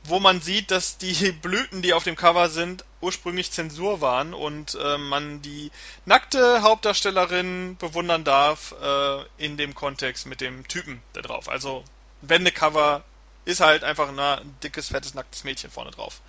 wo 0.08 0.20
man 0.20 0.42
sieht, 0.42 0.72
dass 0.72 0.98
die 0.98 1.32
Blüten, 1.42 1.82
die 1.82 1.94
auf 1.94 2.04
dem 2.04 2.16
Cover 2.16 2.50
sind, 2.50 2.86
ursprünglich 3.02 3.52
Zensur 3.52 4.02
waren 4.02 4.34
und 4.34 4.76
äh, 4.76 4.98
man 4.98 5.42
die 5.42 5.72
nackte 6.06 6.62
Hauptdarstellerin 6.62 7.78
bewundern 7.78 8.24
darf 8.24 8.74
äh, 8.82 9.24
in 9.38 9.58
dem 9.58 9.76
Kontext 9.76 10.26
mit 10.26 10.42
dem 10.42 10.68
Typen 10.68 11.02
da 11.14 11.22
drauf. 11.22 11.50
Also 11.50 11.84
Wendecover 12.22 13.04
ist 13.46 13.62
halt 13.62 13.84
einfach 13.84 14.10
ein 14.10 14.56
dickes, 14.64 14.90
fettes, 14.90 15.14
nacktes 15.14 15.44
Mädchen 15.44 15.72
vorne 15.72 15.92
drauf. 15.92 16.22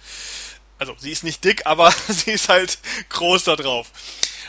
Also 0.78 0.94
sie 0.98 1.10
ist 1.10 1.24
nicht 1.24 1.42
dick, 1.44 1.66
aber 1.66 1.90
sie 2.08 2.32
ist 2.32 2.48
halt 2.48 2.78
groß 3.08 3.44
da 3.44 3.56
drauf. 3.56 3.90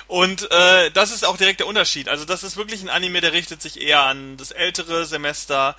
Und 0.09 0.49
äh, 0.49 0.89
das 0.89 1.11
ist 1.11 1.23
auch 1.23 1.37
direkt 1.37 1.59
der 1.59 1.67
Unterschied. 1.67 2.09
Also 2.09 2.25
das 2.25 2.41
ist 2.41 2.57
wirklich 2.57 2.81
ein 2.81 2.89
Anime, 2.89 3.21
der 3.21 3.31
richtet 3.31 3.61
sich 3.61 3.79
eher 3.79 4.01
an 4.01 4.37
das 4.37 4.49
ältere 4.49 5.05
Semester 5.05 5.75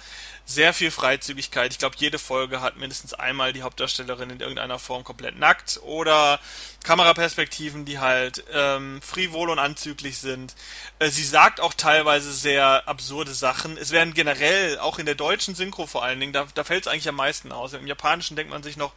sehr 0.47 0.72
viel 0.72 0.93
Freizügigkeit. 0.93 1.72
Ich 1.72 1.81
glaube, 1.81 1.97
jede 1.99 2.20
Folge 2.20 2.61
hat 2.61 2.76
mindestens 2.76 3.12
einmal 3.12 3.53
die 3.53 3.62
Hauptdarstellerin 3.62 4.31
in 4.31 4.39
irgendeiner 4.39 4.78
Form 4.78 5.03
komplett 5.03 5.37
nackt 5.37 5.81
oder 5.83 6.39
Kameraperspektiven, 6.85 7.85
die 7.85 7.99
halt 7.99 8.45
ähm, 8.53 9.03
frivol 9.03 9.51
und 9.51 9.59
anzüglich 9.59 10.18
sind. 10.18 10.55
Äh, 11.01 11.09
sie 11.09 11.24
sagt 11.24 11.61
auch 11.61 11.74
teilweise 11.74 12.33
sehr 12.33 12.87
absurde 12.87 13.35
Sachen. 13.35 13.76
Es 13.76 13.91
werden 13.91 14.14
generell, 14.14 14.78
auch 14.78 15.01
in 15.01 15.07
der 15.07 15.16
deutschen 15.16 15.57
Synchro 15.57 15.89
vor 15.89 16.05
allen 16.05 16.20
Dingen, 16.20 16.33
da, 16.33 16.47
da 16.55 16.62
fällt 16.62 16.87
es 16.87 16.93
eigentlich 16.93 17.09
am 17.09 17.16
meisten 17.16 17.51
aus. 17.51 17.72
Im 17.72 17.89
Japanischen 17.89 18.37
denkt 18.37 18.53
man 18.53 18.62
sich 18.62 18.76
noch, 18.76 18.93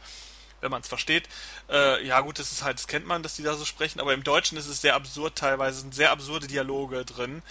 wenn 0.64 0.72
man 0.72 0.82
es 0.82 0.88
versteht, 0.88 1.28
äh, 1.70 2.04
ja 2.04 2.20
gut, 2.20 2.40
das 2.40 2.50
ist 2.50 2.64
halt, 2.64 2.78
das 2.78 2.88
kennt 2.88 3.06
man, 3.06 3.22
dass 3.22 3.36
die 3.36 3.44
da 3.44 3.54
so 3.54 3.64
sprechen, 3.64 4.00
aber 4.00 4.14
im 4.14 4.24
Deutschen 4.24 4.58
ist 4.58 4.66
es 4.66 4.80
sehr 4.80 4.96
absurd 4.96 5.36
teilweise, 5.36 5.80
sind 5.80 5.94
sehr 5.94 6.10
absurde 6.10 6.48
Dialoge 6.48 7.04
drin. 7.04 7.42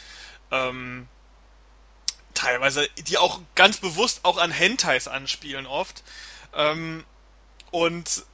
Ähm, 0.51 1.07
teilweise, 2.33 2.89
die 3.07 3.17
auch 3.17 3.39
ganz 3.55 3.77
bewusst 3.77 4.21
auch 4.23 4.37
an 4.37 4.51
Hentais 4.51 5.07
anspielen 5.07 5.65
oft. 5.65 6.03
Ähm, 6.53 7.05
und 7.71 8.25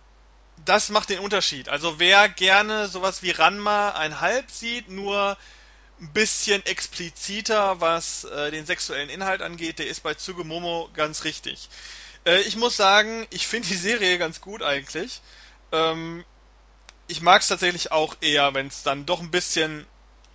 das 0.66 0.90
macht 0.90 1.10
den 1.10 1.20
Unterschied. 1.20 1.70
Also 1.70 2.00
wer 2.00 2.30
gerne 2.30 2.88
sowas 2.88 3.22
wie 3.22 3.32
Ranma 3.32 3.92
ein 3.92 4.20
Halb 4.20 4.50
sieht, 4.52 4.90
nur 4.90 5.38
ein 6.02 6.12
bisschen 6.14 6.66
expliziter, 6.66 7.82
was 7.82 8.24
äh, 8.24 8.52
den 8.52 8.66
sexuellen 8.66 9.10
Inhalt 9.10 9.42
angeht, 9.42 9.80
der 9.80 9.88
ist 9.88 10.02
bei 10.02 10.14
Tsugumomo 10.14 10.90
ganz 10.94 11.24
richtig. 11.24 11.70
Äh, 12.30 12.42
ich 12.42 12.56
muss 12.56 12.78
sagen, 12.78 13.28
ich 13.32 13.48
finde 13.48 13.68
die 13.68 13.76
Serie 13.76 14.18
ganz 14.18 14.42
gut 14.42 14.62
eigentlich. 14.62 15.22
Ähm, 15.72 16.24
ich 17.08 17.22
mag 17.22 17.42
es 17.42 17.48
tatsächlich 17.48 17.92
auch 17.92 18.16
eher, 18.22 18.54
wenn 18.54 18.68
es 18.68 18.84
dann 18.84 19.06
doch 19.06 19.20
ein 19.20 19.32
bisschen 19.32 19.86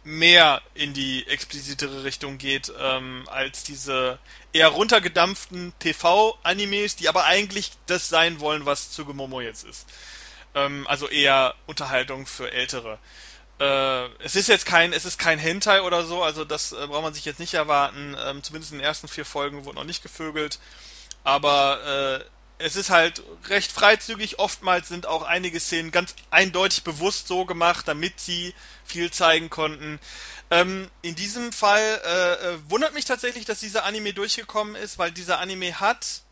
mehr 0.03 0.61
in 0.75 0.93
die 0.93 1.27
explisitere 1.29 2.05
Richtung 2.05 2.37
geht, 2.37 2.71
ähm, 2.79 3.25
als 3.31 3.63
diese 3.63 4.19
eher 4.53 4.69
runtergedampften 4.69 5.73
TV-Animes, 5.79 6.97
die 6.97 7.09
aber 7.09 7.25
eigentlich 7.25 7.73
das 7.87 8.09
sein 8.09 8.41
wollen, 8.41 8.67
was 8.67 8.91
Tsugumomo 8.91 9.41
jetzt 9.41 9.65
ist. 9.65 9.87
Ähm, 10.55 10.87
also 10.89 11.09
eher 11.09 11.55
Unterhaltung 11.67 12.27
für 12.27 12.51
Ältere. 12.51 12.99
Äh, 13.61 14.07
es 14.19 14.37
ist 14.37 14.49
jetzt 14.49 14.67
kein, 14.67 14.93
es 14.93 15.05
ist 15.05 15.19
kein 15.19 15.39
Hentai 15.39 15.83
oder 15.83 16.05
so, 16.05 16.23
also 16.23 16.45
das 16.45 16.73
äh, 16.73 16.87
braucht 16.89 17.03
man 17.03 17.15
sich 17.15 17.25
jetzt 17.25 17.41
nicht 17.41 17.55
erwarten. 17.55 18.17
Ähm, 18.19 18.43
zumindest 18.43 18.73
in 18.73 18.79
den 18.79 18.85
ersten 18.85 19.09
vier 19.09 19.25
Folgen 19.25 19.65
wurde 19.65 19.77
noch 19.77 19.85
nicht 19.85 20.03
gevögelt. 20.03 20.59
Aber 21.25 22.21
äh, 22.21 22.25
es 22.59 22.77
ist 22.77 22.91
halt 22.91 23.23
recht 23.49 23.73
freizügig. 23.73 24.39
Oftmals 24.39 24.89
sind 24.89 25.07
auch 25.07 25.23
einige 25.23 25.59
Szenen 25.59 25.91
ganz 25.91 26.15
eindeutig 26.31 26.85
bewusst 26.85 27.27
so 27.27 27.45
gemacht, 27.45 27.89
damit 27.89 28.21
sie 28.21 28.55
viel 28.85 29.11
zeigen 29.11 29.51
konnten. 29.51 29.99
Ähm, 30.51 30.91
in 31.03 31.15
diesem 31.15 31.53
Fall 31.53 32.01
äh, 32.05 32.33
äh, 32.33 32.59
wundert 32.69 32.95
mich 32.95 33.07
tatsächlich, 33.07 33.45
dass 33.45 33.61
dieser 33.61 33.85
Anime 33.85 34.13
durchgekommen 34.13 34.77
ist, 34.77 34.99
weil 34.99 35.11
dieser 35.11 35.41
Anime 35.41 35.81
hat, 35.81 36.23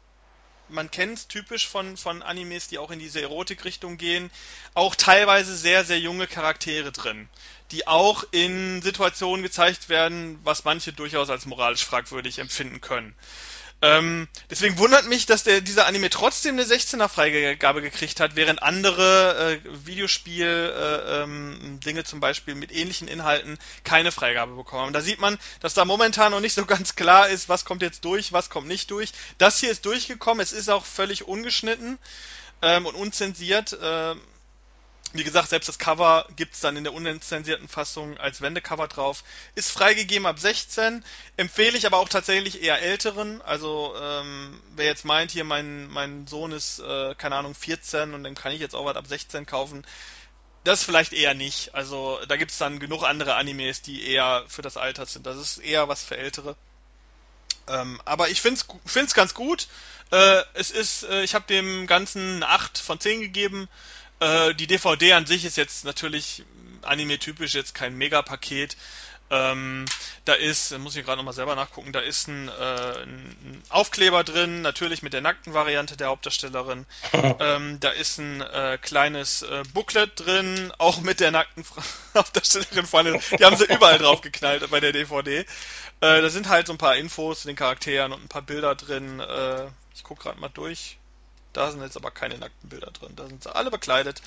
man 0.68 0.90
kennt 0.90 1.28
typisch 1.28 1.66
von, 1.66 1.97
von 1.97 2.22
Animes, 2.22 2.68
die 2.68 2.78
auch 2.78 2.90
in 2.90 2.99
diese 2.99 3.20
Erotikrichtung 3.20 3.99
gehen, 3.99 4.30
auch 4.74 4.95
teilweise 4.95 5.57
sehr, 5.57 5.84
sehr 5.84 5.99
junge 5.99 6.26
Charaktere 6.26 6.93
drin, 6.93 7.28
die 7.72 7.86
auch 7.86 8.24
in 8.30 8.80
Situationen 8.82 9.43
gezeigt 9.43 9.88
werden, 9.88 10.38
was 10.45 10.64
manche 10.64 10.93
durchaus 10.93 11.30
als 11.30 11.47
moralisch 11.47 11.84
fragwürdig 11.84 12.38
empfinden 12.38 12.80
können. 12.80 13.14
Ähm, 13.83 14.28
deswegen 14.49 14.78
wundert 14.78 15.09
mich, 15.09 15.26
dass 15.26 15.43
der, 15.43 15.61
dieser 15.61 15.87
Anime 15.87 16.09
trotzdem 16.09 16.55
eine 16.55 16.62
16er 16.62 17.09
Freigabe 17.09 17.83
gekriegt 17.83 18.20
hat, 18.20 18.37
während 18.37 18.62
andere 18.62 19.61
äh, 19.64 19.87
Videospiel 19.87 20.47
äh, 20.47 21.22
ähm, 21.22 21.80
zum 22.05 22.20
Beispiel 22.20 22.55
mit 22.55 22.70
ähnlichen 22.70 23.09
Inhalten 23.09 23.59
keine 23.83 24.12
Freigabe 24.12 24.55
bekommen 24.55 24.87
haben. 24.87 24.93
Da 24.93 25.01
sieht 25.01 25.18
man, 25.18 25.37
dass 25.59 25.74
da 25.74 25.85
momentan 25.85 26.30
noch 26.30 26.41
nicht 26.41 26.55
so 26.55 26.64
ganz 26.66 26.95
klar 26.95 27.28
ist, 27.28 27.49
was 27.49 27.64
kommt 27.64 27.83
jetzt 27.83 28.05
durch, 28.05 28.33
was 28.33 28.51
kommt 28.51 28.68
nicht 28.68 28.89
durch. 28.93 29.12
Das 29.39 29.59
hier 29.59 29.72
ist 29.72 29.85
durchgekommen, 29.85 30.41
es 30.41 30.53
ist 30.53 30.70
auch 30.70 30.87
völlig 30.87 31.26
ungeschnitten 31.26 31.99
ähm, 32.62 32.87
und 32.87 32.95
unzensiert. 32.95 33.76
Ähm, 33.83 34.20
wie 35.13 35.25
gesagt, 35.25 35.51
selbst 35.51 35.69
das 35.69 35.79
Cover 35.79 36.27
gibt's 36.37 36.61
dann 36.61 36.77
in 36.77 36.85
der 36.85 36.95
unzensierten 36.95 37.69
Fassung 37.69 38.17
als 38.19 38.41
Wendecover 38.41 38.89
drauf. 38.89 39.25
Ist 39.55 39.71
freigegeben 39.71 40.27
ab 40.27 40.39
16, 40.39 41.05
empfehle 41.37 41.77
ich 41.77 41.87
aber 41.87 41.99
auch 41.99 42.09
tatsächlich 42.09 42.63
eher 42.63 42.81
älteren. 42.81 43.43
Also 43.43 43.95
ähm, 44.01 44.61
wer 44.75 44.87
jetzt 44.87 45.05
meint, 45.05 45.31
hier 45.31 45.45
mein, 45.45 45.89
mein 45.89 46.27
Sohn 46.27 46.53
ist, 46.53 46.79
äh, 46.79 47.15
keine 47.17 47.37
Ahnung, 47.37 47.55
14 47.55 48.15
und 48.15 48.25
dann 48.25 48.35
kann 48.35 48.53
ich 48.53 48.61
jetzt 48.61 48.75
auch 48.75 48.85
was 48.85 48.97
ab 48.97 49.07
16 49.07 49.45
kaufen, 49.47 49.85
das 50.65 50.85
vielleicht 50.85 51.13
eher 51.13 51.35
nicht. 51.35 51.75
Also 51.75 52.19
da 52.29 52.37
gibt's 52.37 52.59
dann 52.59 52.79
genug 52.79 53.03
andere 53.03 53.35
Animes, 53.35 53.83
die 53.83 54.07
eher 54.07 54.45
für 54.49 54.63
das 54.63 54.77
Alter 54.77 55.07
sind. 55.07 55.27
Das 55.27 55.37
ist 55.37 55.59
eher 55.59 55.89
was 55.89 56.03
für 56.03 56.17
Ältere. 56.17 56.57
Ähm, 57.69 58.01
aber 58.05 58.29
ich 58.29 58.41
find's, 58.41 58.67
find's 58.87 59.15
ganz 59.15 59.35
gut. 59.35 59.69
Äh, 60.11 60.43
es 60.55 60.71
ist, 60.71 61.05
äh, 61.05 61.23
ich 61.23 61.35
habe 61.35 61.47
dem 61.47 61.87
Ganzen 61.87 62.37
eine 62.37 62.49
8 62.49 62.79
von 62.79 63.01
10 63.01 63.21
gegeben. 63.21 63.69
Äh, 64.23 64.55
die 64.55 64.66
DVD 64.66 65.14
an 65.14 65.27
sich 65.27 65.45
ist 65.45 65.57
jetzt 65.57 65.85
natürlich 65.85 66.45
anime-typisch 66.83 67.55
jetzt 67.55 67.75
kein 67.75 67.97
Megapaket. 67.97 68.77
Ähm, 69.31 69.87
da 70.27 70.35
ist, 70.35 70.79
muss 70.79 70.95
ich 70.95 71.07
gerade 71.07 71.16
nochmal 71.16 71.33
selber 71.33 71.57
nachgucken, 71.57 71.93
da 71.93 72.01
ist 72.01 72.29
ein, 72.29 72.49
äh, 72.49 73.03
ein, 73.03 73.62
Aufkleber 73.70 74.25
drin, 74.25 74.61
natürlich 74.61 75.03
mit 75.03 75.14
der 75.14 75.23
nackten 75.23 75.55
Variante 75.55 75.97
der 75.97 76.09
Hauptdarstellerin. 76.09 76.85
ähm, 77.41 77.81
da 77.81 77.89
ist 77.91 78.18
ein 78.18 78.43
äh, 78.43 78.79
kleines 78.81 79.41
äh, 79.41 79.62
Booklet 79.73 80.20
drin, 80.20 80.70
auch 80.77 81.01
mit 81.01 81.20
der 81.20 81.31
nackten 81.31 81.64
Hauptdarstellerin 82.14 82.87
vorne. 82.87 83.18
Die 83.39 83.45
haben 83.45 83.57
sie 83.57 83.64
überall 83.64 83.99
drauf 83.99 84.20
geknallt 84.20 84.70
bei 84.70 84.81
der 84.81 84.93
DVD. 84.93 85.39
Äh, 85.39 85.45
da 86.01 86.29
sind 86.29 86.51
halt 86.51 86.66
so 86.66 86.75
ein 86.75 86.79
paar 86.79 86.97
Infos 86.97 87.41
zu 87.41 87.49
den 87.49 87.57
Charakteren 87.57 88.12
und 88.12 88.23
ein 88.23 88.29
paar 88.29 88.43
Bilder 88.43 88.75
drin. 88.75 89.18
Äh, 89.18 89.68
ich 89.95 90.05
gucke 90.05 90.25
gerade 90.25 90.41
mal 90.41 90.51
durch. 90.51 90.99
Da 91.53 91.70
sind 91.70 91.82
jetzt 91.82 91.96
aber 91.96 92.11
keine 92.11 92.38
nackten 92.38 92.68
Bilder 92.68 92.90
drin. 92.90 93.14
Da 93.16 93.26
sind 93.26 93.42
sie 93.42 93.55
alle 93.55 93.70
bekleidet. 93.70 94.22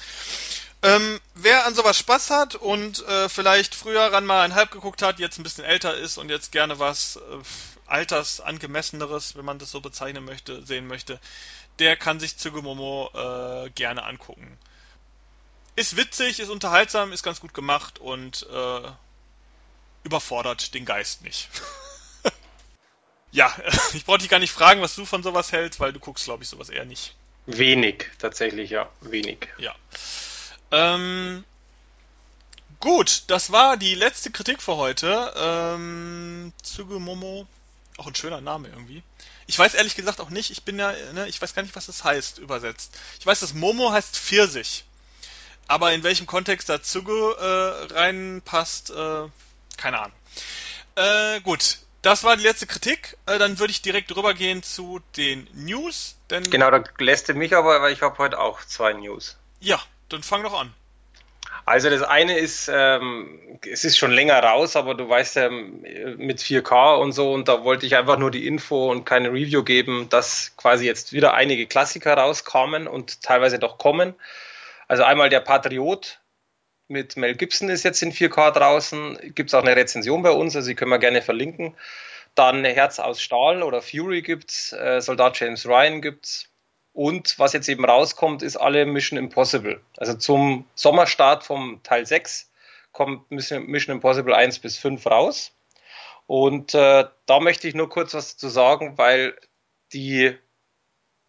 Ähm, 0.84 1.19
wer 1.34 1.65
an 1.65 1.73
sowas 1.73 1.97
Spaß 1.97 2.30
hat 2.30 2.55
und 2.55 3.05
äh, 3.07 3.30
vielleicht 3.30 3.73
früher 3.73 4.11
ran 4.11 4.26
mal 4.26 4.43
ein 4.43 4.53
Halb 4.53 4.71
geguckt 4.71 5.01
hat, 5.01 5.19
jetzt 5.19 5.39
ein 5.39 5.43
bisschen 5.43 5.63
älter 5.63 5.95
ist 5.95 6.17
und 6.17 6.30
jetzt 6.30 6.51
gerne 6.51 6.78
was 6.78 7.15
äh, 7.15 7.19
altersangemesseneres, 7.88 9.36
wenn 9.36 9.45
man 9.45 9.57
das 9.57 9.71
so 9.71 9.82
bezeichnen 9.82 10.26
möchte, 10.26 10.63
sehen 10.63 10.88
möchte, 10.88 11.19
der 11.80 11.97
kann 11.97 12.19
sich 12.19 12.38
Tsugumomo 12.38 13.09
äh, 13.13 13.69
gerne 13.71 14.03
angucken. 14.03 14.57
Ist 15.76 15.97
witzig, 15.97 16.39
ist 16.39 16.49
unterhaltsam, 16.49 17.11
ist 17.11 17.23
ganz 17.23 17.41
gut 17.41 17.53
gemacht 17.53 17.99
und 17.99 18.47
äh, 18.51 18.91
überfordert 20.03 20.73
den 20.73 20.86
Geist 20.86 21.23
nicht. 21.23 21.49
Ja, 23.36 23.54
ich 23.94 24.06
brauche 24.06 24.20
dich 24.20 24.30
gar 24.30 24.40
nicht 24.40 24.54
fragen, 24.54 24.82
was 24.82 24.96
du 24.96 25.06
von 25.06 25.22
sowas 25.22 25.52
hältst, 25.52 25.82
weil 25.82 25.92
du 25.92 26.00
guckst, 26.00 26.24
glaube 26.24 26.44
ich, 26.44 26.50
sowas 26.50 26.70
eher 26.70 26.86
nicht. 26.86 27.16
Wenig, 27.46 28.10
tatsächlich, 28.18 28.70
ja, 28.70 28.90
wenig. 29.02 29.50
Ja. 29.58 29.76
Ähm, 30.72 31.44
gut, 32.80 33.24
das 33.28 33.52
war 33.52 33.76
die 33.76 33.94
letzte 33.94 34.32
Kritik 34.32 34.62
für 34.62 34.78
heute. 34.78 35.34
Ähm, 35.36 36.54
Tsugumomo, 36.64 37.46
auch 37.98 38.08
ein 38.08 38.16
schöner 38.16 38.40
Name 38.40 38.70
irgendwie. 38.70 39.04
Ich 39.48 39.60
weiß 39.60 39.74
ehrlich 39.74 39.98
gesagt 39.98 40.22
auch 40.22 40.30
nicht, 40.30 40.50
ich 40.50 40.64
bin 40.64 40.80
ja, 40.80 40.94
ne, 41.12 41.28
ich 41.28 41.42
weiß 41.42 41.54
gar 41.54 41.62
nicht, 41.62 41.76
was 41.76 41.88
das 41.88 42.06
heißt, 42.06 42.40
übersetzt. 42.40 42.98
Ich 43.20 43.26
weiß, 43.26 43.42
dass 43.42 43.54
Momo 43.54 43.92
heißt 43.92 44.18
Pfirsich. 44.18 44.86
Aber 45.68 45.92
in 45.92 46.04
welchem 46.04 46.26
Kontext 46.26 46.70
da 46.70 46.82
Tsugu 46.82 47.32
äh, 47.32 47.94
reinpasst, 47.94 48.92
äh, 48.92 49.28
keine 49.76 50.00
Ahnung. 50.00 50.18
Äh, 50.96 51.42
gut, 51.42 51.80
das 52.06 52.24
war 52.24 52.38
die 52.38 52.43
letzte 52.43 52.68
Kritik. 52.68 53.18
Äh, 53.26 53.39
dann 53.39 53.58
würde 53.60 53.72
ich 53.72 53.82
direkt 53.82 54.16
rübergehen 54.16 54.62
zu 54.62 55.01
den 55.18 55.47
News. 55.53 56.16
Denn 56.30 56.43
genau, 56.43 56.70
da 56.70 56.84
lässt 56.99 57.30
du 57.30 57.34
mich 57.34 57.56
aber, 57.56 57.82
weil 57.82 57.93
ich 57.93 58.01
habe 58.01 58.18
heute 58.20 58.39
auch 58.39 58.64
zwei 58.64 58.93
News. 58.93 59.38
Ja, 59.60 59.80
dann 60.10 60.22
fang 60.22 60.43
doch 60.43 60.60
an. 60.60 60.74
Also 61.66 61.89
das 61.89 62.03
eine 62.03 62.38
ist, 62.38 62.70
ähm, 62.72 63.60
es 63.68 63.86
ist 63.86 63.97
schon 63.97 64.12
länger 64.12 64.38
raus, 64.39 64.76
aber 64.76 64.93
du 64.93 65.10
weißt 65.10 65.36
ja 65.36 65.49
mit 65.49 66.39
4K 66.39 66.99
und 66.99 67.12
so, 67.12 67.34
und 67.34 67.47
da 67.47 67.64
wollte 67.64 67.88
ich 67.88 67.95
einfach 67.95 68.20
nur 68.20 68.30
die 68.30 68.45
Info 68.45 68.91
und 68.91 69.06
keine 69.06 69.30
Review 69.30 69.64
geben, 69.64 70.08
dass 70.10 70.56
quasi 70.58 70.86
jetzt 70.86 71.12
wieder 71.12 71.34
einige 71.34 71.66
Klassiker 71.66 72.16
rauskamen 72.16 72.88
und 72.88 73.24
teilweise 73.24 73.58
doch 73.58 73.80
kommen. 73.80 74.14
Also 74.88 75.03
einmal 75.03 75.30
der 75.30 75.39
Patriot 75.39 76.20
mit 76.88 77.18
Mel 77.18 77.36
Gibson 77.36 77.70
ist 77.70 77.84
jetzt 77.84 78.02
in 78.02 78.12
4K 78.12 78.52
draußen. 78.52 79.34
Gibt 79.34 79.50
es 79.50 79.54
auch 79.54 79.64
eine 79.64 79.76
Rezension 79.76 80.22
bei 80.22 80.32
uns, 80.32 80.56
also 80.56 80.68
die 80.68 80.76
können 80.76 80.92
wir 80.92 81.00
gerne 81.00 81.22
verlinken. 81.22 81.76
Dann 82.36 82.66
Herz 82.66 83.00
aus 83.00 83.22
Stahl 83.22 83.64
oder 83.64 83.82
Fury 83.82 84.22
gibt's, 84.22 84.74
äh, 84.74 85.02
Soldat 85.02 85.40
James 85.40 85.66
Ryan 85.66 86.02
gibt's. 86.02 86.50
Und 86.94 87.38
was 87.40 87.54
jetzt 87.54 87.68
eben 87.68 87.86
rauskommt, 87.86 88.42
ist 88.42 88.56
alle 88.58 88.86
Mission 88.86 89.18
Impossible. 89.18 89.82
Also 89.98 90.14
zum 90.14 90.66
Sommerstart 90.76 91.44
vom 91.44 91.82
Teil 91.84 92.06
6 92.06 92.52
kommt 92.92 93.30
Mission 93.30 93.96
Impossible 93.96 94.34
1 94.34 94.60
bis 94.60 94.78
5 94.78 95.06
raus. 95.06 95.52
Und 96.28 96.74
äh, 96.74 97.06
da 97.26 97.40
möchte 97.40 97.68
ich 97.68 97.76
nur 97.76 97.90
kurz 97.90 98.14
was 98.14 98.38
zu 98.38 98.48
sagen, 98.48 98.98
weil 98.98 99.36
die, 99.94 100.36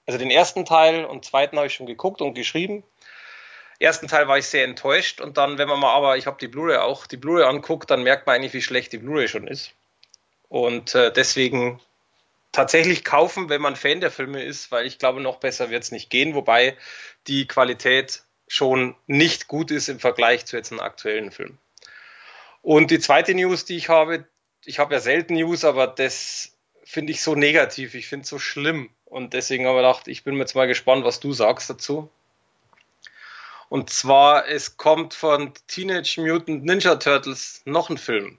also 0.07 0.19
den 0.19 0.31
ersten 0.31 0.65
Teil 0.65 1.05
und 1.05 1.25
zweiten 1.25 1.57
habe 1.57 1.67
ich 1.67 1.75
schon 1.75 1.87
geguckt 1.87 2.23
und 2.23 2.35
geschrieben 2.35 2.85
ersten 3.79 4.09
Teil 4.09 4.29
war 4.29 4.39
ich 4.39 4.47
sehr 4.47 4.65
enttäuscht 4.65 5.21
und 5.21 5.37
dann, 5.37 5.59
wenn 5.59 5.69
man 5.69 5.81
mal 5.81 5.93
aber, 5.93 6.17
ich 6.17 6.27
habe 6.27 6.39
die 6.41 6.49
Blu-ray 6.49 6.79
auch, 6.79 7.07
die 7.07 7.17
Blu-ray 7.17 7.45
anguckt, 7.45 7.91
dann 7.91 8.03
merkt 8.03 8.27
man 8.27 8.37
eigentlich, 8.37 8.55
wie 8.55 8.63
schlecht 8.63 8.93
die 8.93 8.99
Blu-ray 8.99 9.29
schon 9.29 9.47
ist. 9.47 9.73
Und 10.49 10.95
äh, 10.95 11.13
deswegen 11.13 11.81
tatsächlich 12.53 13.05
kaufen, 13.05 13.49
wenn 13.49 13.61
man 13.61 13.77
Fan 13.77 14.01
der 14.01 14.11
Filme 14.11 14.43
ist, 14.43 14.71
weil 14.73 14.87
ich 14.87 14.99
glaube, 14.99 15.21
noch 15.21 15.37
besser 15.37 15.71
wird 15.71 15.83
es 15.83 15.93
nicht 15.93 16.09
gehen, 16.09 16.35
wobei 16.35 16.77
die 17.27 17.47
Qualität 17.47 18.23
schon 18.49 18.95
nicht 19.07 19.49
gut 19.49 19.71
ist 19.71 19.89
im 19.89 20.01
Vergleich 20.01 20.47
zu 20.47 20.57
jetzt 20.57 20.73
einem 20.73 20.81
aktuellen 20.81 21.33
Film. 21.33 21.59
Und 22.63 22.91
die 22.91 22.99
zweite 22.99 23.35
News, 23.35 23.65
die 23.65 23.77
ich 23.77 23.89
habe, 23.89 24.25
ich 24.65 24.79
habe 24.79 24.95
ja 24.95 25.01
selten 25.01 25.35
News, 25.35 25.65
aber 25.65 25.87
das 25.87 26.57
finde 26.85 27.13
ich 27.13 27.21
so 27.21 27.35
negativ, 27.35 27.95
ich 27.95 28.09
finde 28.09 28.25
es 28.25 28.31
so 28.31 28.39
schlimm. 28.39 28.91
Und 29.05 29.35
deswegen 29.35 29.67
habe 29.67 29.79
ich 29.79 29.85
gedacht, 29.85 30.09
ich 30.09 30.25
bin 30.25 30.35
mir 30.35 30.41
jetzt 30.41 30.55
mal 30.55 30.67
gespannt, 30.67 31.05
was 31.05 31.21
du 31.21 31.33
sagst 31.33 31.69
dazu. 31.69 32.11
Und 33.69 33.91
zwar, 33.91 34.49
es 34.49 34.77
kommt 34.77 35.15
von 35.15 35.53
Teenage 35.67 36.21
Mutant 36.21 36.65
Ninja 36.65 36.97
Turtles 36.97 37.63
noch 37.65 37.91
ein 37.91 37.99
Film. 37.99 38.39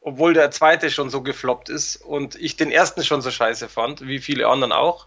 Obwohl 0.00 0.32
der 0.32 0.50
zweite 0.50 0.90
schon 0.90 1.10
so 1.10 1.22
gefloppt 1.22 1.68
ist 1.68 1.96
und 1.96 2.36
ich 2.36 2.56
den 2.56 2.70
ersten 2.70 3.04
schon 3.04 3.20
so 3.20 3.30
scheiße 3.30 3.68
fand, 3.68 4.06
wie 4.06 4.20
viele 4.20 4.48
anderen 4.48 4.72
auch. 4.72 5.06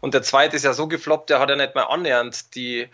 Und 0.00 0.14
der 0.14 0.22
zweite 0.22 0.56
ist 0.56 0.64
ja 0.64 0.72
so 0.72 0.88
gefloppt, 0.88 1.30
der 1.30 1.38
hat 1.38 1.50
ja 1.50 1.56
nicht 1.56 1.74
mal 1.74 1.84
annähernd 1.84 2.54
die 2.54 2.88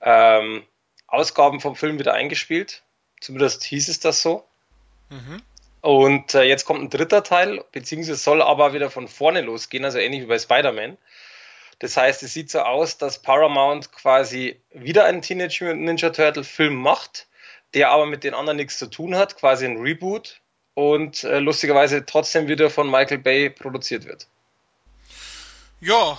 ähm, 0.00 0.64
Ausgaben 1.06 1.60
vom 1.60 1.76
Film 1.76 1.98
wieder 1.98 2.14
eingespielt. 2.14 2.82
Zumindest 3.20 3.62
hieß 3.64 3.88
es 3.88 4.00
das 4.00 4.22
so. 4.22 4.44
Mhm. 5.10 5.42
Und 5.82 6.34
äh, 6.34 6.42
jetzt 6.42 6.64
kommt 6.64 6.82
ein 6.82 6.90
dritter 6.90 7.22
Teil, 7.22 7.64
beziehungsweise 7.72 8.18
soll 8.18 8.42
aber 8.42 8.72
wieder 8.72 8.90
von 8.90 9.08
vorne 9.08 9.40
losgehen, 9.40 9.84
also 9.84 9.98
ähnlich 9.98 10.22
wie 10.22 10.26
bei 10.26 10.38
Spider-Man. 10.38 10.98
Das 11.80 11.96
heißt, 11.96 12.22
es 12.22 12.34
sieht 12.34 12.50
so 12.50 12.60
aus, 12.60 12.98
dass 12.98 13.20
Paramount 13.20 13.90
quasi 13.92 14.60
wieder 14.70 15.06
einen 15.06 15.22
Teenage 15.22 15.64
Mutant 15.64 15.82
Ninja 15.82 16.10
Turtle 16.10 16.44
Film 16.44 16.76
macht, 16.76 17.26
der 17.74 17.90
aber 17.90 18.06
mit 18.06 18.22
den 18.22 18.34
anderen 18.34 18.58
nichts 18.58 18.78
zu 18.78 18.86
tun 18.86 19.16
hat, 19.16 19.36
quasi 19.36 19.64
ein 19.64 19.78
Reboot 19.78 20.40
und 20.74 21.24
äh, 21.24 21.38
lustigerweise 21.40 22.04
trotzdem 22.04 22.48
wieder 22.48 22.70
von 22.70 22.90
Michael 22.90 23.18
Bay 23.18 23.50
produziert 23.50 24.04
wird. 24.04 24.28
Ja, 25.80 26.18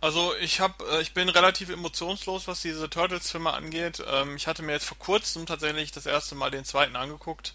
also 0.00 0.34
ich 0.36 0.58
habe, 0.60 0.84
äh, 0.90 1.00
ich 1.02 1.14
bin 1.14 1.28
relativ 1.28 1.68
emotionslos, 1.68 2.48
was 2.48 2.60
diese 2.60 2.90
Turtles-Filme 2.90 3.52
angeht. 3.52 4.02
Ähm, 4.08 4.34
ich 4.36 4.48
hatte 4.48 4.62
mir 4.62 4.72
jetzt 4.72 4.86
vor 4.86 4.98
kurzem 4.98 5.46
tatsächlich 5.46 5.92
das 5.92 6.06
erste 6.06 6.34
Mal 6.34 6.50
den 6.50 6.64
zweiten 6.64 6.96
angeguckt. 6.96 7.54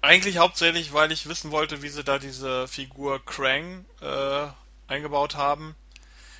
Eigentlich 0.00 0.38
hauptsächlich, 0.38 0.94
weil 0.94 1.12
ich 1.12 1.28
wissen 1.28 1.50
wollte, 1.50 1.82
wie 1.82 1.88
sie 1.90 2.04
da 2.04 2.18
diese 2.18 2.66
Figur 2.66 3.22
Krang 3.24 3.84
äh, 4.00 4.46
eingebaut 4.88 5.34
haben. 5.34 5.74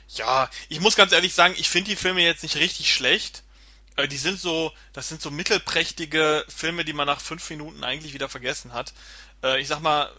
Ja, 0.08 0.48
ich 0.68 0.80
muss 0.80 0.96
ganz 0.96 1.12
ehrlich 1.12 1.34
sagen, 1.34 1.54
ich 1.56 1.68
finde 1.68 1.90
die 1.90 1.96
Filme 1.96 2.22
jetzt 2.22 2.42
nicht 2.42 2.56
richtig 2.56 2.92
schlecht. 2.92 3.42
Äh, 3.96 4.08
die 4.08 4.16
sind 4.16 4.40
so, 4.40 4.72
das 4.92 5.08
sind 5.08 5.20
so 5.20 5.30
mittelprächtige 5.30 6.44
Filme, 6.48 6.84
die 6.84 6.92
man 6.92 7.06
nach 7.06 7.20
fünf 7.20 7.48
Minuten 7.50 7.82
eigentlich 7.84 8.14
wieder 8.14 8.28
vergessen 8.28 8.72
hat. 8.72 8.92
Äh, 9.42 9.60
ich 9.60 9.68
sag 9.68 9.80
mal, 9.80 10.10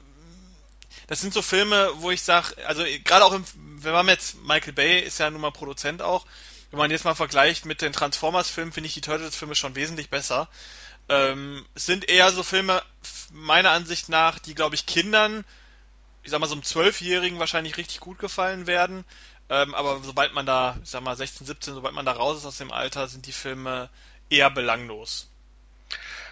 das 1.08 1.22
sind 1.22 1.34
so 1.34 1.42
Filme, 1.42 1.92
wo 1.96 2.12
ich 2.12 2.22
sag, 2.22 2.54
also 2.66 2.84
gerade 3.06 3.24
auch 3.24 3.34
im, 3.34 3.46
wenn 3.56 3.94
man 3.94 4.08
jetzt 4.10 4.36
Michael 4.44 4.74
Bay 4.74 5.00
ist 5.00 5.20
ja 5.20 5.30
nun 5.30 5.42
mal 5.42 5.52
Produzent 5.52 6.02
auch, 6.02 6.26
wenn 6.72 6.80
man 6.80 6.92
jetzt 6.92 7.06
mal 7.06 7.16
vergleicht 7.16 7.66
mit 7.66 7.82
den 7.82 7.94
Transformers-Filmen, 7.94 8.74
finde 8.74 8.88
ich 8.88 8.94
die 8.94 9.02
Turtles-Filme 9.02 9.56
schon 9.56 9.76
wesentlich 9.76 10.10
besser. 10.10 10.50
Ähm, 11.08 11.66
es 11.76 11.86
sind 11.86 12.10
eher 12.10 12.32
so 12.34 12.44
Filme, 12.44 12.84
meiner 13.32 13.72
Ansicht 13.72 14.10
nach, 14.10 14.40
die, 14.40 14.54
glaube 14.54 14.76
ich, 14.76 14.86
Kindern 14.86 15.46
ich 16.28 16.32
sag 16.32 16.42
mal, 16.42 16.48
so 16.48 16.56
einem 16.56 16.64
Zwölfjährigen 16.64 17.40
wahrscheinlich 17.40 17.78
richtig 17.78 18.02
gut 18.02 18.20
gefallen 18.20 18.68
werden. 18.68 19.06
Ähm, 19.50 19.74
aber 19.76 20.02
sobald 20.04 20.34
man 20.34 20.46
da, 20.46 20.78
ich 20.84 20.90
sag 20.90 21.02
mal, 21.02 21.16
16, 21.16 21.48
17, 21.48 21.74
sobald 21.74 21.94
man 21.94 22.06
da 22.06 22.12
raus 22.12 22.38
ist 22.38 22.46
aus 22.46 22.58
dem 22.58 22.72
Alter, 22.72 23.08
sind 23.08 23.26
die 23.28 23.32
Filme 23.32 23.90
eher 24.30 24.50
belanglos. 24.50 25.30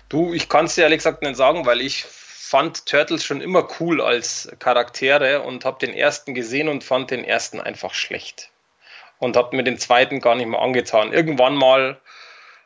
Du, 0.10 0.34
ich 0.34 0.50
kann 0.50 0.66
es 0.66 0.76
dir 0.76 0.84
ehrlich 0.84 1.00
gesagt 1.00 1.22
nicht 1.22 1.36
sagen, 1.36 1.66
weil 1.66 1.82
ich 1.82 2.06
fand 2.06 2.86
Turtles 2.86 3.24
schon 3.24 3.42
immer 3.42 3.68
cool 3.80 4.02
als 4.02 4.50
Charaktere 4.60 5.42
und 5.42 5.66
habe 5.66 5.80
den 5.80 5.96
ersten 5.96 6.36
gesehen 6.36 6.70
und 6.70 6.84
fand 6.84 7.10
den 7.10 7.24
ersten 7.24 7.60
einfach 7.60 7.94
schlecht. 7.94 8.52
Und 9.18 9.38
habe 9.38 9.56
mir 9.56 9.64
den 9.64 9.80
zweiten 9.80 10.20
gar 10.20 10.36
nicht 10.36 10.48
mehr 10.48 10.62
angetan. 10.62 11.14
Irgendwann 11.14 11.56
mal, 11.56 12.00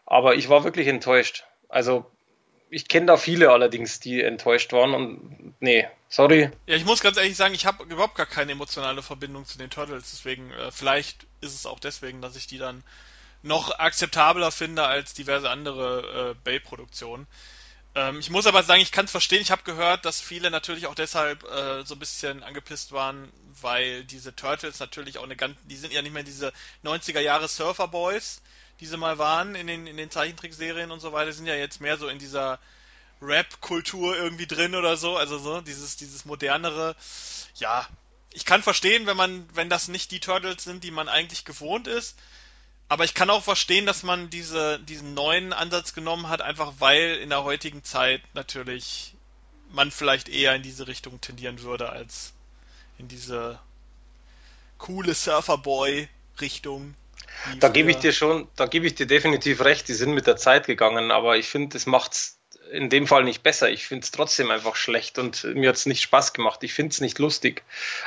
aber 0.06 0.36
ich 0.36 0.50
war 0.50 0.64
wirklich 0.64 0.88
enttäuscht. 0.88 1.46
Also 1.70 2.06
ich 2.70 2.88
kenne 2.88 3.08
da 3.08 3.18
viele 3.18 3.52
allerdings, 3.52 4.00
die 4.00 4.22
enttäuscht 4.22 4.72
waren 4.74 4.94
und 4.94 5.54
nee, 5.60 5.88
sorry. 6.08 6.52
Ja, 6.68 6.76
ich 6.76 6.86
muss 6.86 7.02
ganz 7.02 7.18
ehrlich 7.18 7.36
sagen, 7.36 7.54
ich 7.54 7.66
habe 7.66 7.84
überhaupt 7.84 8.16
gar 8.16 8.26
keine 8.26 8.52
emotionale 8.52 9.02
Verbindung 9.02 9.46
zu 9.46 9.58
den 9.58 9.70
Turtles, 9.70 10.12
deswegen 10.12 10.52
äh, 10.52 10.72
vielleicht 10.72 11.26
ist 11.42 11.56
es 11.56 11.66
auch 11.66 11.80
deswegen, 11.80 12.22
dass 12.22 12.36
ich 12.36 12.48
die 12.48 12.58
dann 12.58 12.84
noch 13.42 13.78
akzeptabler 13.80 14.52
finde 14.52 14.84
als 14.84 15.14
diverse 15.14 15.50
andere 15.50 16.32
äh, 16.32 16.36
Bay-Produktionen. 16.44 17.28
Ähm, 17.96 18.20
ich 18.20 18.30
muss 18.30 18.48
aber 18.48 18.64
sagen, 18.64 18.82
ich 18.82 18.92
kann 18.92 19.06
es 19.06 19.12
verstehen. 19.12 19.42
Ich 19.42 19.52
habe 19.52 19.64
gehört, 19.64 20.06
dass 20.06 20.22
viele 20.22 20.52
natürlich 20.52 20.88
auch 20.88 20.96
deshalb 20.96 21.44
äh, 21.44 21.84
so 21.84 21.96
ein 21.96 22.00
bisschen 22.00 22.44
angepisst 22.44 22.92
waren, 22.92 23.32
weil 23.62 24.04
diese 24.04 24.36
Turtles 24.36 24.80
natürlich 24.80 25.18
auch 25.18 25.24
eine 25.24 25.36
ganz, 25.36 25.58
die 25.64 25.78
sind 25.78 25.94
ja 25.94 26.02
nicht 26.02 26.14
mehr 26.14 26.24
diese 26.24 26.54
90er 26.84 27.20
Jahre 27.20 27.48
Surfer 27.48 27.88
Boys, 27.88 28.42
die 28.80 28.86
sie 28.86 28.98
mal 28.98 29.18
waren 29.18 29.56
in 29.56 29.68
den, 29.68 29.88
in 29.88 29.98
den 29.98 30.12
Zeichentrickserien 30.12 30.92
und 30.92 31.00
so 31.00 31.12
weiter, 31.14 31.32
sind 31.32 31.46
ja 31.46 31.56
jetzt 31.56 31.82
mehr 31.82 31.98
so 31.98 32.08
in 32.08 32.20
dieser 32.20 32.60
Rap-Kultur 33.22 34.16
irgendwie 34.16 34.48
drin 34.48 34.76
oder 34.76 34.96
so, 34.98 35.18
also 35.18 35.38
so, 35.38 35.62
dieses, 35.62 35.98
dieses 35.98 36.26
modernere, 36.26 36.96
ja, 37.56 37.88
ich 38.32 38.46
kann 38.46 38.64
verstehen, 38.64 39.06
wenn 39.08 39.18
man, 39.18 39.48
wenn 39.54 39.70
das 39.70 39.88
nicht 39.88 40.12
die 40.12 40.20
Turtles 40.20 40.64
sind, 40.64 40.84
die 40.84 40.92
man 40.92 41.10
eigentlich 41.10 41.46
gewohnt 41.46 41.88
ist, 41.88 42.16
aber 42.88 43.04
ich 43.04 43.14
kann 43.14 43.30
auch 43.30 43.44
verstehen, 43.44 43.86
dass 43.86 44.04
man 44.04 44.30
diese, 44.30 44.80
diesen 44.80 45.14
neuen 45.14 45.54
Ansatz 45.54 45.94
genommen 45.94 46.30
hat, 46.30 46.42
einfach 46.42 46.74
weil 46.80 47.18
in 47.18 47.30
der 47.30 47.44
heutigen 47.44 47.84
Zeit 47.84 48.22
natürlich 48.34 49.14
man 49.72 49.92
vielleicht 49.92 50.30
eher 50.30 50.56
in 50.56 50.64
diese 50.64 50.88
Richtung 50.88 51.22
tendieren 51.22 51.62
würde, 51.62 51.90
als 51.90 52.34
in 52.98 53.08
diese 53.08 53.60
coole 54.80 55.14
Surferboy-Richtung. 55.14 56.96
Da 57.60 57.70
gebe 57.70 57.92
ich 57.92 57.98
dir 57.98 58.12
schon, 58.12 58.48
da 58.56 58.66
gebe 58.66 58.86
ich 58.86 58.96
dir 58.96 59.08
definitiv 59.08 59.64
recht, 59.64 59.88
die 59.88 59.94
sind 59.94 60.14
mit 60.14 60.28
der 60.28 60.38
Zeit 60.38 60.68
gegangen, 60.68 61.12
aber 61.12 61.38
ich 61.38 61.48
finde, 61.48 61.70
das 61.70 61.86
macht's 61.86 62.40
in 62.72 62.90
dem 62.90 63.08
Fall 63.08 63.24
nicht 63.24 63.44
besser. 63.44 63.70
Ich 63.70 63.88
finde 63.88 64.04
es 64.04 64.12
trotzdem 64.12 64.52
einfach 64.52 64.76
schlecht 64.76 65.18
und 65.18 65.44
mir 65.44 65.70
hat 65.70 65.76
es 65.76 65.86
nicht 65.86 66.02
Spaß 66.02 66.34
gemacht. 66.34 66.64
Ich 66.64 66.74
finde 66.74 66.92
es 66.92 67.02
nicht 67.02 67.20
lustig. 67.20 67.64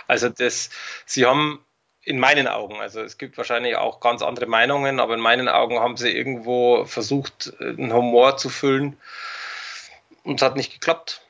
Also 0.06 0.28
das, 0.28 0.70
sie 1.06 1.26
haben 1.26 1.64
in 2.04 2.18
meinen 2.18 2.48
Augen, 2.48 2.80
also 2.80 3.00
es 3.00 3.16
gibt 3.16 3.36
wahrscheinlich 3.36 3.76
auch 3.76 4.00
ganz 4.00 4.22
andere 4.22 4.46
Meinungen, 4.46 4.98
aber 4.98 5.14
in 5.14 5.20
meinen 5.20 5.48
Augen 5.48 5.78
haben 5.78 5.96
sie 5.96 6.10
irgendwo 6.10 6.84
versucht, 6.84 7.52
einen 7.60 7.92
Humor 7.92 8.36
zu 8.36 8.48
füllen 8.48 8.96
und 10.24 10.40
es 10.40 10.42
hat 10.42 10.56
nicht 10.56 10.72
geklappt. 10.72 11.22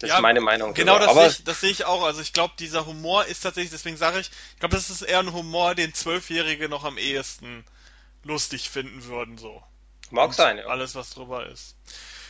Das 0.00 0.10
ja, 0.10 0.16
ist 0.16 0.22
meine 0.22 0.40
Meinung. 0.40 0.74
Genau, 0.74 0.98
das, 0.98 1.14
sehe 1.14 1.26
ich, 1.28 1.44
das 1.44 1.60
sehe 1.60 1.70
ich 1.70 1.84
auch. 1.84 2.02
Also 2.04 2.20
ich 2.20 2.32
glaube, 2.32 2.54
dieser 2.58 2.86
Humor 2.86 3.24
ist 3.26 3.40
tatsächlich, 3.40 3.70
deswegen 3.70 3.96
sage 3.96 4.20
ich, 4.20 4.30
ich 4.54 4.60
glaube, 4.60 4.74
das 4.74 4.90
ist 4.90 5.02
eher 5.02 5.20
ein 5.20 5.32
Humor, 5.32 5.74
den 5.74 5.94
Zwölfjährige 5.94 6.68
noch 6.68 6.84
am 6.84 6.98
ehesten 6.98 7.64
lustig 8.24 8.70
finden 8.70 9.04
würden, 9.04 9.38
so. 9.38 9.62
Mag 10.10 10.28
Und 10.28 10.34
sein, 10.34 10.58
ja. 10.58 10.66
Alles, 10.66 10.94
was 10.94 11.10
drüber 11.10 11.46
ist. 11.46 11.76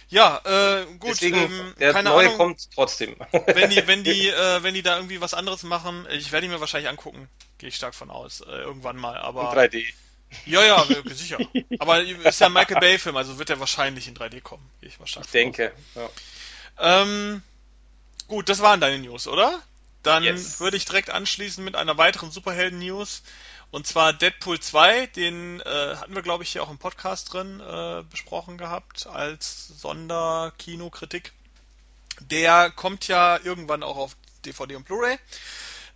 Ja, 0.08 0.40
äh, 0.44 0.86
gut. 0.98 1.10
Deswegen, 1.10 1.36
ähm, 1.36 1.74
der 1.78 1.92
keine 1.92 2.10
neue 2.10 2.26
Ahnung, 2.26 2.38
kommt 2.38 2.68
trotzdem. 2.74 3.16
wenn 3.46 3.70
die, 3.70 3.86
wenn 3.86 4.02
die, 4.02 4.28
äh, 4.28 4.62
wenn 4.62 4.74
die 4.74 4.82
da 4.82 4.96
irgendwie 4.96 5.20
was 5.20 5.34
anderes 5.34 5.62
machen, 5.62 6.06
ich 6.10 6.32
werde 6.32 6.46
ihn 6.46 6.52
mir 6.52 6.60
wahrscheinlich 6.60 6.90
angucken. 6.90 7.28
Gehe 7.58 7.68
ich 7.68 7.76
stark 7.76 7.94
von 7.94 8.10
aus. 8.10 8.40
Äh, 8.40 8.50
irgendwann 8.50 8.96
mal. 8.96 9.16
Aber. 9.18 9.52
In 9.52 9.58
3D. 9.58 9.84
Ja, 10.46 10.64
ja, 10.64 10.86
sicher. 11.06 11.38
Aber 11.80 12.02
ist 12.02 12.40
ja 12.40 12.46
ein 12.46 12.52
Michael 12.52 12.78
Bay-Film, 12.78 13.16
also 13.16 13.38
wird 13.38 13.50
er 13.50 13.58
wahrscheinlich 13.58 14.06
in 14.06 14.14
3D 14.14 14.40
kommen. 14.40 14.68
Gehe 14.80 14.88
ich 14.88 15.00
mal 15.00 15.06
stark 15.06 15.26
Ich 15.26 15.32
denke, 15.32 15.72
ja. 15.96 16.08
Ähm, 16.80 17.42
gut, 18.26 18.48
das 18.48 18.60
waren 18.60 18.80
deine 18.80 18.98
News, 18.98 19.26
oder? 19.26 19.60
Dann 20.02 20.24
yes. 20.24 20.60
würde 20.60 20.76
ich 20.76 20.86
direkt 20.86 21.10
anschließen 21.10 21.62
mit 21.62 21.76
einer 21.76 21.98
weiteren 21.98 22.30
Superhelden-News. 22.30 23.22
Und 23.70 23.86
zwar 23.86 24.12
Deadpool 24.12 24.58
2, 24.58 25.06
den 25.06 25.60
äh, 25.60 25.96
hatten 25.96 26.14
wir, 26.14 26.22
glaube 26.22 26.42
ich, 26.42 26.50
hier 26.50 26.62
auch 26.62 26.70
im 26.70 26.78
Podcast 26.78 27.32
drin 27.32 27.60
äh, 27.60 28.02
besprochen 28.10 28.58
gehabt 28.58 29.06
als 29.06 29.68
Sonderkinokritik. 29.68 31.32
Der 32.20 32.70
kommt 32.70 33.06
ja 33.06 33.38
irgendwann 33.44 33.82
auch 33.82 33.96
auf 33.96 34.16
DVD 34.44 34.74
und 34.74 34.86
Blu-ray. 34.86 35.18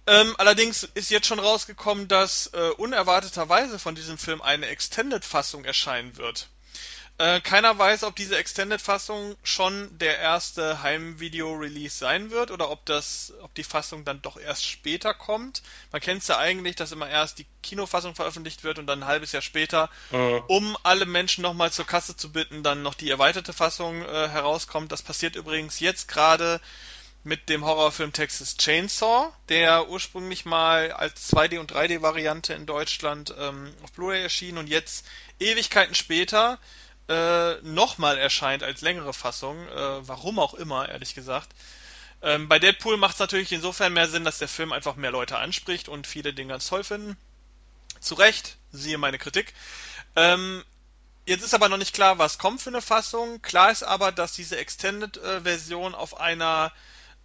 Ähm, 0.06 0.34
allerdings 0.38 0.82
ist 0.94 1.10
jetzt 1.10 1.26
schon 1.26 1.38
rausgekommen, 1.38 2.08
dass 2.08 2.48
äh, 2.48 2.70
unerwarteterweise 2.76 3.78
von 3.78 3.94
diesem 3.94 4.18
Film 4.18 4.42
eine 4.42 4.66
Extended-Fassung 4.66 5.64
erscheinen 5.64 6.16
wird. 6.16 6.48
Äh, 7.16 7.40
keiner 7.40 7.78
weiß, 7.78 8.02
ob 8.02 8.16
diese 8.16 8.36
Extended-Fassung 8.36 9.36
schon 9.44 9.96
der 9.98 10.18
erste 10.18 10.82
Heimvideo-Release 10.82 11.96
sein 11.96 12.32
wird 12.32 12.50
oder 12.50 12.70
ob 12.70 12.84
das, 12.86 13.32
ob 13.42 13.54
die 13.54 13.62
Fassung 13.62 14.04
dann 14.04 14.20
doch 14.20 14.36
erst 14.36 14.66
später 14.66 15.14
kommt. 15.14 15.62
Man 15.92 16.00
kennt 16.00 16.22
es 16.22 16.28
ja 16.28 16.38
eigentlich, 16.38 16.74
dass 16.74 16.90
immer 16.90 17.08
erst 17.08 17.38
die 17.38 17.46
Kinofassung 17.62 18.16
veröffentlicht 18.16 18.64
wird 18.64 18.80
und 18.80 18.88
dann 18.88 19.04
ein 19.04 19.08
halbes 19.08 19.30
Jahr 19.30 19.42
später, 19.42 19.90
mhm. 20.10 20.42
um 20.48 20.76
alle 20.82 21.06
Menschen 21.06 21.42
nochmal 21.42 21.70
zur 21.70 21.86
Kasse 21.86 22.16
zu 22.16 22.32
bitten, 22.32 22.64
dann 22.64 22.82
noch 22.82 22.94
die 22.94 23.10
erweiterte 23.10 23.52
Fassung 23.52 24.02
äh, 24.02 24.28
herauskommt. 24.28 24.90
Das 24.90 25.02
passiert 25.02 25.36
übrigens 25.36 25.78
jetzt 25.78 26.08
gerade 26.08 26.60
mit 27.22 27.48
dem 27.48 27.64
Horrorfilm 27.64 28.12
Texas 28.12 28.56
Chainsaw, 28.56 29.32
der 29.48 29.88
ursprünglich 29.88 30.44
mal 30.44 30.90
als 30.90 31.32
2D- 31.32 31.60
und 31.60 31.72
3D-Variante 31.72 32.54
in 32.54 32.66
Deutschland 32.66 33.32
ähm, 33.38 33.72
auf 33.84 33.92
Blu-ray 33.92 34.22
erschien 34.22 34.58
und 34.58 34.68
jetzt 34.68 35.06
Ewigkeiten 35.38 35.94
später 35.94 36.58
äh, 37.08 37.54
nochmal 37.62 38.18
erscheint 38.18 38.62
als 38.62 38.80
längere 38.80 39.12
Fassung. 39.12 39.68
Äh, 39.68 40.08
warum 40.08 40.38
auch 40.38 40.54
immer, 40.54 40.88
ehrlich 40.88 41.14
gesagt. 41.14 41.50
Ähm, 42.22 42.48
bei 42.48 42.58
Deadpool 42.58 42.96
macht 42.96 43.14
es 43.14 43.20
natürlich 43.20 43.52
insofern 43.52 43.92
mehr 43.92 44.08
Sinn, 44.08 44.24
dass 44.24 44.38
der 44.38 44.48
Film 44.48 44.72
einfach 44.72 44.96
mehr 44.96 45.10
Leute 45.10 45.38
anspricht 45.38 45.88
und 45.88 46.06
viele 46.06 46.32
den 46.32 46.48
ganz 46.48 46.66
toll 46.66 46.84
finden. 46.84 47.16
Zu 48.00 48.14
Recht, 48.14 48.56
siehe 48.72 48.98
meine 48.98 49.18
Kritik. 49.18 49.52
Ähm, 50.16 50.64
jetzt 51.26 51.44
ist 51.44 51.54
aber 51.54 51.68
noch 51.68 51.76
nicht 51.76 51.94
klar, 51.94 52.18
was 52.18 52.38
kommt 52.38 52.62
für 52.62 52.70
eine 52.70 52.82
Fassung. 52.82 53.42
Klar 53.42 53.70
ist 53.70 53.82
aber, 53.82 54.12
dass 54.12 54.32
diese 54.32 54.56
Extended-Version 54.56 55.92
äh, 55.92 55.96
auf 55.96 56.18
einer 56.20 56.72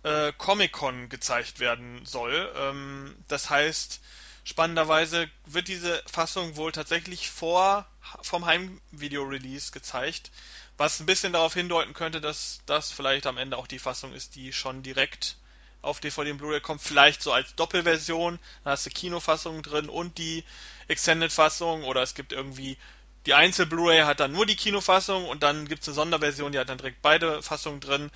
äh, 0.03 0.33
Comic-Con 0.37 1.09
gezeigt 1.09 1.59
werden 1.59 2.05
soll. 2.05 2.51
Ähm, 2.57 3.15
das 3.27 3.49
heißt, 3.49 4.01
Spannenderweise 4.49 5.29
wird 5.45 5.67
diese 5.67 6.01
Fassung 6.11 6.55
wohl 6.55 6.71
tatsächlich 6.71 7.29
vor 7.29 7.85
vom 8.21 8.45
Heimvideo-Release 8.45 9.71
gezeigt, 9.71 10.31
was 10.77 10.99
ein 10.99 11.05
bisschen 11.05 11.33
darauf 11.33 11.53
hindeuten 11.53 11.93
könnte, 11.93 12.21
dass 12.21 12.61
das 12.65 12.91
vielleicht 12.91 13.25
am 13.27 13.37
Ende 13.37 13.57
auch 13.57 13.67
die 13.67 13.79
Fassung 13.79 14.13
ist, 14.13 14.35
die 14.35 14.53
schon 14.53 14.83
direkt 14.83 15.37
auf 15.81 15.99
DVD 15.99 16.31
und 16.31 16.37
Blu-ray 16.37 16.59
kommt, 16.59 16.81
vielleicht 16.81 17.21
so 17.21 17.31
als 17.31 17.55
Doppelversion, 17.55 18.39
da 18.63 18.71
hast 18.71 18.85
du 18.85 18.89
Kinofassung 18.89 19.61
drin 19.61 19.87
und 19.87 20.17
die 20.17 20.43
Extended-Fassung 20.87 21.83
oder 21.83 22.01
es 22.01 22.15
gibt 22.15 22.33
irgendwie 22.33 22.77
die 23.25 23.33
Einzel-Blu-ray 23.33 24.01
hat 24.01 24.19
dann 24.19 24.31
nur 24.31 24.45
die 24.45 24.55
Kinofassung 24.55 25.27
und 25.27 25.43
dann 25.43 25.67
gibt 25.67 25.81
es 25.81 25.89
eine 25.89 25.95
Sonderversion, 25.95 26.51
die 26.51 26.59
hat 26.59 26.69
dann 26.69 26.77
direkt 26.77 27.01
beide 27.01 27.41
Fassungen 27.41 27.79
drin. 27.79 28.11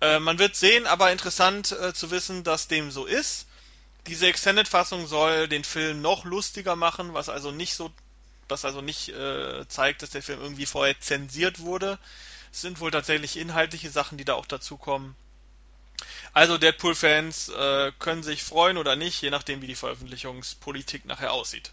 Äh, 0.00 0.18
man 0.20 0.38
wird 0.38 0.56
sehen, 0.56 0.86
aber 0.86 1.10
interessant 1.10 1.72
äh, 1.72 1.94
zu 1.94 2.10
wissen, 2.10 2.44
dass 2.44 2.68
dem 2.68 2.90
so 2.90 3.06
ist. 3.06 3.46
Diese 4.06 4.26
Extended-Fassung 4.26 5.06
soll 5.06 5.48
den 5.48 5.64
Film 5.64 6.02
noch 6.02 6.24
lustiger 6.24 6.76
machen, 6.76 7.14
was 7.14 7.28
also 7.28 7.50
nicht 7.50 7.74
so, 7.74 7.90
was 8.52 8.64
also 8.64 8.80
nicht 8.80 9.08
äh, 9.08 9.66
zeigt, 9.68 10.02
dass 10.02 10.10
der 10.10 10.22
Film 10.22 10.40
irgendwie 10.40 10.66
vorher 10.66 10.98
zensiert 11.00 11.60
wurde. 11.60 11.98
Es 12.52 12.60
sind 12.60 12.80
wohl 12.80 12.90
tatsächlich 12.90 13.36
inhaltliche 13.36 13.90
Sachen, 13.90 14.18
die 14.18 14.24
da 14.24 14.34
auch 14.34 14.46
dazukommen. 14.46 15.16
Also 16.34 16.58
Deadpool-Fans 16.58 17.48
äh, 17.48 17.92
können 17.98 18.22
sich 18.22 18.42
freuen 18.42 18.76
oder 18.76 18.96
nicht, 18.96 19.22
je 19.22 19.30
nachdem, 19.30 19.62
wie 19.62 19.66
die 19.66 19.74
Veröffentlichungspolitik 19.74 21.04
nachher 21.04 21.32
aussieht. 21.32 21.72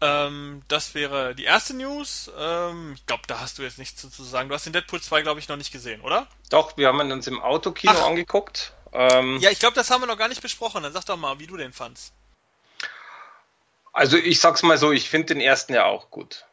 Ähm, 0.00 0.62
das 0.68 0.94
wäre 0.94 1.34
die 1.34 1.44
erste 1.44 1.74
News. 1.74 2.30
Ähm, 2.36 2.94
ich 2.94 3.06
glaube, 3.06 3.22
da 3.26 3.40
hast 3.40 3.58
du 3.58 3.62
jetzt 3.62 3.78
nichts 3.78 4.00
zu 4.00 4.24
sagen. 4.24 4.48
Du 4.48 4.54
hast 4.54 4.66
den 4.66 4.72
Deadpool 4.72 5.00
2, 5.00 5.22
glaube 5.22 5.40
ich, 5.40 5.48
noch 5.48 5.56
nicht 5.56 5.72
gesehen, 5.72 6.00
oder? 6.00 6.26
Doch, 6.50 6.76
wir 6.76 6.88
haben 6.88 7.00
ihn 7.00 7.12
uns 7.12 7.26
im 7.26 7.40
Autokino 7.40 7.92
Ach. 7.94 8.06
angeguckt. 8.06 8.72
Ähm, 8.92 9.38
ja, 9.40 9.50
ich 9.50 9.58
glaube, 9.58 9.74
das 9.74 9.90
haben 9.90 10.02
wir 10.02 10.06
noch 10.06 10.18
gar 10.18 10.28
nicht 10.28 10.42
besprochen. 10.42 10.82
Dann 10.82 10.92
sag 10.92 11.04
doch 11.04 11.16
mal, 11.16 11.38
wie 11.38 11.46
du 11.46 11.56
den 11.56 11.72
fandst. 11.72 12.12
Also 13.94 14.16
ich 14.16 14.40
sag's 14.40 14.62
mal 14.62 14.76
so, 14.76 14.90
ich 14.92 15.08
finde 15.08 15.34
den 15.34 15.40
ersten 15.40 15.72
ja 15.72 15.84
auch 15.86 16.10
gut. 16.10 16.44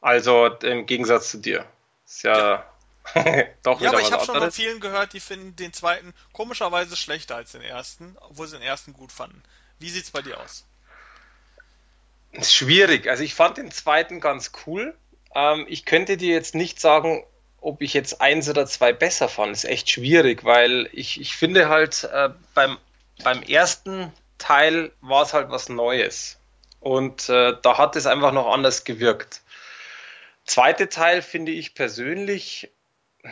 Also 0.00 0.46
im 0.46 0.86
Gegensatz 0.86 1.30
zu 1.30 1.38
dir. 1.38 1.66
Ist 2.06 2.24
ja, 2.24 2.64
ja. 3.14 3.44
doch 3.62 3.80
Ja, 3.80 3.90
aber 3.90 4.00
ich 4.00 4.10
habe 4.10 4.24
schon 4.24 4.38
von 4.38 4.50
vielen 4.50 4.80
gehört, 4.80 5.12
die 5.12 5.20
finden 5.20 5.54
den 5.56 5.72
zweiten 5.72 6.14
komischerweise 6.32 6.96
schlechter 6.96 7.36
als 7.36 7.52
den 7.52 7.60
ersten, 7.60 8.16
obwohl 8.20 8.48
sie 8.48 8.56
den 8.56 8.66
ersten 8.66 8.94
gut 8.94 9.12
fanden. 9.12 9.42
Wie 9.78 9.90
sieht's 9.90 10.10
bei 10.10 10.22
dir 10.22 10.40
aus? 10.40 10.64
Ist 12.32 12.54
schwierig. 12.54 13.08
Also 13.08 13.22
ich 13.22 13.34
fand 13.34 13.58
den 13.58 13.70
zweiten 13.70 14.20
ganz 14.20 14.52
cool. 14.66 14.96
Ähm, 15.34 15.66
ich 15.68 15.84
könnte 15.84 16.16
dir 16.16 16.32
jetzt 16.32 16.54
nicht 16.54 16.80
sagen, 16.80 17.24
ob 17.60 17.82
ich 17.82 17.92
jetzt 17.92 18.22
eins 18.22 18.48
oder 18.48 18.66
zwei 18.66 18.92
besser 18.94 19.28
fand, 19.28 19.52
ist 19.52 19.64
echt 19.64 19.90
schwierig, 19.90 20.44
weil 20.44 20.88
ich, 20.92 21.20
ich 21.20 21.36
finde 21.36 21.68
halt, 21.68 22.04
äh, 22.04 22.30
beim 22.54 22.78
beim 23.22 23.42
ersten 23.42 24.12
Teil 24.42 24.90
war 25.00 25.22
es 25.22 25.32
halt 25.32 25.50
was 25.50 25.68
Neues. 25.68 26.38
Und 26.80 27.28
äh, 27.28 27.54
da 27.62 27.78
hat 27.78 27.94
es 27.94 28.06
einfach 28.06 28.32
noch 28.32 28.52
anders 28.52 28.82
gewirkt. 28.82 29.40
Zweite 30.44 30.88
Teil 30.88 31.22
finde 31.22 31.52
ich 31.52 31.74
persönlich 31.74 32.70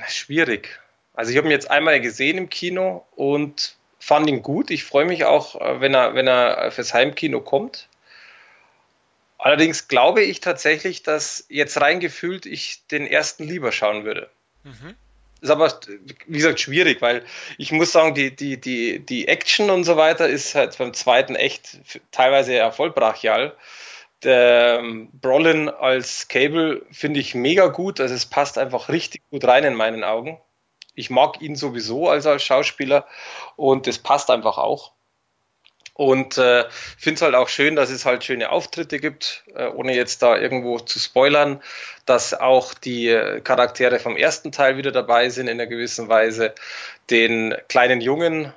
schwierig. 0.08 0.78
Also 1.14 1.32
ich 1.32 1.36
habe 1.36 1.48
ihn 1.48 1.52
jetzt 1.52 1.68
einmal 1.68 2.00
gesehen 2.00 2.38
im 2.38 2.48
Kino 2.48 3.04
und 3.16 3.74
fand 3.98 4.28
ihn 4.28 4.42
gut. 4.42 4.70
Ich 4.70 4.84
freue 4.84 5.04
mich 5.04 5.24
auch, 5.24 5.60
äh, 5.60 5.80
wenn 5.80 5.94
er, 5.94 6.14
wenn 6.14 6.28
er 6.28 6.70
fürs 6.70 6.94
Heimkino 6.94 7.40
kommt. 7.40 7.88
Allerdings 9.36 9.88
glaube 9.88 10.22
ich 10.22 10.40
tatsächlich, 10.40 11.02
dass 11.02 11.46
jetzt 11.48 11.80
rein 11.80 11.98
gefühlt 11.98 12.46
ich 12.46 12.86
den 12.86 13.06
ersten 13.06 13.42
lieber 13.42 13.72
schauen 13.72 14.04
würde. 14.04 14.30
Mhm. 14.62 14.94
Ist 15.40 15.50
aber, 15.50 15.72
wie 16.26 16.36
gesagt, 16.36 16.60
schwierig, 16.60 17.00
weil 17.00 17.24
ich 17.56 17.72
muss 17.72 17.92
sagen, 17.92 18.14
die, 18.14 18.34
die, 18.34 18.60
die, 18.60 19.04
die 19.04 19.28
Action 19.28 19.70
und 19.70 19.84
so 19.84 19.96
weiter 19.96 20.28
ist 20.28 20.54
halt 20.54 20.76
beim 20.76 20.92
zweiten 20.92 21.34
echt 21.34 21.78
teilweise 22.10 22.54
ja 22.54 22.70
voll 22.70 22.90
brachial. 22.90 23.56
Der 24.22 24.80
ähm, 24.80 25.08
Brolin 25.12 25.70
als 25.70 26.28
Cable 26.28 26.84
finde 26.90 27.20
ich 27.20 27.34
mega 27.34 27.68
gut, 27.68 28.00
also 28.00 28.14
es 28.14 28.26
passt 28.26 28.58
einfach 28.58 28.90
richtig 28.90 29.22
gut 29.30 29.44
rein 29.44 29.64
in 29.64 29.74
meinen 29.74 30.04
Augen. 30.04 30.38
Ich 30.94 31.08
mag 31.08 31.40
ihn 31.40 31.56
sowieso 31.56 32.08
als, 32.08 32.26
als 32.26 32.42
Schauspieler 32.42 33.06
und 33.56 33.86
es 33.86 33.98
passt 33.98 34.30
einfach 34.30 34.58
auch. 34.58 34.92
Und 36.00 36.38
äh, 36.38 36.64
finde 36.96 37.16
es 37.16 37.20
halt 37.20 37.34
auch 37.34 37.50
schön, 37.50 37.76
dass 37.76 37.90
es 37.90 38.06
halt 38.06 38.24
schöne 38.24 38.48
Auftritte 38.48 39.00
gibt, 39.00 39.44
äh, 39.54 39.66
ohne 39.66 39.94
jetzt 39.94 40.22
da 40.22 40.34
irgendwo 40.34 40.78
zu 40.78 40.98
spoilern, 40.98 41.60
dass 42.06 42.32
auch 42.32 42.72
die 42.72 43.08
äh, 43.08 43.42
Charaktere 43.42 43.98
vom 43.98 44.16
ersten 44.16 44.50
Teil 44.50 44.78
wieder 44.78 44.92
dabei 44.92 45.28
sind 45.28 45.46
in 45.46 45.60
einer 45.60 45.66
gewissen 45.66 46.08
Weise. 46.08 46.54
Den 47.10 47.54
kleinen 47.68 48.00
Jungen, 48.00 48.50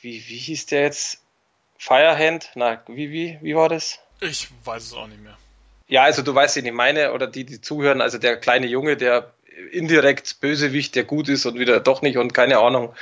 wie, 0.00 0.26
wie 0.26 0.38
hieß 0.38 0.64
der 0.64 0.84
jetzt? 0.84 1.20
Firehand? 1.76 2.48
Na, 2.54 2.82
wie, 2.86 3.10
wie, 3.10 3.38
wie 3.42 3.54
war 3.54 3.68
das? 3.68 3.98
Ich 4.22 4.48
weiß 4.64 4.84
es 4.84 4.94
auch 4.94 5.06
nicht 5.06 5.22
mehr. 5.22 5.36
Ja, 5.86 6.04
also 6.04 6.22
du 6.22 6.34
weißt, 6.34 6.56
wen 6.56 6.64
ich 6.64 6.72
meine, 6.72 7.12
oder 7.12 7.26
die, 7.26 7.44
die 7.44 7.60
zuhören, 7.60 8.00
also 8.00 8.16
der 8.16 8.38
kleine 8.38 8.68
Junge, 8.68 8.96
der 8.96 9.34
indirekt 9.70 10.40
Bösewicht, 10.40 10.94
der 10.94 11.04
gut 11.04 11.28
ist 11.28 11.46
und 11.46 11.58
wieder 11.58 11.80
doch 11.80 12.02
nicht 12.02 12.16
und 12.16 12.34
keine 12.34 12.58
Ahnung. 12.58 12.94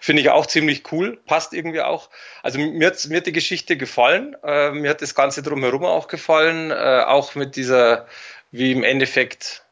Finde 0.00 0.22
ich 0.22 0.30
auch 0.30 0.46
ziemlich 0.46 0.92
cool, 0.92 1.18
passt 1.26 1.52
irgendwie 1.52 1.80
auch. 1.80 2.10
Also 2.42 2.58
mir 2.58 2.86
hat, 2.88 3.04
mir 3.06 3.18
hat 3.18 3.26
die 3.26 3.32
Geschichte 3.32 3.76
gefallen, 3.76 4.36
äh, 4.42 4.70
mir 4.70 4.90
hat 4.90 5.02
das 5.02 5.14
Ganze 5.14 5.42
drumherum 5.42 5.84
auch 5.84 6.08
gefallen, 6.08 6.70
äh, 6.70 7.04
auch 7.06 7.34
mit 7.34 7.56
dieser, 7.56 8.06
wie 8.50 8.72
im 8.72 8.84
Endeffekt, 8.84 9.64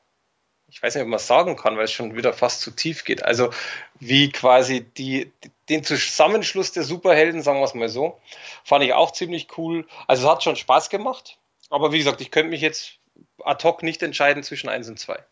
ich 0.69 0.83
weiß 0.83 0.95
nicht, 0.95 1.03
ob 1.03 1.09
man 1.09 1.19
sagen 1.19 1.57
kann, 1.57 1.77
weil 1.77 1.85
es 1.85 1.93
schon 1.93 2.17
wieder 2.17 2.33
fast 2.33 2.61
zu 2.61 2.71
tief 2.71 3.05
geht. 3.05 3.25
Also 3.25 3.51
wie 4.01 4.31
quasi 4.31 4.81
die, 4.81 5.31
den 5.69 5.85
Zusammenschluss 5.85 6.73
der 6.73 6.83
Superhelden, 6.83 7.43
sagen 7.43 7.61
wir 7.61 7.65
es 7.65 7.75
mal 7.75 7.89
so, 7.89 8.21
fand 8.65 8.85
ich 8.85 8.93
auch 8.93 9.13
ziemlich 9.13 9.57
cool. 9.59 9.87
Also 10.07 10.27
es 10.27 10.33
hat 10.33 10.43
schon 10.43 10.57
Spaß 10.57 10.91
gemacht, 10.91 11.39
aber 11.71 11.93
wie 11.93 11.99
gesagt, 11.99 12.21
ich 12.21 12.31
könnte 12.31 12.51
mich 12.51 12.61
jetzt 12.61 12.99
ad 13.45 13.63
hoc 13.65 13.83
nicht 13.83 14.03
entscheiden 14.03 14.43
zwischen 14.43 14.69
eins 14.69 14.89
und 14.89 14.99
zwei. 14.99 15.23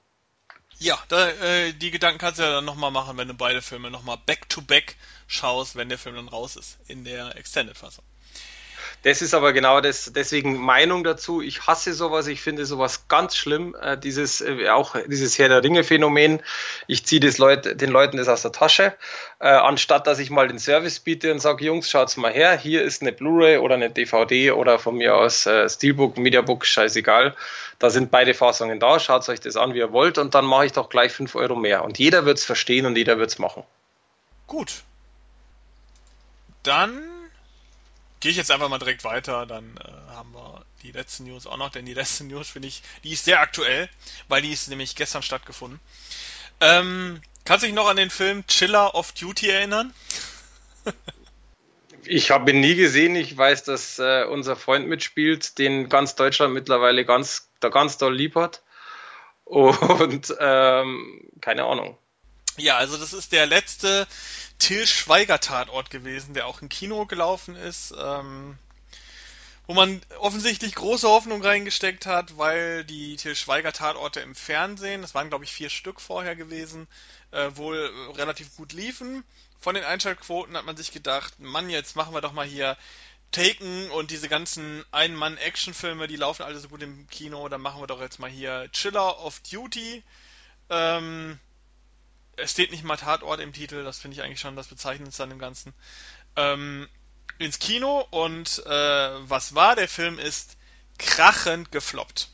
Ja, 0.82 0.98
da, 1.08 1.28
äh, 1.28 1.72
die 1.74 1.90
Gedanken 1.92 2.18
kannst 2.18 2.38
du 2.38 2.42
ja 2.42 2.50
dann 2.50 2.64
nochmal 2.64 2.90
machen, 2.90 3.16
wenn 3.18 3.28
du 3.28 3.34
beide 3.34 3.60
Filme 3.62 3.90
nochmal 3.90 4.16
back-to-back 4.26 4.96
schaust, 5.28 5.76
wenn 5.76 5.90
der 5.90 5.98
Film 5.98 6.16
dann 6.16 6.28
raus 6.28 6.56
ist, 6.56 6.78
in 6.88 7.04
der 7.04 7.36
Extended-Fassung. 7.36 8.04
Das 9.02 9.22
ist 9.22 9.32
aber 9.32 9.54
genau 9.54 9.80
das, 9.80 10.12
deswegen 10.14 10.58
Meinung 10.58 11.04
dazu. 11.04 11.40
Ich 11.40 11.66
hasse 11.66 11.94
sowas, 11.94 12.26
ich 12.26 12.42
finde 12.42 12.66
sowas 12.66 13.08
ganz 13.08 13.34
schlimm, 13.34 13.74
äh, 13.80 13.96
dieses, 13.96 14.42
äh, 14.42 14.68
auch 14.68 14.94
dieses 15.06 15.38
Herr 15.38 15.48
der 15.48 15.62
Ringe-Phänomen. 15.62 16.42
Ich 16.86 17.06
ziehe 17.06 17.20
Leut, 17.38 17.80
den 17.80 17.90
Leuten 17.90 18.18
das 18.18 18.28
aus 18.28 18.42
der 18.42 18.52
Tasche, 18.52 18.94
äh, 19.38 19.48
anstatt 19.48 20.06
dass 20.06 20.18
ich 20.18 20.28
mal 20.28 20.48
den 20.48 20.58
Service 20.58 21.00
biete 21.00 21.32
und 21.32 21.38
sage, 21.38 21.64
Jungs, 21.64 21.88
schaut's 21.88 22.18
mal 22.18 22.32
her, 22.32 22.58
hier 22.58 22.82
ist 22.82 23.00
eine 23.00 23.12
Blu-ray 23.12 23.58
oder 23.58 23.76
eine 23.76 23.88
DVD 23.88 24.52
oder 24.52 24.78
von 24.78 24.96
mir 24.96 25.16
aus 25.16 25.48
Steelbook, 25.68 26.18
Mediabook, 26.18 26.66
scheißegal. 26.66 27.34
Da 27.78 27.88
sind 27.88 28.10
beide 28.10 28.34
Fassungen 28.34 28.80
da, 28.80 29.00
schaut 29.00 29.26
euch 29.30 29.40
das 29.40 29.56
an, 29.56 29.72
wie 29.72 29.78
ihr 29.78 29.92
wollt, 29.92 30.18
und 30.18 30.34
dann 30.34 30.44
mache 30.44 30.66
ich 30.66 30.72
doch 30.72 30.90
gleich 30.90 31.12
fünf 31.12 31.34
Euro 31.34 31.56
mehr. 31.56 31.84
Und 31.84 31.98
jeder 31.98 32.26
wird's 32.26 32.44
verstehen 32.44 32.84
und 32.84 32.96
jeder 32.96 33.18
wird's 33.18 33.38
machen. 33.38 33.62
Gut. 34.46 34.82
Dann 36.62 37.09
gehe 38.20 38.30
ich 38.30 38.36
jetzt 38.36 38.50
einfach 38.50 38.68
mal 38.68 38.78
direkt 38.78 39.04
weiter, 39.04 39.46
dann 39.46 39.76
äh, 39.78 40.12
haben 40.12 40.32
wir 40.32 40.64
die 40.82 40.92
letzten 40.92 41.24
News 41.24 41.46
auch 41.46 41.56
noch, 41.56 41.70
denn 41.70 41.86
die 41.86 41.94
letzte 41.94 42.24
News 42.30 42.50
finde 42.50 42.68
ich, 42.68 42.82
die 43.02 43.12
ist 43.12 43.24
sehr 43.24 43.40
aktuell, 43.40 43.88
weil 44.28 44.42
die 44.42 44.52
ist 44.52 44.68
nämlich 44.68 44.94
gestern 44.96 45.22
stattgefunden. 45.22 45.80
Ähm, 46.60 47.20
kannst 47.44 47.62
du 47.62 47.66
dich 47.66 47.74
noch 47.74 47.88
an 47.88 47.96
den 47.96 48.10
Film 48.10 48.46
Chiller 48.46 48.94
of 48.94 49.12
Duty 49.12 49.48
erinnern? 49.48 49.94
ich 52.04 52.30
habe 52.30 52.50
ihn 52.50 52.60
nie 52.60 52.74
gesehen. 52.74 53.16
Ich 53.16 53.36
weiß, 53.36 53.64
dass 53.64 53.98
äh, 53.98 54.24
unser 54.24 54.56
Freund 54.56 54.86
mitspielt, 54.86 55.58
den 55.58 55.88
ganz 55.88 56.14
Deutschland 56.16 56.52
mittlerweile 56.52 57.04
ganz, 57.04 57.48
da 57.60 57.70
ganz 57.70 57.96
doll 57.96 58.14
lieb 58.14 58.34
hat. 58.34 58.62
Und 59.44 60.34
ähm, 60.38 61.22
keine 61.40 61.64
Ahnung. 61.64 61.98
Ja, 62.56 62.76
also 62.76 62.96
das 62.96 63.12
ist 63.12 63.32
der 63.32 63.46
letzte 63.46 64.06
Till 64.60 64.86
Schweiger 64.86 65.40
Tatort 65.40 65.90
gewesen, 65.90 66.34
der 66.34 66.46
auch 66.46 66.62
im 66.62 66.68
Kino 66.68 67.06
gelaufen 67.06 67.56
ist, 67.56 67.92
ähm, 67.98 68.56
wo 69.66 69.74
man 69.74 70.00
offensichtlich 70.18 70.74
große 70.74 71.08
Hoffnung 71.08 71.42
reingesteckt 71.42 72.06
hat, 72.06 72.38
weil 72.38 72.84
die 72.84 73.16
Till 73.16 73.34
Schweiger 73.34 73.72
Tatorte 73.72 74.20
im 74.20 74.34
Fernsehen, 74.34 75.02
das 75.02 75.14
waren 75.14 75.28
glaube 75.28 75.44
ich 75.44 75.52
vier 75.52 75.70
Stück 75.70 76.00
vorher 76.00 76.36
gewesen, 76.36 76.86
äh, 77.32 77.50
wohl 77.54 77.90
relativ 78.16 78.54
gut 78.56 78.72
liefen. 78.72 79.24
Von 79.60 79.74
den 79.74 79.84
Einschaltquoten 79.84 80.56
hat 80.56 80.64
man 80.64 80.76
sich 80.76 80.92
gedacht, 80.92 81.38
Mann, 81.40 81.68
jetzt 81.68 81.96
machen 81.96 82.14
wir 82.14 82.20
doch 82.20 82.32
mal 82.32 82.46
hier 82.46 82.76
Taken 83.32 83.90
und 83.90 84.10
diese 84.10 84.28
ganzen 84.28 84.84
Ein-Mann-Actionfilme, 84.90 86.08
die 86.08 86.16
laufen 86.16 86.42
alle 86.42 86.58
so 86.58 86.68
gut 86.68 86.82
im 86.82 87.06
Kino, 87.08 87.48
dann 87.48 87.60
machen 87.60 87.80
wir 87.80 87.86
doch 87.86 88.00
jetzt 88.00 88.18
mal 88.18 88.30
hier 88.30 88.68
Chiller 88.72 89.24
of 89.24 89.40
Duty. 89.40 90.02
Ähm, 90.68 91.38
es 92.40 92.52
steht 92.52 92.70
nicht 92.70 92.84
mal 92.84 92.96
Tatort 92.96 93.40
im 93.40 93.52
Titel, 93.52 93.84
das 93.84 93.98
finde 93.98 94.16
ich 94.16 94.22
eigentlich 94.22 94.40
schon 94.40 94.56
das 94.56 94.68
Bezeichnendste 94.68 95.22
an 95.22 95.30
dem 95.30 95.38
Ganzen. 95.38 95.72
Ähm, 96.36 96.88
ins 97.38 97.58
Kino 97.58 98.06
und 98.10 98.64
äh, 98.66 98.70
was 99.28 99.54
war? 99.54 99.76
Der 99.76 99.88
Film 99.88 100.18
ist 100.18 100.56
krachend 100.98 101.72
gefloppt. 101.72 102.28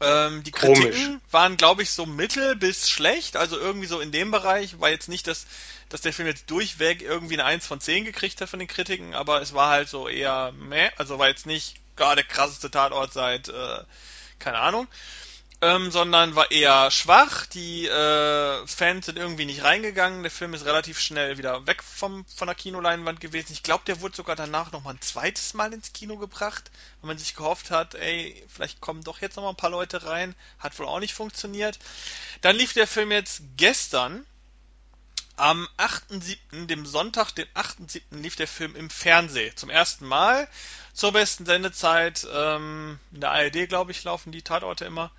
Ähm, 0.00 0.44
die 0.44 0.52
Kritiken 0.52 0.92
Komisch. 0.92 1.20
waren, 1.32 1.56
glaube 1.56 1.82
ich, 1.82 1.90
so 1.90 2.06
mittel 2.06 2.54
bis 2.54 2.88
schlecht, 2.88 3.36
also 3.36 3.58
irgendwie 3.58 3.88
so 3.88 3.98
in 3.98 4.12
dem 4.12 4.30
Bereich. 4.30 4.78
War 4.78 4.90
jetzt 4.90 5.08
nicht, 5.08 5.26
dass, 5.26 5.46
dass 5.88 6.02
der 6.02 6.12
Film 6.12 6.28
jetzt 6.28 6.50
durchweg 6.50 7.02
irgendwie 7.02 7.34
eine 7.34 7.44
1 7.44 7.66
von 7.66 7.80
10 7.80 8.04
gekriegt 8.04 8.40
hat 8.40 8.48
von 8.48 8.60
den 8.60 8.68
Kritiken, 8.68 9.14
aber 9.14 9.42
es 9.42 9.54
war 9.54 9.70
halt 9.70 9.88
so 9.88 10.08
eher 10.08 10.52
meh, 10.52 10.90
also 10.96 11.18
war 11.18 11.28
jetzt 11.28 11.46
nicht 11.46 11.74
gar 11.96 12.14
der 12.14 12.24
krasseste 12.24 12.70
Tatort 12.70 13.12
seit, 13.12 13.48
äh, 13.48 13.82
keine 14.38 14.58
Ahnung 14.58 14.86
ähm, 15.60 15.90
sondern 15.90 16.36
war 16.36 16.52
eher 16.52 16.90
schwach. 16.92 17.46
Die 17.46 17.86
äh, 17.86 18.66
Fans 18.66 19.06
sind 19.06 19.18
irgendwie 19.18 19.44
nicht 19.44 19.64
reingegangen. 19.64 20.22
Der 20.22 20.30
Film 20.30 20.54
ist 20.54 20.64
relativ 20.64 21.00
schnell 21.00 21.36
wieder 21.36 21.66
weg 21.66 21.82
vom, 21.82 22.24
von 22.26 22.46
der 22.46 22.54
Kinoleinwand 22.54 23.20
gewesen. 23.20 23.52
Ich 23.52 23.64
glaube, 23.64 23.82
der 23.84 24.00
wurde 24.00 24.14
sogar 24.14 24.36
danach 24.36 24.70
noch 24.70 24.84
mal 24.84 24.90
ein 24.90 25.00
zweites 25.00 25.54
Mal 25.54 25.72
ins 25.72 25.92
Kino 25.92 26.16
gebracht, 26.16 26.70
weil 27.00 27.08
man 27.08 27.18
sich 27.18 27.34
gehofft 27.34 27.72
hat, 27.72 27.96
ey, 27.96 28.40
vielleicht 28.48 28.80
kommen 28.80 29.02
doch 29.02 29.20
jetzt 29.20 29.34
noch 29.34 29.42
mal 29.42 29.50
ein 29.50 29.56
paar 29.56 29.70
Leute 29.70 30.04
rein. 30.04 30.36
Hat 30.60 30.78
wohl 30.78 30.86
auch 30.86 31.00
nicht 31.00 31.14
funktioniert. 31.14 31.78
Dann 32.40 32.54
lief 32.54 32.72
der 32.72 32.86
Film 32.86 33.10
jetzt 33.10 33.42
gestern. 33.56 34.24
Am 35.36 35.68
8.7., 35.76 36.66
dem 36.66 36.84
Sonntag, 36.84 37.30
den 37.32 37.46
8.7., 37.54 38.00
lief 38.10 38.34
der 38.34 38.48
Film 38.48 38.74
im 38.74 38.90
Fernsehen. 38.90 39.56
Zum 39.56 39.70
ersten 39.70 40.04
Mal. 40.04 40.48
Zur 40.94 41.12
besten 41.12 41.46
Sendezeit. 41.46 42.26
Ähm, 42.32 42.98
in 43.12 43.20
der 43.20 43.30
ARD, 43.30 43.68
glaube 43.68 43.92
ich, 43.92 44.02
laufen 44.04 44.32
die 44.32 44.42
Tatorte 44.42 44.84
immer. 44.84 45.12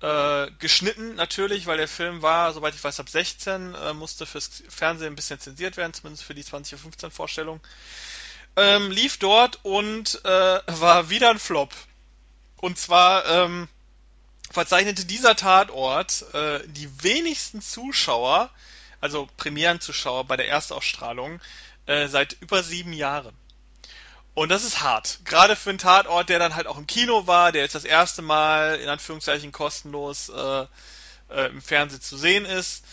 Äh, 0.00 0.50
geschnitten 0.58 1.14
natürlich, 1.14 1.66
weil 1.66 1.78
der 1.78 1.88
Film 1.88 2.20
war, 2.20 2.52
soweit 2.52 2.74
ich 2.74 2.84
weiß, 2.84 3.00
ab 3.00 3.08
16, 3.08 3.74
äh, 3.74 3.94
musste 3.94 4.26
fürs 4.26 4.62
Fernsehen 4.68 5.12
ein 5.12 5.16
bisschen 5.16 5.40
zensiert 5.40 5.76
werden, 5.76 5.94
zumindest 5.94 6.24
für 6.24 6.34
die 6.34 6.44
20.15 6.44 7.10
Vorstellung. 7.10 7.60
Ähm, 8.56 8.90
lief 8.90 9.18
dort 9.18 9.60
und 9.64 10.24
äh, 10.24 10.60
war 10.66 11.10
wieder 11.10 11.30
ein 11.30 11.38
Flop. 11.38 11.72
Und 12.56 12.78
zwar 12.78 13.26
ähm, 13.26 13.68
verzeichnete 14.50 15.04
dieser 15.04 15.36
Tatort 15.36 16.24
äh, 16.34 16.60
die 16.66 16.88
wenigsten 17.02 17.62
Zuschauer, 17.62 18.50
also 19.00 19.28
Premierenzuschauer 19.36 20.24
bei 20.24 20.36
der 20.36 20.48
Erstausstrahlung, 20.48 21.40
äh, 21.86 22.08
seit 22.08 22.36
über 22.40 22.62
sieben 22.62 22.92
Jahren. 22.92 23.34
Und 24.34 24.48
das 24.48 24.64
ist 24.64 24.82
hart. 24.82 25.20
Gerade 25.24 25.54
für 25.54 25.70
einen 25.70 25.78
Tatort, 25.78 26.28
der 26.28 26.40
dann 26.40 26.56
halt 26.56 26.66
auch 26.66 26.76
im 26.76 26.88
Kino 26.88 27.26
war, 27.28 27.52
der 27.52 27.62
jetzt 27.62 27.76
das 27.76 27.84
erste 27.84 28.20
Mal 28.20 28.80
in 28.80 28.88
Anführungszeichen 28.88 29.52
kostenlos 29.52 30.28
äh, 30.28 30.66
äh, 31.30 31.46
im 31.50 31.62
Fernsehen 31.62 32.00
zu 32.00 32.16
sehen 32.16 32.44
ist, 32.44 32.84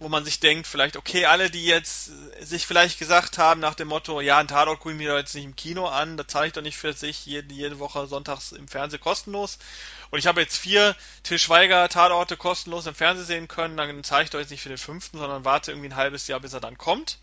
wo 0.00 0.08
man 0.08 0.24
sich 0.24 0.40
denkt, 0.40 0.66
vielleicht, 0.66 0.96
okay, 0.96 1.26
alle, 1.26 1.50
die 1.50 1.64
jetzt 1.64 2.10
sich 2.40 2.66
vielleicht 2.66 2.98
gesagt 2.98 3.38
haben 3.38 3.60
nach 3.60 3.74
dem 3.74 3.88
Motto, 3.88 4.20
ja, 4.20 4.38
ein 4.38 4.48
Tatort 4.48 4.80
gucke 4.80 4.92
ich 4.92 4.98
mir 4.98 5.10
doch 5.10 5.18
jetzt 5.18 5.34
nicht 5.34 5.44
im 5.44 5.56
Kino 5.56 5.86
an, 5.86 6.16
da 6.16 6.26
zahle 6.26 6.48
ich 6.48 6.52
doch 6.52 6.62
nicht 6.62 6.76
für 6.76 6.92
sich 6.92 7.26
jede, 7.26 7.52
jede 7.52 7.78
Woche 7.78 8.06
sonntags 8.08 8.52
im 8.52 8.68
Fernsehen 8.68 9.00
kostenlos. 9.00 9.58
Und 10.10 10.18
ich 10.18 10.26
habe 10.26 10.40
jetzt 10.40 10.56
vier 10.56 10.96
Till 11.22 11.38
Schweiger 11.38 11.88
Tatorte 11.88 12.36
kostenlos 12.36 12.86
im 12.86 12.94
Fernsehen 12.94 13.26
sehen 13.26 13.48
können, 13.48 13.76
dann 13.76 14.04
zahle 14.04 14.24
ich 14.24 14.30
doch 14.30 14.40
jetzt 14.40 14.50
nicht 14.50 14.62
für 14.62 14.68
den 14.68 14.78
fünften, 14.78 15.18
sondern 15.18 15.44
warte 15.44 15.70
irgendwie 15.72 15.88
ein 15.88 15.96
halbes 15.96 16.26
Jahr, 16.26 16.40
bis 16.40 16.52
er 16.52 16.60
dann 16.60 16.78
kommt. 16.78 17.18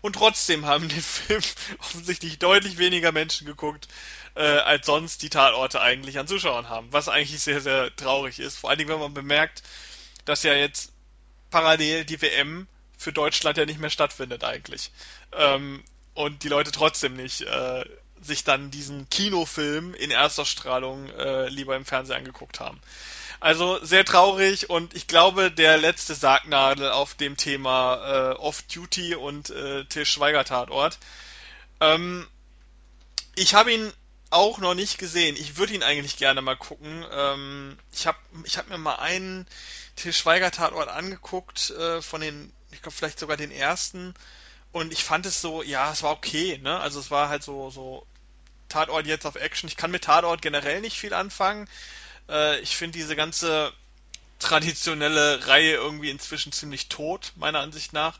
Und 0.00 0.14
trotzdem 0.14 0.66
haben 0.66 0.88
den 0.88 1.02
Film 1.02 1.42
offensichtlich 1.78 2.38
deutlich 2.38 2.78
weniger 2.78 3.12
Menschen 3.12 3.46
geguckt, 3.46 3.88
äh, 4.34 4.42
als 4.42 4.86
sonst 4.86 5.22
die 5.22 5.30
Tatorte 5.30 5.80
eigentlich 5.80 6.18
an 6.18 6.28
Zuschauern 6.28 6.68
haben. 6.68 6.88
Was 6.92 7.08
eigentlich 7.08 7.40
sehr, 7.40 7.60
sehr 7.60 7.94
traurig 7.96 8.38
ist. 8.38 8.58
Vor 8.58 8.70
allen 8.70 8.78
Dingen, 8.78 8.90
wenn 8.90 9.00
man 9.00 9.14
bemerkt, 9.14 9.62
dass 10.24 10.42
ja 10.42 10.54
jetzt 10.54 10.92
parallel 11.50 12.04
die 12.04 12.20
WM 12.20 12.66
für 12.96 13.12
Deutschland 13.12 13.56
ja 13.56 13.66
nicht 13.66 13.80
mehr 13.80 13.90
stattfindet 13.90 14.44
eigentlich. 14.44 14.90
Ähm, 15.32 15.82
und 16.14 16.42
die 16.42 16.48
Leute 16.48 16.72
trotzdem 16.72 17.14
nicht 17.14 17.42
äh, 17.42 17.84
sich 18.20 18.44
dann 18.44 18.70
diesen 18.70 19.08
Kinofilm 19.08 19.94
in 19.94 20.10
erster 20.10 20.44
Strahlung 20.44 21.08
äh, 21.10 21.48
lieber 21.48 21.76
im 21.76 21.84
Fernsehen 21.84 22.16
angeguckt 22.16 22.60
haben. 22.60 22.80
Also 23.40 23.84
sehr 23.84 24.04
traurig 24.04 24.68
und 24.68 24.94
ich 24.94 25.06
glaube, 25.06 25.50
der 25.52 25.78
letzte 25.78 26.14
Sargnadel 26.14 26.90
auf 26.90 27.14
dem 27.14 27.36
Thema 27.36 28.32
äh, 28.32 28.34
Off-Duty 28.34 29.14
und 29.14 29.50
äh, 29.50 29.84
Til 29.84 30.04
Schweiger 30.04 30.44
Tatort. 30.44 30.98
Ähm, 31.80 32.26
ich 33.36 33.54
habe 33.54 33.72
ihn 33.72 33.92
auch 34.30 34.58
noch 34.58 34.74
nicht 34.74 34.98
gesehen. 34.98 35.36
Ich 35.36 35.56
würde 35.56 35.74
ihn 35.74 35.84
eigentlich 35.84 36.16
gerne 36.16 36.42
mal 36.42 36.56
gucken. 36.56 37.04
Ähm, 37.12 37.78
ich 37.92 38.06
habe 38.08 38.18
ich 38.44 38.58
hab 38.58 38.68
mir 38.68 38.78
mal 38.78 38.96
einen 38.96 39.46
Til 39.94 40.12
Schweiger 40.12 40.50
Tatort 40.50 40.88
angeguckt 40.88 41.70
äh, 41.70 42.02
von 42.02 42.20
den, 42.20 42.52
ich 42.72 42.82
glaube 42.82 42.96
vielleicht 42.96 43.20
sogar 43.20 43.36
den 43.36 43.52
ersten. 43.52 44.14
Und 44.72 44.92
ich 44.92 45.04
fand 45.04 45.26
es 45.26 45.40
so, 45.40 45.62
ja, 45.62 45.92
es 45.92 46.02
war 46.02 46.10
okay, 46.10 46.58
ne? 46.58 46.78
Also 46.80 46.98
es 47.00 47.10
war 47.10 47.28
halt 47.28 47.42
so, 47.44 47.70
so 47.70 48.04
Tatort 48.68 49.06
jetzt 49.06 49.26
auf 49.26 49.36
Action. 49.36 49.68
Ich 49.68 49.76
kann 49.76 49.92
mit 49.92 50.04
Tatort 50.04 50.42
generell 50.42 50.80
nicht 50.80 50.98
viel 50.98 51.14
anfangen. 51.14 51.68
Äh, 52.28 52.60
ich 52.60 52.76
finde 52.76 52.98
diese 52.98 53.16
ganze 53.16 53.72
traditionelle 54.38 55.46
Reihe 55.46 55.74
irgendwie 55.74 56.10
inzwischen 56.10 56.52
ziemlich 56.52 56.88
tot, 56.88 57.32
meiner 57.36 57.60
Ansicht 57.60 57.92
nach. 57.92 58.18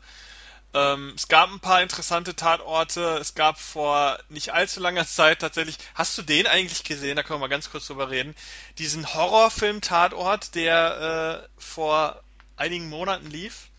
Ähm, 0.73 1.13
es 1.15 1.27
gab 1.27 1.49
ein 1.49 1.59
paar 1.59 1.81
interessante 1.81 2.35
Tatorte. 2.35 3.17
Es 3.19 3.33
gab 3.33 3.59
vor 3.59 4.19
nicht 4.29 4.53
allzu 4.53 4.79
langer 4.79 5.07
Zeit 5.07 5.39
tatsächlich. 5.39 5.77
Hast 5.95 6.17
du 6.17 6.21
den 6.21 6.45
eigentlich 6.45 6.83
gesehen? 6.83 7.15
Da 7.15 7.23
können 7.23 7.39
wir 7.39 7.47
mal 7.47 7.49
ganz 7.49 7.71
kurz 7.71 7.87
drüber 7.87 8.11
reden. 8.11 8.35
Diesen 8.77 9.13
Horrorfilm 9.13 9.81
Tatort, 9.81 10.53
der 10.53 11.47
äh, 11.47 11.49
vor 11.57 12.21
einigen 12.55 12.89
Monaten 12.89 13.31
lief. 13.31 13.69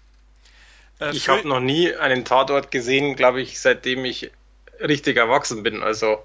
Äh, 1.01 1.14
ich 1.14 1.28
habe 1.28 1.47
noch 1.47 1.61
nie 1.61 1.95
einen 1.95 2.24
Tatort 2.24 2.72
gesehen, 2.72 3.14
glaube 3.14 3.41
ich, 3.41 3.61
seitdem 3.61 4.05
ich 4.05 4.33
richtig 4.81 5.16
erwachsen 5.16 5.62
bin. 5.62 5.85
Also 5.85 6.24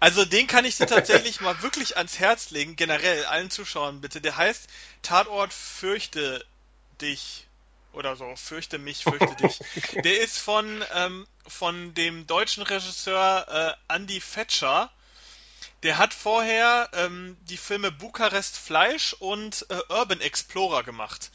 also 0.00 0.24
den 0.24 0.46
kann 0.46 0.64
ich 0.64 0.76
dir 0.76 0.86
tatsächlich 0.86 1.40
mal 1.40 1.62
wirklich 1.62 1.96
ans 1.96 2.18
Herz 2.18 2.50
legen, 2.50 2.76
generell 2.76 3.24
allen 3.26 3.50
Zuschauern 3.50 4.00
bitte. 4.00 4.20
Der 4.20 4.36
heißt 4.36 4.68
Tatort 5.02 5.52
Fürchte 5.52 6.44
dich 7.00 7.46
oder 7.92 8.16
so, 8.16 8.34
Fürchte 8.36 8.78
mich, 8.78 9.04
fürchte 9.04 9.34
dich. 9.36 9.58
Der 10.04 10.20
ist 10.20 10.38
von, 10.38 10.84
ähm, 10.94 11.26
von 11.46 11.94
dem 11.94 12.26
deutschen 12.26 12.62
Regisseur 12.62 13.76
äh, 13.88 13.94
Andy 13.94 14.20
Fetscher. 14.20 14.90
Der 15.82 15.98
hat 15.98 16.14
vorher 16.14 16.88
ähm, 16.92 17.36
die 17.48 17.56
Filme 17.56 17.90
Bukarest 17.90 18.56
Fleisch 18.56 19.14
und 19.14 19.66
äh, 19.70 19.78
Urban 19.88 20.20
Explorer 20.20 20.82
gemacht. 20.82 21.30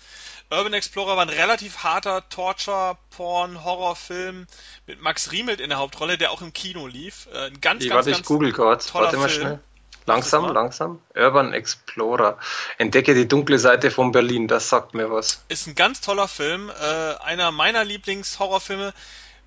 Urban 0.52 0.74
Explorer 0.74 1.16
war 1.18 1.24
ein 1.24 1.30
relativ 1.30 1.84
harter 1.84 2.30
Torture-Porn-Horrorfilm 2.30 4.46
mit 4.86 5.02
Max 5.02 5.32
Riemelt 5.32 5.60
in 5.60 5.70
der 5.70 5.80
Hauptrolle, 5.80 6.20
der 6.20 6.32
auch 6.32 6.42
im 6.42 6.54
Kino 6.54 6.88
lief. 6.88 7.28
Äh, 7.34 7.48
ein 7.48 7.60
ganz, 7.62 7.84
ich, 7.84 7.90
ganz, 7.90 7.98
warte, 7.98 8.12
ganz 8.12 8.22
ich 8.22 8.28
google 8.28 8.54
kurz. 8.54 8.94
Warte 8.94 9.18
mal 9.18 9.28
Film. 9.30 9.42
schnell. 9.42 9.60
Langsam, 10.08 10.54
langsam. 10.54 11.02
Urban 11.16 11.52
Explorer. 11.54 12.38
Entdecke 12.78 13.16
die 13.16 13.28
dunkle 13.28 13.58
Seite 13.58 13.90
von 13.90 14.12
Berlin, 14.12 14.48
das 14.48 14.70
sagt 14.70 14.94
mir 14.94 15.10
was. 15.10 15.44
Ist 15.48 15.66
ein 15.66 15.74
ganz 15.74 16.00
toller 16.02 16.28
Film. 16.28 16.70
Äh, 16.70 17.16
einer 17.24 17.50
meiner 17.52 17.84
Lieblings-Horrorfilme, 17.84 18.94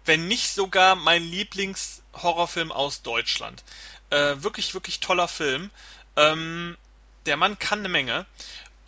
wenn 0.04 0.26
nicht 0.26 0.52
sogar 0.52 0.96
mein 0.96 1.22
Lieblings-Horrorfilm 1.22 2.72
aus 2.72 3.02
Deutschland. 3.02 3.62
Äh, 4.11 4.42
wirklich, 4.42 4.74
wirklich 4.74 5.00
toller 5.00 5.28
Film. 5.28 5.70
Ähm, 6.16 6.76
der 7.26 7.36
Mann 7.36 7.59
kann 7.59 7.80
eine 7.80 7.88
Menge. 7.88 8.26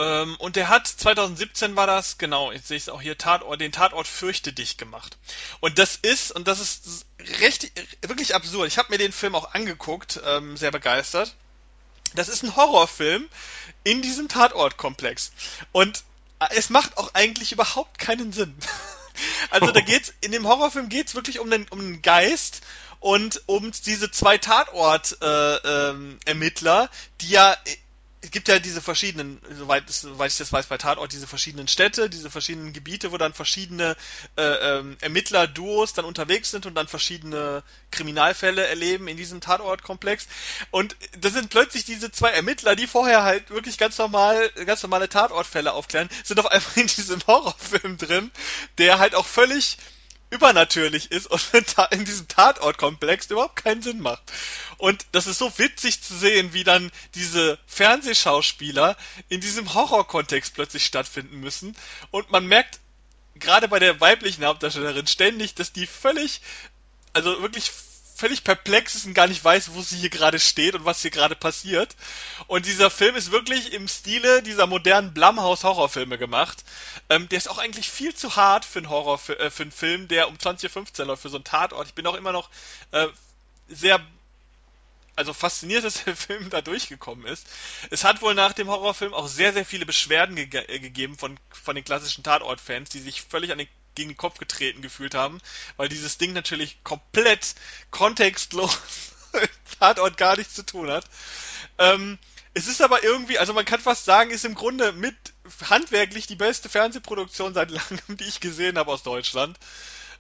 Ähm, 0.01 0.37
und 0.39 0.57
der 0.57 0.69
hat 0.69 0.87
2017 0.87 1.77
war 1.77 1.87
das, 1.87 2.17
genau, 2.17 2.53
jetzt 2.53 2.69
sehe 2.69 2.79
ich 2.79 2.85
es 2.85 2.89
auch 2.89 3.03
hier, 3.03 3.19
Tatort, 3.19 3.61
den 3.61 3.71
Tatort 3.71 4.09
Fürchte 4.09 4.53
dich 4.53 4.79
gemacht. 4.79 5.19
Und 5.61 5.79
das 5.79 5.97
ist, 5.97 6.33
und 6.33 6.49
das 6.49 6.59
ist 6.59 7.05
recht, 7.41 7.71
wirklich 8.01 8.35
absurd. 8.35 8.67
Ich 8.67 8.79
habe 8.79 8.91
mir 8.91 8.99
den 8.99 9.13
Film 9.13 9.35
auch 9.35 9.53
angeguckt, 9.53 10.21
ähm, 10.25 10.57
sehr 10.57 10.71
begeistert. 10.71 11.35
Das 12.15 12.29
ist 12.29 12.43
ein 12.43 12.57
Horrorfilm 12.57 13.29
in 13.85 14.01
diesem 14.01 14.29
Tatortkomplex. 14.29 15.33
Und 15.73 16.03
äh, 16.39 16.47
es 16.57 16.71
macht 16.71 16.97
auch 16.97 17.13
eigentlich 17.15 17.53
überhaupt 17.53 17.99
keinen 17.99 18.33
Sinn. 18.33 18.57
Also 19.51 19.71
da 19.71 19.81
geht's, 19.81 20.13
in 20.21 20.33
dem 20.33 20.47
Horrorfilm 20.47 20.89
geht's 20.89 21.15
wirklich 21.15 21.39
um 21.41 21.51
den, 21.51 21.67
um 21.71 21.81
den 21.81 22.03
Geist 22.03 22.63
und 23.01 23.43
um 23.47 23.73
diese 23.87 24.11
zwei 24.11 24.39
Tatort-Ermittler, 24.39 26.81
äh, 26.81 26.85
ähm, 26.85 26.89
die 27.21 27.31
ja 27.31 27.57
es 28.23 28.31
gibt 28.31 28.49
ja 28.49 28.59
diese 28.59 28.83
verschiedenen, 28.83 29.41
soweit, 29.57 29.89
soweit 29.89 30.31
ich 30.31 30.37
das 30.37 30.53
weiß, 30.53 30.67
bei 30.67 30.77
Tatort 30.77 31.13
diese 31.13 31.27
verschiedenen 31.27 31.69
Städte, 31.69 32.11
diese 32.11 32.31
verschiedenen 32.31 32.73
Gebiete, 32.73 33.13
wo 33.13 33.19
dann 33.19 33.33
verschiedene 33.33 33.97
äh, 34.37 34.43
ähm, 34.43 34.99
Ermittler-Duos 35.01 35.95
dann 35.95 36.05
unterwegs 36.05 36.51
sind 36.51 36.67
und 36.67 36.75
dann 36.75 36.87
verschiedene 36.87 37.63
Kriminalfälle 37.91 38.67
erleben 38.67 39.09
in 39.09 39.17
diesem 39.17 39.41
Tatortkomplex. 39.41 40.29
Und 40.71 40.97
das 41.19 41.33
sind 41.33 41.49
plötzlich 41.49 41.87
diese 41.87 42.13
zwei 42.13 42.31
Ermittler, 42.31 42.77
die 42.77 42.87
vorher 42.87 43.23
halt 43.23 43.49
wirklich 43.51 43.79
ganz 43.79 43.97
normal, 43.97 44.51
ganz 44.67 44.83
normale 44.83 45.09
Tatortfälle 45.09 45.73
aufklären, 45.73 46.11
sind 46.23 46.39
auf 46.41 46.47
einmal 46.47 46.71
in 46.77 46.89
diesem 46.89 47.27
Horrorfilm 47.27 47.97
drin, 47.97 48.31
der 48.77 48.99
halt 48.99 49.15
auch 49.15 49.27
völlig 49.27 49.79
übernatürlich 50.31 51.11
ist 51.11 51.27
und 51.27 51.43
in 51.91 52.05
diesem 52.05 52.29
Tatortkomplex 52.29 53.27
überhaupt 53.31 53.57
keinen 53.57 53.83
Sinn 53.83 54.01
macht. 54.01 54.23
Und 54.79 55.07
das 55.13 55.27
ist 55.27 55.39
so 55.39 55.59
witzig 55.59 56.03
zu 56.03 56.17
sehen, 56.17 56.53
wie 56.53 56.65
dann 56.65 56.91
diese 57.15 57.59
Fernsehschauspieler 57.67 58.97
in 59.29 59.41
diesem 59.41 59.75
Horrorkontext 59.75 60.55
plötzlich 60.55 60.87
stattfinden 60.87 61.41
müssen. 61.41 61.77
Und 62.11 62.31
man 62.31 62.47
merkt 62.47 62.81
gerade 63.35 63.69
bei 63.69 63.79
der 63.79 64.01
weiblichen 64.01 64.45
Hauptdarstellerin 64.45 65.07
ständig, 65.07 65.55
dass 65.55 65.73
die 65.73 65.87
völlig, 65.87 66.41
also 67.13 67.43
wirklich 67.43 67.71
völlig 68.21 68.45
perplex 68.45 68.95
ist 68.95 69.07
und 69.07 69.15
gar 69.15 69.27
nicht 69.27 69.43
weiß, 69.43 69.73
wo 69.73 69.81
sie 69.81 69.97
hier 69.97 70.11
gerade 70.11 70.39
steht 70.39 70.75
und 70.75 70.85
was 70.85 71.01
hier 71.01 71.11
gerade 71.11 71.35
passiert. 71.35 71.97
Und 72.49 72.67
dieser 72.67 72.91
Film 72.91 73.17
ist 73.17 73.33
wirklich 73.33 73.73
im 73.73 73.89
Stile 73.89 74.43
dieser 74.43 74.67
modernen 74.67 75.15
Blumhouse-Horrorfilme 75.15 76.19
gemacht. 76.19 76.63
Ähm, 77.09 77.31
der 77.31 77.39
ist 77.39 77.49
auch 77.49 77.57
eigentlich 77.57 77.91
viel 77.91 78.15
zu 78.15 78.37
hart 78.37 78.67
für 78.67 78.81
einen 78.81 78.91
Horror, 78.91 79.19
für, 79.19 79.39
äh, 79.39 79.51
für 79.51 79.63
einen 79.63 79.73
Film, 79.73 80.07
der 80.07 80.29
um 80.29 80.39
2015 80.39 81.07
läuft, 81.07 81.23
für 81.23 81.31
so 81.31 81.39
einen 81.39 81.45
Tatort. 81.45 81.89
Ich 81.89 81.95
bin 81.95 82.07
auch 82.07 82.15
immer 82.15 82.33
noch 82.33 82.51
äh, 82.93 83.09
sehr 83.69 84.05
also 85.17 85.33
fasziniert, 85.33 85.85
dass 85.85 86.05
der 86.05 86.15
Film 86.15 86.51
da 86.51 86.61
durchgekommen 86.61 87.27
ist. 87.27 87.47
Es 87.89 88.05
hat 88.05 88.21
wohl 88.21 88.35
nach 88.35 88.53
dem 88.53 88.69
Horrorfilm 88.69 89.15
auch 89.15 89.29
sehr, 89.29 89.55
sehr 89.55 89.65
viele 89.65 89.87
Beschwerden 89.87 90.37
ge 90.37 90.65
äh, 90.69 90.79
gegeben 90.79 91.17
von, 91.17 91.39
von 91.51 91.75
den 91.75 91.85
klassischen 91.85 92.23
Tatort-Fans, 92.23 92.91
die 92.91 93.01
sich 93.01 93.23
völlig 93.23 93.51
an 93.53 93.59
den 93.59 93.69
gegen 93.95 94.11
den 94.11 94.17
Kopf 94.17 94.39
getreten 94.39 94.83
gefühlt 94.83 95.15
haben, 95.15 95.41
weil 95.77 95.89
dieses 95.89 96.19
Ding 96.19 96.33
natürlich 96.33 96.83
komplett 96.85 97.55
kontextlos 97.91 98.79
Tatort 99.79 100.17
gar 100.17 100.37
nichts 100.37 100.55
zu 100.55 100.65
tun 100.65 100.91
hat. 100.91 101.05
Ähm, 101.79 102.19
es 102.53 102.67
ist 102.67 102.83
aber 102.83 103.03
irgendwie, 103.05 103.39
also 103.39 103.53
man 103.53 103.65
kann 103.65 103.81
fast 103.81 104.05
sagen, 104.05 104.31
ist 104.31 104.45
im 104.45 104.55
Grunde 104.55 104.93
mit 104.93 105.15
handwerklich 105.69 106.27
die 106.27 106.37
beste 106.37 106.69
Fernsehproduktion 106.69 107.55
seit 107.55 107.71
langem, 107.71 108.17
die 108.17 108.25
ich 108.25 108.41
gesehen 108.41 108.79
habe 108.79 108.91
aus 108.91 109.03
Deutschland. 109.03 109.59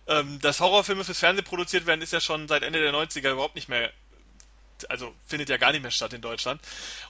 Ähm, 0.07 0.41
dass 0.41 0.61
Horrorfilme 0.61 1.05
fürs 1.05 1.19
Fernsehen 1.19 1.45
produziert 1.45 1.87
werden, 1.87 2.03
ist 2.03 2.13
ja 2.13 2.21
schon 2.21 2.49
seit 2.49 2.63
Ende 2.63 2.81
der 2.81 2.93
90er 2.93 3.33
überhaupt 3.33 3.55
nicht 3.55 3.69
mehr 3.69 3.91
also 4.89 5.15
findet 5.27 5.51
ja 5.51 5.59
gar 5.59 5.73
nicht 5.73 5.83
mehr 5.83 5.91
statt 5.91 6.15
in 6.15 6.23
Deutschland. 6.23 6.61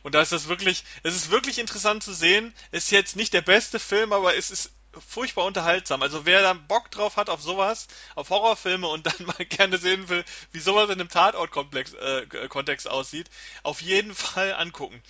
Und 0.02 0.16
da 0.16 0.20
ist 0.20 0.32
das 0.32 0.48
wirklich, 0.48 0.82
es 1.04 1.14
ist 1.14 1.30
wirklich 1.30 1.58
interessant 1.58 2.02
zu 2.02 2.12
sehen. 2.12 2.52
Ist 2.72 2.90
jetzt 2.90 3.14
nicht 3.14 3.32
der 3.32 3.42
beste 3.42 3.78
Film, 3.78 4.12
aber 4.12 4.36
es 4.36 4.50
ist 4.50 4.72
furchtbar 4.98 5.44
unterhaltsam. 5.44 6.02
Also 6.02 6.26
wer 6.26 6.42
da 6.42 6.52
Bock 6.52 6.90
drauf 6.90 7.16
hat 7.16 7.30
auf 7.30 7.42
sowas, 7.42 7.86
auf 8.14 8.30
Horrorfilme 8.30 8.86
und 8.86 9.06
dann 9.06 9.14
mal 9.26 9.44
gerne 9.44 9.78
sehen 9.78 10.08
will, 10.08 10.24
wie 10.52 10.60
sowas 10.60 10.86
in 10.90 11.00
einem 11.00 11.08
Tatort-Kontext 11.08 12.86
äh, 12.86 12.88
aussieht, 12.88 13.30
auf 13.62 13.80
jeden 13.82 14.14
Fall 14.14 14.54
angucken. 14.54 15.02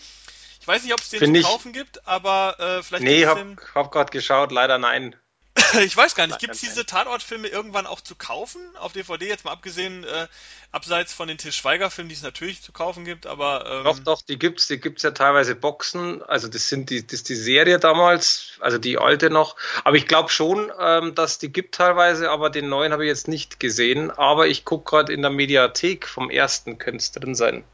Ich 0.61 0.69
weiß 0.69 0.83
nicht, 0.83 0.93
ob 0.93 1.01
es 1.01 1.11
den 1.11 1.21
Find 1.21 1.37
zu 1.39 1.43
kaufen 1.43 1.73
gibt, 1.73 2.07
aber 2.07 2.57
äh, 2.59 2.83
vielleicht. 2.83 3.05
Nee, 3.05 3.25
hab, 3.25 3.39
hab 3.75 3.91
gerade 3.91 4.11
geschaut, 4.11 4.53
leider 4.53 4.79
nein. 4.79 5.17
ich 5.83 5.97
weiß 5.97 6.15
gar 6.15 6.27
nicht, 6.29 6.39
gibt 6.39 6.55
es 6.55 6.61
diese 6.61 6.87
Tatortfilme 6.87 7.49
irgendwann 7.49 7.87
auch 7.87 8.01
zu 8.01 8.15
kaufen? 8.15 8.61
Auf 8.77 8.93
DVD, 8.93 9.27
jetzt 9.27 9.45
mal 9.45 9.51
abgesehen, 9.51 10.05
äh, 10.05 10.29
abseits 10.71 11.13
von 11.13 11.27
den 11.27 11.39
Til 11.39 11.51
Schweiger-Filmen, 11.51 12.09
die 12.09 12.15
es 12.15 12.23
natürlich 12.23 12.63
zu 12.63 12.71
kaufen 12.71 13.05
gibt, 13.05 13.27
aber. 13.27 13.67
Ähm 13.67 13.85
doch, 13.85 13.99
doch, 13.99 14.23
die 14.23 14.39
gibt's, 14.39 14.69
die 14.69 14.79
gibt's 14.79 15.03
ja 15.03 15.11
teilweise 15.11 15.57
Boxen. 15.57 16.23
Also 16.23 16.47
das 16.47 16.69
sind 16.69 16.91
die, 16.91 17.05
das 17.05 17.15
ist 17.15 17.29
die 17.29 17.35
Serie 17.35 17.81
damals, 17.81 18.59
also 18.61 18.79
die 18.79 18.99
alte 18.99 19.29
noch. 19.29 19.57
Aber 19.83 19.97
ich 19.97 20.07
glaube 20.07 20.31
schon, 20.31 20.71
ähm, 20.79 21.15
dass 21.17 21.39
die 21.39 21.53
gibt 21.53 21.75
teilweise, 21.75 22.31
aber 22.31 22.51
den 22.51 22.69
neuen 22.69 22.93
habe 22.93 23.05
ich 23.05 23.09
jetzt 23.09 23.27
nicht 23.27 23.59
gesehen. 23.59 24.13
Aber 24.13 24.47
ich 24.47 24.65
gucke 24.65 24.89
gerade 24.89 25.13
in 25.13 25.23
der 25.23 25.33
Mediathek 25.33 26.07
vom 26.07 26.31
ersten 26.31 26.79
könnte 26.79 26.99
es 26.99 27.11
drin 27.11 27.35
sein. 27.35 27.65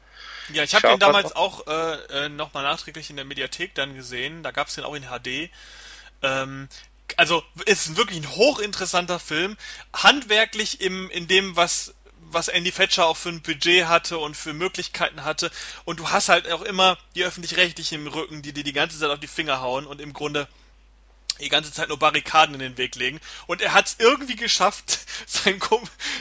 Ja, 0.51 0.63
ich 0.63 0.73
habe 0.73 0.87
den 0.87 0.99
damals 0.99 1.35
auch 1.35 1.67
äh, 1.67 2.25
äh, 2.25 2.29
nochmal 2.29 2.63
nachträglich 2.63 3.09
in 3.09 3.17
der 3.17 3.25
Mediathek 3.25 3.75
dann 3.75 3.95
gesehen. 3.95 4.43
Da 4.43 4.51
gab 4.51 4.67
es 4.67 4.75
den 4.75 4.83
auch 4.83 4.95
in 4.95 5.03
HD. 5.03 5.51
Ähm, 6.23 6.67
also 7.15 7.43
ist 7.65 7.95
wirklich 7.95 8.19
ein 8.19 8.35
hochinteressanter 8.35 9.19
Film, 9.19 9.57
handwerklich 9.93 10.81
im 10.81 11.09
in 11.09 11.27
dem 11.27 11.55
was 11.55 11.93
was 12.29 12.49
Andy 12.49 12.71
Fetcher 12.71 13.05
auch 13.05 13.15
für 13.15 13.29
ein 13.29 13.41
Budget 13.41 13.85
hatte 13.85 14.17
und 14.17 14.35
für 14.35 14.53
Möglichkeiten 14.53 15.23
hatte 15.23 15.49
und 15.85 15.99
du 15.99 16.09
hast 16.09 16.29
halt 16.29 16.51
auch 16.51 16.61
immer 16.61 16.97
die 17.15 17.23
öffentlich-rechtlichen 17.23 18.01
im 18.01 18.07
Rücken, 18.07 18.41
die 18.41 18.51
dir 18.51 18.65
die 18.65 18.73
ganze 18.73 18.99
Zeit 18.99 19.09
auf 19.09 19.19
die 19.19 19.27
Finger 19.27 19.61
hauen 19.61 19.87
und 19.87 20.01
im 20.01 20.11
Grunde 20.11 20.47
die 21.39 21.49
ganze 21.49 21.71
Zeit 21.71 21.89
nur 21.89 21.99
Barrikaden 21.99 22.55
in 22.55 22.59
den 22.59 22.77
Weg 22.77 22.95
legen. 22.95 23.19
Und 23.45 23.61
er 23.61 23.73
hat 23.73 23.87
es 23.87 23.95
irgendwie 23.99 24.35
geschafft, 24.35 24.99
sein, 25.27 25.61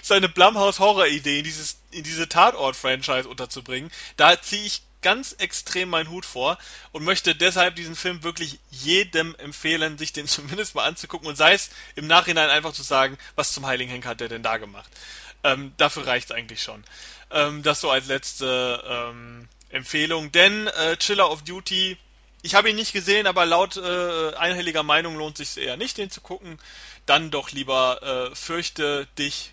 seine 0.03 0.29
Blumhouse-Horror-Idee 0.29 1.39
in, 1.39 1.45
dieses, 1.45 1.79
in 1.91 2.05
diese 2.05 2.29
Tatort-Franchise 2.29 3.29
unterzubringen. 3.29 3.91
Da 4.17 4.41
ziehe 4.41 4.65
ich 4.65 4.83
ganz 5.03 5.35
extrem 5.39 5.91
meinen 5.91 6.11
Hut 6.11 6.25
vor 6.25 6.59
und 6.93 7.05
möchte 7.05 7.35
deshalb 7.35 7.77
diesen 7.77 7.97
Film 7.97 8.23
wirklich 8.23 8.59
jedem 8.71 9.35
empfehlen, 9.37 9.99
sich 9.99 10.13
den 10.13 10.27
zumindest 10.27 10.75
mal 10.75 10.85
anzugucken 10.85 11.29
und 11.29 11.37
sei 11.37 11.55
es 11.55 11.71
im 11.95 12.07
Nachhinein 12.07 12.51
einfach 12.51 12.73
zu 12.73 12.83
sagen, 12.83 13.19
was 13.35 13.53
zum 13.53 13.67
Heiligen 13.67 13.91
Henker 13.91 14.11
hat 14.11 14.21
der 14.21 14.29
denn 14.29 14.43
da 14.43 14.57
gemacht. 14.57 14.91
Ähm, 15.45 15.73
dafür 15.77 16.07
reicht 16.07 16.31
es 16.31 16.37
eigentlich 16.37 16.63
schon. 16.63 16.85
Ähm, 17.31 17.63
das 17.63 17.81
so 17.81 17.91
als 17.91 18.07
letzte 18.07 18.83
ähm, 18.87 19.49
Empfehlung. 19.71 20.33
Denn 20.33 20.67
äh, 20.69 20.97
Chiller 20.97 21.31
of 21.31 21.43
Duty 21.43 21.97
ich 22.47 22.55
habe 22.55 22.71
ihn 22.71 22.77
nicht 22.77 22.93
gesehen, 22.93 23.27
aber 23.27 23.45
laut 23.45 23.77
äh, 23.77 24.35
einhelliger 24.35 24.85
Meinung 24.85 25.17
lohnt 25.17 25.37
sich 25.37 25.57
eher 25.57 25.77
nicht, 25.77 25.99
den 25.99 26.11
zu 26.11 26.21
gucken. 26.21 26.61
Dann 27.05 27.33
doch 27.33 27.51
lieber 27.51 28.31
äh, 28.31 28.35
Fürchte 28.37 29.09
dich, 29.19 29.53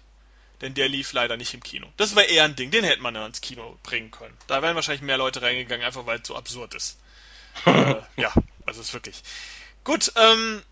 denn 0.63 0.73
der 0.73 0.87
lief 0.87 1.11
leider 1.11 1.35
nicht 1.35 1.53
im 1.53 1.61
Kino. 1.61 1.87
Das 1.97 2.15
war 2.15 2.23
eher 2.23 2.45
ein 2.45 2.55
Ding, 2.55 2.71
den 2.71 2.85
hätte 2.85 3.01
man 3.01 3.13
ja 3.13 3.25
ins 3.25 3.41
Kino 3.41 3.77
bringen 3.83 4.11
können. 4.11 4.35
Da 4.47 4.61
wären 4.61 4.75
wahrscheinlich 4.75 5.01
mehr 5.01 5.17
Leute 5.17 5.41
reingegangen, 5.41 5.85
einfach 5.85 6.05
weil 6.05 6.21
es 6.21 6.27
so 6.27 6.37
absurd 6.37 6.73
ist. 6.73 6.97
äh, 7.65 7.95
ja, 8.15 8.33
also 8.65 8.79
ist 8.79 8.93
wirklich. 8.93 9.21
Gut, 9.83 10.13
ähm, 10.15 10.63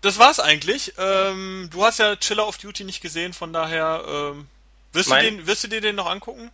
das 0.00 0.18
war's 0.18 0.40
eigentlich. 0.40 0.94
Ähm, 0.98 1.68
du 1.72 1.84
hast 1.84 2.00
ja 2.00 2.16
Chiller 2.16 2.48
of 2.48 2.58
Duty 2.58 2.82
nicht 2.82 3.02
gesehen, 3.02 3.32
von 3.32 3.52
daher 3.52 4.04
ähm, 4.06 4.48
wirst, 4.92 5.10
du 5.10 5.14
den, 5.14 5.46
wirst 5.46 5.62
du 5.62 5.68
dir 5.68 5.80
den 5.80 5.94
noch 5.94 6.06
angucken? 6.06 6.50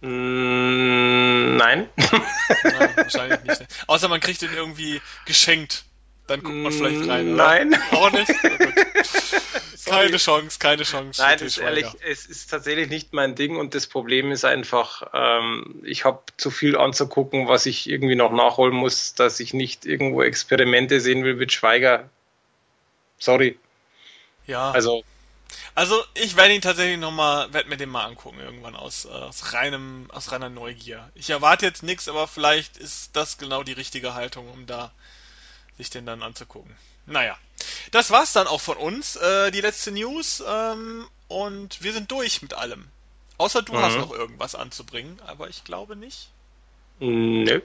Mm, 0.00 1.56
nein. 1.56 1.88
Nein, 1.96 2.96
wahrscheinlich 2.96 3.42
nicht. 3.42 3.60
Ne? 3.60 3.66
Außer 3.88 4.06
man 4.06 4.20
kriegt 4.20 4.42
den 4.42 4.52
irgendwie 4.52 5.00
geschenkt. 5.26 5.84
Dann 6.32 6.42
guckt 6.42 6.56
man 6.56 6.72
vielleicht 6.72 7.08
rein, 7.08 7.34
oder? 7.34 7.44
Nein. 7.44 7.78
Auch 7.90 8.10
nicht? 8.10 8.32
Keine 9.84 10.16
Chance, 10.16 10.58
keine 10.58 10.84
Chance. 10.84 11.20
Nein, 11.20 11.38
ist 11.40 11.58
ehrlich, 11.58 11.86
es 12.08 12.24
ist 12.24 12.50
tatsächlich 12.50 12.88
nicht 12.88 13.12
mein 13.12 13.34
Ding 13.34 13.56
und 13.56 13.74
das 13.74 13.86
Problem 13.86 14.30
ist 14.30 14.44
einfach, 14.44 15.02
ähm, 15.12 15.82
ich 15.82 16.06
habe 16.06 16.22
zu 16.38 16.50
viel 16.50 16.78
anzugucken, 16.78 17.48
was 17.48 17.66
ich 17.66 17.90
irgendwie 17.90 18.14
noch 18.14 18.32
nachholen 18.32 18.74
muss, 18.74 19.12
dass 19.12 19.40
ich 19.40 19.52
nicht 19.52 19.84
irgendwo 19.84 20.22
Experimente 20.22 21.00
sehen 21.00 21.24
will 21.24 21.34
mit 21.34 21.52
Schweiger. 21.52 22.08
Sorry. 23.18 23.58
Ja. 24.46 24.70
Also 24.70 25.02
also 25.74 26.02
ich 26.14 26.36
werde 26.36 26.54
ihn 26.54 26.62
tatsächlich 26.62 26.98
nochmal, 26.98 27.52
werde 27.52 27.68
mir 27.68 27.76
den 27.76 27.90
mal 27.90 28.06
angucken 28.06 28.40
irgendwann 28.40 28.76
aus, 28.76 29.04
äh, 29.04 29.08
aus 29.08 29.52
reinem, 29.52 30.10
aus 30.10 30.32
reiner 30.32 30.48
Neugier. 30.48 31.10
Ich 31.14 31.28
erwarte 31.28 31.66
jetzt 31.66 31.82
nichts, 31.82 32.08
aber 32.08 32.26
vielleicht 32.28 32.78
ist 32.78 33.14
das 33.14 33.36
genau 33.36 33.62
die 33.62 33.72
richtige 33.72 34.14
Haltung, 34.14 34.48
um 34.48 34.64
da 34.64 34.92
sich 35.76 35.90
den 35.90 36.06
dann 36.06 36.22
anzugucken. 36.22 36.74
Naja, 37.06 37.36
das 37.90 38.10
war's 38.10 38.32
dann 38.32 38.46
auch 38.46 38.60
von 38.60 38.76
uns, 38.76 39.16
äh, 39.16 39.50
die 39.50 39.60
letzte 39.60 39.90
News 39.90 40.42
ähm, 40.46 41.06
und 41.28 41.82
wir 41.82 41.92
sind 41.92 42.10
durch 42.10 42.42
mit 42.42 42.54
allem. 42.54 42.88
Außer 43.38 43.62
du 43.62 43.72
mhm. 43.72 43.78
hast 43.78 43.96
noch 43.96 44.12
irgendwas 44.12 44.54
anzubringen, 44.54 45.20
aber 45.26 45.48
ich 45.48 45.64
glaube 45.64 45.96
nicht. 45.96 46.28
Nö. 47.00 47.60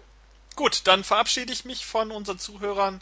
Gut, 0.55 0.81
dann 0.85 1.03
verabschiede 1.03 1.53
ich 1.53 1.65
mich 1.65 1.85
von 1.85 2.11
unseren 2.11 2.39
Zuhörern. 2.39 2.99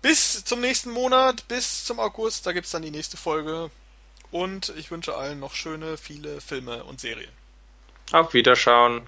Bis 0.00 0.44
zum 0.44 0.60
nächsten 0.60 0.90
Monat, 0.90 1.46
bis 1.48 1.84
zum 1.84 2.00
August, 2.00 2.46
da 2.46 2.52
gibt's 2.52 2.70
dann 2.70 2.82
die 2.82 2.90
nächste 2.90 3.16
Folge. 3.16 3.70
Und 4.30 4.70
ich 4.76 4.90
wünsche 4.90 5.14
allen 5.14 5.40
noch 5.40 5.54
schöne, 5.54 5.96
viele 5.98 6.40
Filme 6.40 6.84
und 6.84 7.00
Serien. 7.00 7.30
Auf 8.12 8.34
Wiederschauen. 8.34 9.06